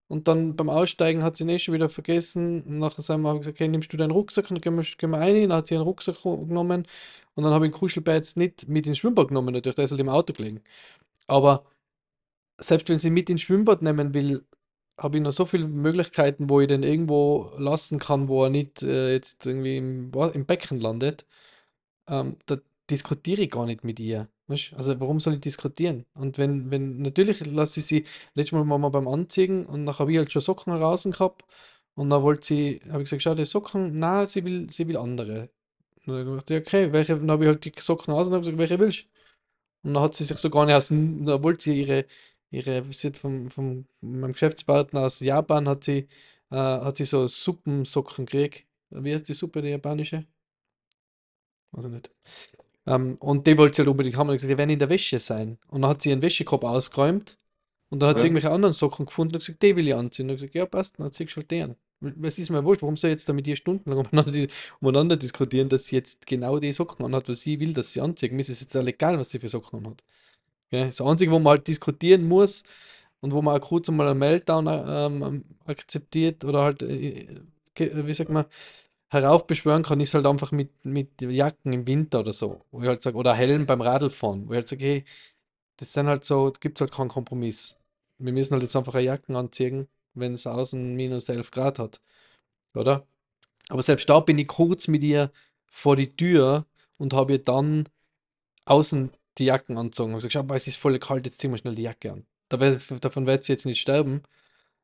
und 0.09 0.27
dann 0.27 0.57
beim 0.57 0.71
Aussteigen 0.71 1.23
hat 1.23 1.37
sie 1.37 1.45
ihn 1.45 1.51
eh 1.51 1.59
schon 1.59 1.75
wieder 1.75 1.89
vergessen. 1.89 2.63
Und 2.63 2.79
nachher 2.79 3.03
sind 3.03 3.23
wir, 3.23 3.39
gesagt, 3.39 3.57
okay, 3.57 3.69
nimmst 3.69 3.93
du 3.93 3.97
deinen 3.97 4.11
Rucksack 4.11 4.51
und 4.51 4.57
dann 4.57 4.63
gehen 4.63 4.77
wir, 4.77 4.97
gehen 4.97 5.11
wir 5.11 5.19
rein. 5.19 5.49
Dann 5.49 5.59
hat 5.59 5.67
sie 5.69 5.75
ihren 5.75 5.85
Rucksack 5.85 6.23
genommen 6.23 6.87
und 7.35 7.45
dann 7.45 7.53
habe 7.53 7.67
ich 7.67 7.73
den 7.73 7.79
Kuschelbär 7.79 8.15
jetzt 8.15 8.37
nicht 8.37 8.69
mit 8.69 8.87
ins 8.87 8.99
Schwimmbad 8.99 9.29
genommen, 9.29 9.53
natürlich, 9.55 9.77
der 9.77 9.85
ist 9.85 9.91
halt 9.91 10.01
im 10.01 10.09
Auto 10.09 10.33
gelegen. 10.33 10.63
Aber 11.27 11.65
selbst 12.59 12.89
wenn 12.89 12.99
sie 12.99 13.11
mit 13.11 13.31
ins 13.31 13.43
Schwimmbad 13.43 13.83
nehmen 13.83 14.15
will, 14.15 14.45
habe 14.99 15.19
ich 15.19 15.23
noch 15.23 15.33
so 15.33 15.47
viele 15.47 15.67
Möglichkeiten, 15.69 16.51
wo 16.51 16.61
ich 16.61 16.69
den 16.69 16.83
irgendwo 16.83 17.53
lassen 17.59 17.99
kann, 17.99 18.29
wo 18.29 18.45
er 18.45 18.51
nicht 18.51 18.83
äh, 18.83 19.13
jetzt 19.13 19.47
irgendwie 19.47 19.77
im, 19.79 20.13
im 20.35 20.47
Becken 20.47 20.81
landet. 20.81 21.27
Ähm, 22.09 22.37
da 22.47 22.59
diskutiere 22.91 23.43
ich 23.43 23.51
gar 23.51 23.67
nicht 23.67 23.85
mit 23.85 24.01
ihr. 24.01 24.29
Weißt? 24.49 24.75
Also 24.75 24.99
warum 25.01 25.21
soll 25.21 25.35
ich 25.35 25.41
diskutieren? 25.41 26.07
Und 26.15 26.39
wenn, 26.39 26.71
wenn, 26.71 27.03
natürlich 27.03 27.45
lasse 27.47 27.81
ich 27.81 27.87
sie, 27.87 28.05
letztes 28.35 28.53
Mal 28.53 28.69
waren 28.69 28.81
wir 28.81 28.91
beim 28.91 29.09
Anziehen 29.09 29.67
und 29.67 29.87
dann 29.87 29.99
habe 29.99 30.13
ich 30.13 30.19
halt 30.19 30.33
schon 30.33 30.43
Socken 30.43 30.73
raus 30.73 31.05
gehabt 31.05 31.45
und 31.95 32.11
dann 32.11 32.23
wollte 32.23 32.47
sie, 32.47 32.81
habe 32.91 33.03
ich 33.03 33.11
gesagt, 33.11 33.23
schau, 33.23 33.35
die 33.35 33.45
Socken, 33.45 33.99
nein, 33.99 34.27
sie 34.27 34.45
will, 34.45 34.71
sie 34.71 34.89
will 34.89 34.97
andere. 34.97 35.51
Und 36.07 36.15
dann 36.15 36.27
habe 36.29 36.39
ich 36.39 36.47
gesagt, 36.47 36.69
okay, 36.69 36.93
welche, 36.93 37.17
dann 37.17 37.31
habe 37.31 37.45
ich 37.45 37.49
halt 37.49 37.65
die 37.65 37.73
Socken 37.79 38.15
aus 38.15 38.29
und 38.29 38.35
habe 38.35 38.43
gesagt, 38.43 38.59
welche 38.59 38.79
willst 38.79 39.01
du? 39.05 39.09
Und 39.85 39.95
dann 39.95 40.03
hat 40.03 40.15
sie 40.15 40.25
sich 40.25 40.37
so 40.39 40.51
gar 40.51 40.67
nicht 40.67 40.75
aus, 40.75 40.89
dem- 40.89 41.25
da 41.27 41.43
wollte 41.43 41.63
sie 41.65 41.81
ihre, 41.83 42.07
ihre, 42.51 42.85
sie 42.93 43.09
hat 43.09 43.19
vom, 43.19 43.51
vom 43.51 43.87
meinem 44.01 44.33
Geschäftspartner 44.33 45.03
aus 45.03 45.21
Japan 45.21 45.69
hat 45.69 45.85
sie, 45.85 46.09
äh, 46.51 46.57
hat 46.57 46.97
sie 46.97 47.05
so 47.05 47.27
Suppensocken 47.27 48.27
gekriegt. 48.27 48.65
Wie 48.91 49.13
heißt 49.15 49.29
die 49.29 49.35
Suppe, 49.35 49.63
die 49.63 49.69
japanische? 49.69 50.27
Weiß 51.73 51.85
ich 51.85 51.91
nicht. 51.91 52.11
Ähm, 52.87 53.17
und 53.21 53.47
die 53.47 53.59
wollte 53.59 53.77
sie 53.77 53.83
halt 53.83 53.89
unbedingt 53.91 54.17
haben. 54.17 54.29
Und 54.29 54.37
gesagt, 54.37 54.53
die 54.53 54.59
werden 54.59 54.71
in 54.71 54.79
der 54.79 54.89
Wäsche 54.89 55.19
sein. 55.19 55.59
Und 55.69 55.83
dann 55.83 55.91
hat 55.91 56.03
sie 56.03 56.11
ihren 56.11 56.23
Wäschekorb 56.23 56.65
ausgeräumt. 56.65 57.39
Und 57.91 58.01
dann 58.01 58.11
hat 58.11 58.21
sie 58.21 58.27
Ja. 58.27 58.29
irgendwelche 58.29 58.51
anderen 58.51 58.75
Socken 58.75 59.07
gefunden 59.07 59.35
und 59.35 59.41
gesagt, 59.41 59.63
die 59.63 59.77
will 59.77 59.89
ich 59.89 59.95
anziehen. 59.95 60.27
Und 60.29 60.37
ich 60.37 60.43
gesagt, 60.43 60.55
ja, 60.55 60.67
passt, 60.67 60.99
dann 60.99 61.13
ziehst 61.13 61.33
du 61.33 61.37
halt 61.39 61.51
den 61.51 61.63
an. 61.71 61.77
Was 62.01 62.39
ist 62.39 62.51
mir 62.51 62.65
wurscht, 62.65 62.83
warum 62.83 62.97
soll 62.97 63.11
ich 63.11 63.15
jetzt 63.15 63.29
da 63.29 63.33
mit 63.33 63.47
ihr 63.49 63.57
stundenlang 63.57 64.07
umeinander, 64.13 64.33
di- 64.33 64.49
umeinander 64.81 65.17
diskutieren, 65.17 65.69
dass 65.69 65.87
sie 65.87 65.97
jetzt 65.97 66.27
genau 66.27 66.59
die 66.59 66.73
Socken 66.73 67.05
anhat, 67.05 67.29
was 67.29 67.41
sie 67.43 67.61
will, 67.61 67.73
dass 67.75 67.93
sie 67.93 68.01
anzieht. 68.01 68.33
Mir 68.33 68.41
ist 68.41 68.51
es 68.51 68.61
jetzt 68.63 68.77
auch 68.77 68.87
egal, 68.87 69.19
was 69.19 69.31
sie 69.31 69.39
für 69.41 69.49
Socken 69.49 69.81
anhat. 69.81 70.03
Das 70.71 71.01
Einzige, 71.01 71.33
wo 71.33 71.39
man 71.39 71.53
halt 71.53 71.69
diskutieren 71.69 72.27
muss 72.29 72.65
und 73.21 73.33
wo 73.33 73.43
man 73.43 73.57
auch 73.61 73.67
kurz 73.67 73.89
einmal 73.89 74.09
einen 74.09 74.19
Meltdown 74.19 74.67
ähm, 74.69 75.45
akzeptiert 75.67 76.45
oder 76.45 76.63
halt, 76.63 76.83
äh, 76.83 77.41
ge- 77.75 78.07
wie 78.07 78.15
sagt 78.15 78.31
man, 78.31 78.47
heraufbeschwören 79.11 79.83
kann, 79.85 80.01
ist 80.01 80.15
halt 80.15 80.27
einfach 80.27 80.53
mit, 80.53 80.85
mit 80.85 81.23
Jacken 81.23 81.73
im 81.73 81.87
Winter 81.87 82.21
oder 82.21 82.33
so. 82.33 82.63
Wo 82.71 82.83
ich 82.83 82.89
halt 82.89 83.03
sage, 83.03 83.17
oder 83.17 83.35
Helm 83.35 83.67
beim 83.67 83.81
Radlfahren, 83.83 84.49
wo 84.49 84.53
ich 84.53 84.57
halt 84.59 84.69
sage, 84.69 84.85
hey, 84.87 85.05
das 85.77 85.93
sind 85.93 86.07
halt 86.09 86.25
so, 86.25 86.51
da 86.51 86.59
gibt 86.61 86.79
es 86.79 86.81
halt 86.83 86.93
keinen 86.93 87.09
Kompromiss. 87.09 87.79
Wir 88.19 88.33
müssen 88.33 88.55
halt 88.55 88.63
jetzt 88.65 88.77
einfach 88.77 88.95
eine 88.95 89.05
Jacken 89.05 89.37
anziehen, 89.37 89.89
wenn 90.15 90.35
es 90.35 90.47
außen 90.47 90.95
minus 90.97 91.29
11 91.29 91.51
Grad 91.51 91.79
hat, 91.79 92.01
oder? 92.75 93.07
Aber 93.71 93.83
selbst 93.83 94.09
da 94.11 94.21
bin 94.21 94.39
ich 94.39 94.49
kurz 94.49 94.89
mit 94.89 95.03
ihr 95.05 95.33
vor 95.67 95.97
die 95.97 96.15
Tür 96.17 96.67
und 96.99 97.15
habe 97.15 97.35
ihr 97.35 97.39
dann 97.45 97.89
außen 98.67 99.11
die 99.39 99.47
Jacken 99.47 99.79
angezogen. 99.79 100.11
Ich 100.19 100.25
habe 100.37 100.47
gesagt, 100.47 100.53
es 100.53 100.69
ist 100.69 100.77
voll 100.77 100.99
kalt, 100.99 101.27
jetzt 101.27 101.39
ziehen 101.41 101.51
wir 101.51 101.59
schnell 101.59 101.75
die 101.75 101.83
Jacke 101.83 102.13
an. 102.13 102.27
Dabei, 102.49 102.79
davon 103.01 103.27
wird 103.27 103.45
sie 103.45 103.53
jetzt 103.53 103.67
nicht 103.67 103.81
sterben 103.81 104.23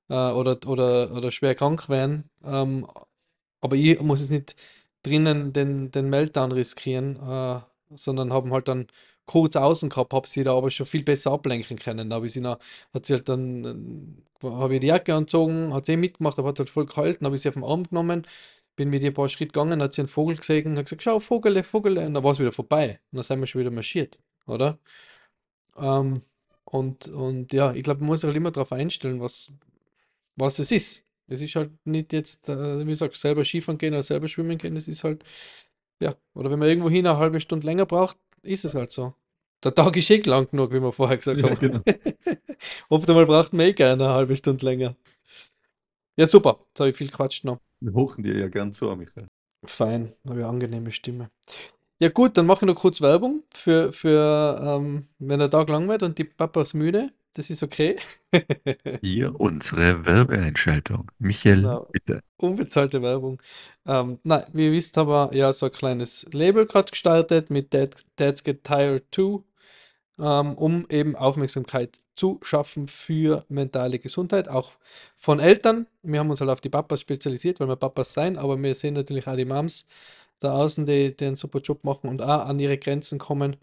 äh, 0.08 0.14
oder, 0.14 0.58
oder, 0.66 1.12
oder 1.12 1.30
schwer 1.30 1.54
krank 1.54 1.88
werden. 1.88 2.30
Ähm, 2.44 2.86
aber 3.60 3.76
ich 3.76 4.00
muss 4.00 4.20
jetzt 4.20 4.30
nicht 4.30 4.56
drinnen 5.02 5.52
den, 5.52 5.90
den 5.90 6.10
Meltdown 6.10 6.52
riskieren, 6.52 7.16
äh, 7.16 7.60
sondern 7.94 8.32
haben 8.32 8.52
halt 8.52 8.68
dann 8.68 8.88
kurz 9.26 9.56
außen 9.56 9.88
gehabt, 9.90 10.12
habe 10.12 10.28
sie 10.28 10.44
da 10.44 10.54
aber 10.56 10.70
schon 10.70 10.86
viel 10.86 11.02
besser 11.02 11.32
ablenken 11.32 11.78
können. 11.78 12.10
Da 12.10 12.16
habe 12.16 12.26
ich 12.26 12.32
sie 12.32 12.40
noch, 12.40 12.58
hat 12.92 13.06
sie 13.06 13.14
halt 13.14 13.28
dann, 13.28 14.24
äh, 14.42 14.46
habe 14.46 14.74
ich 14.74 14.80
die 14.80 14.88
Jacke 14.88 15.14
angezogen, 15.14 15.72
hat 15.74 15.86
sie 15.86 15.92
eh 15.92 15.96
mitgemacht, 15.96 16.38
aber 16.38 16.48
hat 16.48 16.58
halt 16.58 16.70
voll 16.70 16.86
gehalten, 16.86 17.24
habe 17.24 17.36
ich 17.36 17.42
sie 17.42 17.48
auf 17.48 17.54
den 17.54 17.64
Arm 17.64 17.84
genommen, 17.84 18.26
bin 18.76 18.90
mit 18.90 19.02
ihr 19.02 19.10
ein 19.10 19.14
paar 19.14 19.28
Schritte 19.28 19.52
gegangen, 19.52 19.82
hat 19.82 19.92
sie 19.94 20.02
einen 20.02 20.08
Vogel 20.08 20.36
gesehen, 20.36 20.76
hat 20.76 20.86
gesagt, 20.86 21.02
schau, 21.02 21.20
Vogel, 21.20 21.62
Vogel, 21.62 21.98
und 21.98 22.14
dann 22.14 22.24
war 22.24 22.32
es 22.32 22.38
wieder 22.38 22.52
vorbei. 22.52 23.00
Und 23.12 23.16
dann 23.16 23.22
sind 23.22 23.40
wir 23.40 23.46
schon 23.46 23.60
wieder 23.60 23.70
marschiert, 23.70 24.18
oder? 24.46 24.78
Ähm, 25.76 26.22
und, 26.64 27.08
und 27.08 27.52
ja, 27.52 27.72
ich 27.74 27.82
glaube, 27.84 28.00
man 28.00 28.08
muss 28.08 28.20
sich 28.22 28.28
halt 28.28 28.36
immer 28.36 28.50
darauf 28.50 28.72
einstellen, 28.72 29.20
was, 29.20 29.52
was 30.36 30.58
es 30.60 30.72
ist. 30.72 31.06
Es 31.28 31.40
ist 31.42 31.56
halt 31.56 31.72
nicht 31.86 32.12
jetzt, 32.12 32.48
äh, 32.50 32.80
wie 32.80 32.86
gesagt, 32.86 33.16
selber 33.16 33.44
Skifahren 33.44 33.78
gehen 33.78 33.94
oder 33.94 34.02
selber 34.02 34.28
schwimmen 34.28 34.58
gehen, 34.58 34.76
es 34.76 34.88
ist 34.88 35.04
halt, 35.04 35.24
ja, 36.00 36.16
oder 36.34 36.50
wenn 36.50 36.58
man 36.60 36.68
irgendwo 36.68 36.90
hin 36.90 37.06
eine 37.06 37.18
halbe 37.18 37.40
Stunde 37.40 37.66
länger 37.66 37.86
braucht, 37.86 38.18
ist 38.42 38.64
es 38.64 38.74
halt 38.74 38.92
so. 38.92 39.14
der 39.64 39.74
Tag 39.74 39.96
ist 39.96 40.10
eh 40.10 40.20
lang 40.22 40.50
genug, 40.50 40.72
wie 40.72 40.80
wir 40.82 40.92
vorher 40.92 41.18
gesagt 41.18 41.42
Ja, 41.42 41.44
haben. 41.44 41.58
genau. 41.58 41.82
Oft 42.88 43.08
einmal 43.08 43.26
braucht 43.26 43.52
man 43.52 43.66
eh 43.66 43.72
gerne 43.74 44.04
eine 44.04 44.14
halbe 44.14 44.36
Stunde 44.36 44.64
länger. 44.66 44.96
Ja, 46.16 46.26
super. 46.26 46.64
Jetzt 46.68 46.80
habe 46.80 46.90
ich 46.90 46.96
viel 46.96 47.10
Quatsch 47.10 47.44
noch. 47.44 47.60
Wir 47.78 47.92
hochen 47.92 48.24
dir 48.24 48.36
ja 48.36 48.48
gern 48.48 48.72
zu, 48.72 48.86
Michael. 48.96 49.28
Fein, 49.66 50.14
habe 50.26 50.38
ich 50.40 50.44
eine 50.44 50.48
angenehme 50.48 50.90
Stimme. 50.92 51.28
Ja 52.00 52.08
gut, 52.08 52.36
dann 52.36 52.46
mache 52.46 52.64
ich 52.64 52.66
noch 52.72 52.80
kurz 52.80 53.00
Werbung 53.00 53.44
für, 53.54 53.92
für 53.92 54.60
ähm, 54.60 55.06
wenn 55.18 55.38
der 55.38 55.50
Tag 55.50 55.68
lang 55.68 55.88
wird 55.88 56.02
und 56.02 56.18
die 56.18 56.24
Papas 56.24 56.74
müde. 56.74 57.12
Das 57.34 57.50
ist 57.50 57.62
okay. 57.64 57.96
Hier 59.00 59.38
unsere 59.40 60.04
Werbeeinschaltung. 60.06 61.10
Michael, 61.18 61.62
Genau. 61.62 61.88
bitte. 61.90 62.20
Unbezahlte 62.36 63.02
Werbung. 63.02 63.40
Ähm, 63.86 64.18
nein, 64.22 64.44
wie 64.52 64.66
ihr 64.66 64.72
wisst, 64.72 64.96
haben 64.96 65.08
wir 65.08 65.30
ja 65.34 65.52
so 65.52 65.66
ein 65.66 65.72
kleines 65.72 66.26
Label 66.32 66.66
gerade 66.66 66.90
gestartet 66.90 67.50
mit 67.50 67.74
Dad, 67.74 67.94
Dads 68.16 68.44
Get 68.44 68.62
Tired 68.64 69.04
2, 69.12 69.42
ähm, 70.20 70.54
um 70.54 70.86
eben 70.90 71.16
Aufmerksamkeit 71.16 71.98
zu 72.14 72.38
schaffen 72.42 72.86
für 72.86 73.44
mentale 73.48 73.98
Gesundheit, 73.98 74.48
auch 74.48 74.72
von 75.16 75.40
Eltern. 75.40 75.86
Wir 76.02 76.20
haben 76.20 76.30
uns 76.30 76.40
halt 76.40 76.50
auf 76.50 76.60
die 76.60 76.68
Papas 76.68 77.00
spezialisiert, 77.00 77.58
weil 77.58 77.66
wir 77.68 77.76
Papas 77.76 78.14
sein, 78.14 78.38
aber 78.38 78.60
wir 78.62 78.74
sehen 78.76 78.94
natürlich 78.94 79.26
auch 79.26 79.34
die 79.36 79.44
Moms 79.44 79.88
da 80.44 80.52
außen, 80.52 80.86
die, 80.86 81.16
die 81.16 81.26
einen 81.26 81.36
super 81.36 81.60
Job 81.60 81.84
machen 81.84 82.08
und 82.08 82.22
auch 82.22 82.46
an 82.46 82.58
ihre 82.58 82.78
Grenzen 82.78 83.18
kommen. 83.18 83.56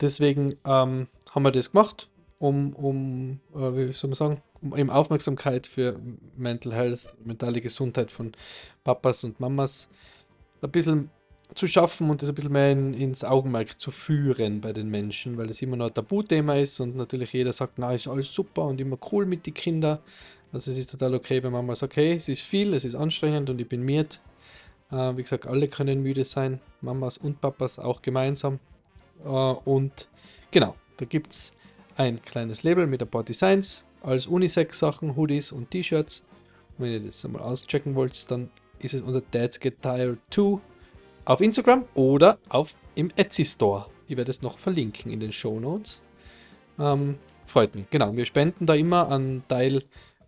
Deswegen 0.00 0.56
ähm, 0.64 1.08
haben 1.30 1.44
wir 1.44 1.52
das 1.52 1.72
gemacht, 1.72 2.08
um, 2.38 2.72
um 2.74 3.40
äh, 3.54 3.88
wie 3.88 3.92
soll 3.92 4.10
man 4.10 4.16
sagen, 4.16 4.42
um 4.60 4.76
eben 4.76 4.90
Aufmerksamkeit 4.90 5.66
für 5.66 5.98
Mental 6.36 6.72
Health, 6.72 7.14
mentale 7.24 7.60
Gesundheit 7.60 8.10
von 8.10 8.32
Papas 8.82 9.24
und 9.24 9.40
Mamas 9.40 9.88
ein 10.62 10.70
bisschen 10.70 11.10
zu 11.54 11.68
schaffen 11.68 12.10
und 12.10 12.22
das 12.22 12.28
ein 12.28 12.34
bisschen 12.34 12.52
mehr 12.52 12.72
in, 12.72 12.94
ins 12.94 13.22
Augenmerk 13.22 13.80
zu 13.80 13.90
führen 13.90 14.60
bei 14.60 14.72
den 14.72 14.88
Menschen, 14.88 15.36
weil 15.36 15.46
das 15.46 15.62
immer 15.62 15.76
noch 15.76 15.86
ein 15.86 15.94
Tabuthema 15.94 16.56
ist 16.56 16.80
und 16.80 16.96
natürlich 16.96 17.32
jeder 17.32 17.52
sagt, 17.52 17.74
na, 17.76 17.92
ist 17.92 18.08
alles 18.08 18.32
super 18.32 18.62
und 18.62 18.80
immer 18.80 18.98
cool 19.12 19.26
mit 19.26 19.46
den 19.46 19.54
Kindern. 19.54 19.98
Also 20.52 20.70
es 20.70 20.78
ist 20.78 20.90
total 20.90 21.14
okay, 21.14 21.42
wenn 21.42 21.52
man 21.52 21.66
mal 21.66 21.76
sagt, 21.76 21.92
okay, 21.92 22.12
es 22.12 22.28
ist 22.28 22.42
viel, 22.42 22.74
es 22.74 22.84
ist 22.84 22.94
anstrengend 22.94 23.50
und 23.50 23.60
ich 23.60 23.68
bin 23.68 23.82
müde. 23.82 24.16
Äh, 24.94 25.16
wie 25.16 25.22
gesagt, 25.22 25.46
alle 25.46 25.66
können 25.68 26.02
müde 26.02 26.24
sein, 26.24 26.60
Mamas 26.80 27.18
und 27.18 27.40
Papas 27.40 27.78
auch 27.78 28.00
gemeinsam. 28.00 28.60
Äh, 29.24 29.28
und 29.28 30.08
genau, 30.50 30.76
da 30.98 31.04
gibt 31.04 31.32
es 31.32 31.52
ein 31.96 32.22
kleines 32.22 32.62
Label 32.62 32.86
mit 32.86 33.02
ein 33.02 33.08
paar 33.08 33.24
Designs 33.24 33.84
als 34.02 34.26
Unisex-Sachen, 34.26 35.16
Hoodies 35.16 35.50
und 35.50 35.70
T-Shirts. 35.70 36.24
Wenn 36.78 36.92
ihr 36.92 37.00
das 37.00 37.24
einmal 37.24 37.42
auschecken 37.42 37.94
wollt, 37.94 38.30
dann 38.30 38.50
ist 38.78 38.94
es 38.94 39.02
unter 39.02 39.20
Dads 39.20 39.58
Get 39.58 39.82
Tired 39.82 40.18
2 40.30 40.58
auf 41.24 41.40
Instagram 41.40 41.84
oder 41.94 42.38
auf 42.48 42.74
im 42.94 43.10
Etsy 43.16 43.44
Store. 43.44 43.86
Ich 44.06 44.16
werde 44.16 44.30
es 44.30 44.42
noch 44.42 44.58
verlinken 44.58 45.10
in 45.10 45.20
den 45.20 45.32
Show 45.32 45.58
Notes. 45.58 46.02
Ähm, 46.78 47.18
freut 47.46 47.74
mich. 47.74 47.88
Genau, 47.90 48.14
wir 48.14 48.26
spenden 48.26 48.66
da 48.66 48.74
immer 48.74 49.10
einen 49.10 49.46
Teil 49.48 49.82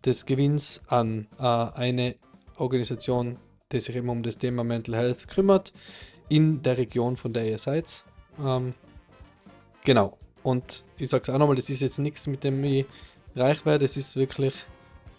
des 0.05 0.27
Gewinns 0.27 0.83
an 0.89 1.27
äh, 1.39 1.43
eine 1.43 2.17
Organisation, 2.57 3.37
die 3.73 3.81
sich 3.81 3.97
eben 3.97 4.09
um 4.09 4.23
das 4.23 4.39
Thema 4.39 4.65
Mental 4.65 4.97
Health 4.97 5.29
kümmert, 5.29 5.73
in 6.29 6.63
der 6.63 6.79
Region, 6.79 7.17
von 7.17 7.33
der 7.33 7.49
ihr 7.49 7.59
seid. 7.59 8.05
Ähm, 8.41 8.75
genau. 9.85 10.17
Und 10.43 10.85
ich 10.99 11.09
sage 11.09 11.23
es 11.23 11.31
auch 11.31 11.39
nochmal, 11.39 11.57
das 11.57 11.71
ist 11.71 11.83
jetzt 11.83 11.99
nichts, 11.99 12.27
mit 12.27 12.45
dem 12.45 12.63
ich 12.65 12.87
reich 13.35 13.65
werde. 13.67 13.85
Es 13.85 13.97
ist 13.97 14.17
wirklich 14.17 14.55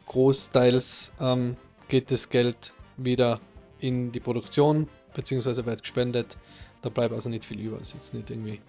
großteils 0.06 1.12
ähm, 1.20 1.58
geht 1.88 2.12
das 2.12 2.30
Geld 2.30 2.74
wieder 2.98 3.40
in 3.80 4.12
die 4.12 4.20
Produktion, 4.20 4.88
beziehungsweise 5.14 5.66
wird 5.66 5.82
gespendet. 5.82 6.38
Da 6.82 6.90
bleibt 6.90 7.14
also 7.14 7.30
nicht 7.30 7.46
viel 7.46 7.60
über. 7.60 7.78
Es 7.78 7.90
ist 7.90 7.94
jetzt 7.94 8.14
nicht 8.14 8.30
irgendwie, 8.30 8.62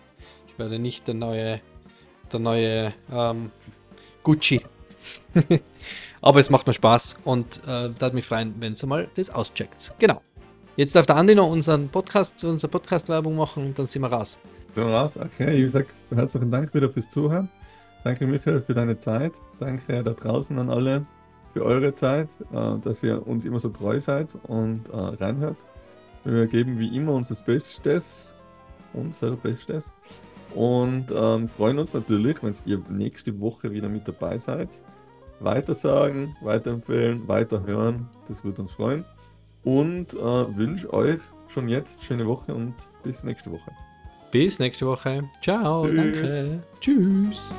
ich 0.48 0.58
werde 0.58 0.78
nicht 0.78 1.06
der 1.06 1.14
neue, 1.14 1.60
der 2.32 2.40
neue 2.40 2.94
ähm, 3.12 3.50
Gucci. 4.22 4.60
Aber 6.20 6.40
es 6.40 6.50
macht 6.50 6.66
mir 6.66 6.74
Spaß 6.74 7.18
und 7.24 7.62
äh, 7.66 7.90
da 7.96 8.10
mich 8.10 8.26
freuen, 8.26 8.54
wenn 8.58 8.74
ihr 8.74 8.86
mal 8.86 9.08
das 9.14 9.30
auscheckt. 9.30 9.94
Genau. 9.98 10.20
Jetzt 10.76 10.94
darf 10.94 11.06
der 11.06 11.16
Andi 11.16 11.34
noch 11.34 11.50
unseren 11.50 11.88
Podcast, 11.88 12.44
unsere 12.44 12.70
Podcast-Werbung 12.70 13.34
machen 13.36 13.66
und 13.66 13.78
dann 13.78 13.86
sind 13.86 14.02
wir 14.02 14.12
raus. 14.12 14.38
So 14.70 14.82
raus. 14.82 15.16
Okay, 15.16 15.62
ich 15.62 15.70
sage 15.70 15.86
herzlichen 16.14 16.50
Dank 16.50 16.72
wieder 16.74 16.88
fürs 16.88 17.08
Zuhören. 17.08 17.48
Danke, 18.04 18.26
Michael, 18.26 18.60
für 18.60 18.74
deine 18.74 18.96
Zeit. 18.98 19.32
Danke 19.58 20.02
da 20.02 20.12
draußen 20.12 20.56
an 20.58 20.70
alle 20.70 21.04
für 21.52 21.64
eure 21.64 21.94
Zeit, 21.94 22.28
äh, 22.52 22.78
dass 22.78 23.02
ihr 23.02 23.26
uns 23.26 23.44
immer 23.44 23.58
so 23.58 23.70
treu 23.70 23.98
seid 23.98 24.38
und 24.44 24.88
äh, 24.90 24.96
reinhört. 24.96 25.66
Wir 26.24 26.46
geben 26.46 26.78
wie 26.78 26.94
immer 26.96 27.12
unser 27.12 27.42
Bestes, 27.44 28.36
unser 28.92 29.32
Bestes. 29.32 29.92
Und 30.54 31.06
ähm, 31.14 31.48
freuen 31.48 31.78
uns 31.78 31.94
natürlich, 31.94 32.42
wenn 32.42 32.54
ihr 32.64 32.82
nächste 32.88 33.38
Woche 33.40 33.70
wieder 33.70 33.88
mit 33.88 34.06
dabei 34.08 34.38
seid. 34.38 34.68
Weitersagen, 35.40 36.36
weiterempfehlen, 36.40 37.26
weiterhören, 37.28 38.08
das 38.26 38.44
würde 38.44 38.62
uns 38.62 38.72
freuen. 38.72 39.04
Und 39.64 40.14
äh, 40.14 40.56
wünsche 40.56 40.92
euch 40.92 41.20
schon 41.48 41.68
jetzt 41.68 42.04
schöne 42.04 42.26
Woche 42.26 42.54
und 42.54 42.74
bis 43.02 43.24
nächste 43.24 43.50
Woche. 43.50 43.70
Bis 44.30 44.58
nächste 44.58 44.86
Woche. 44.86 45.24
Ciao. 45.42 45.86
Tschüss. 45.86 46.32
Danke. 46.32 46.62
Tschüss. 46.80 47.52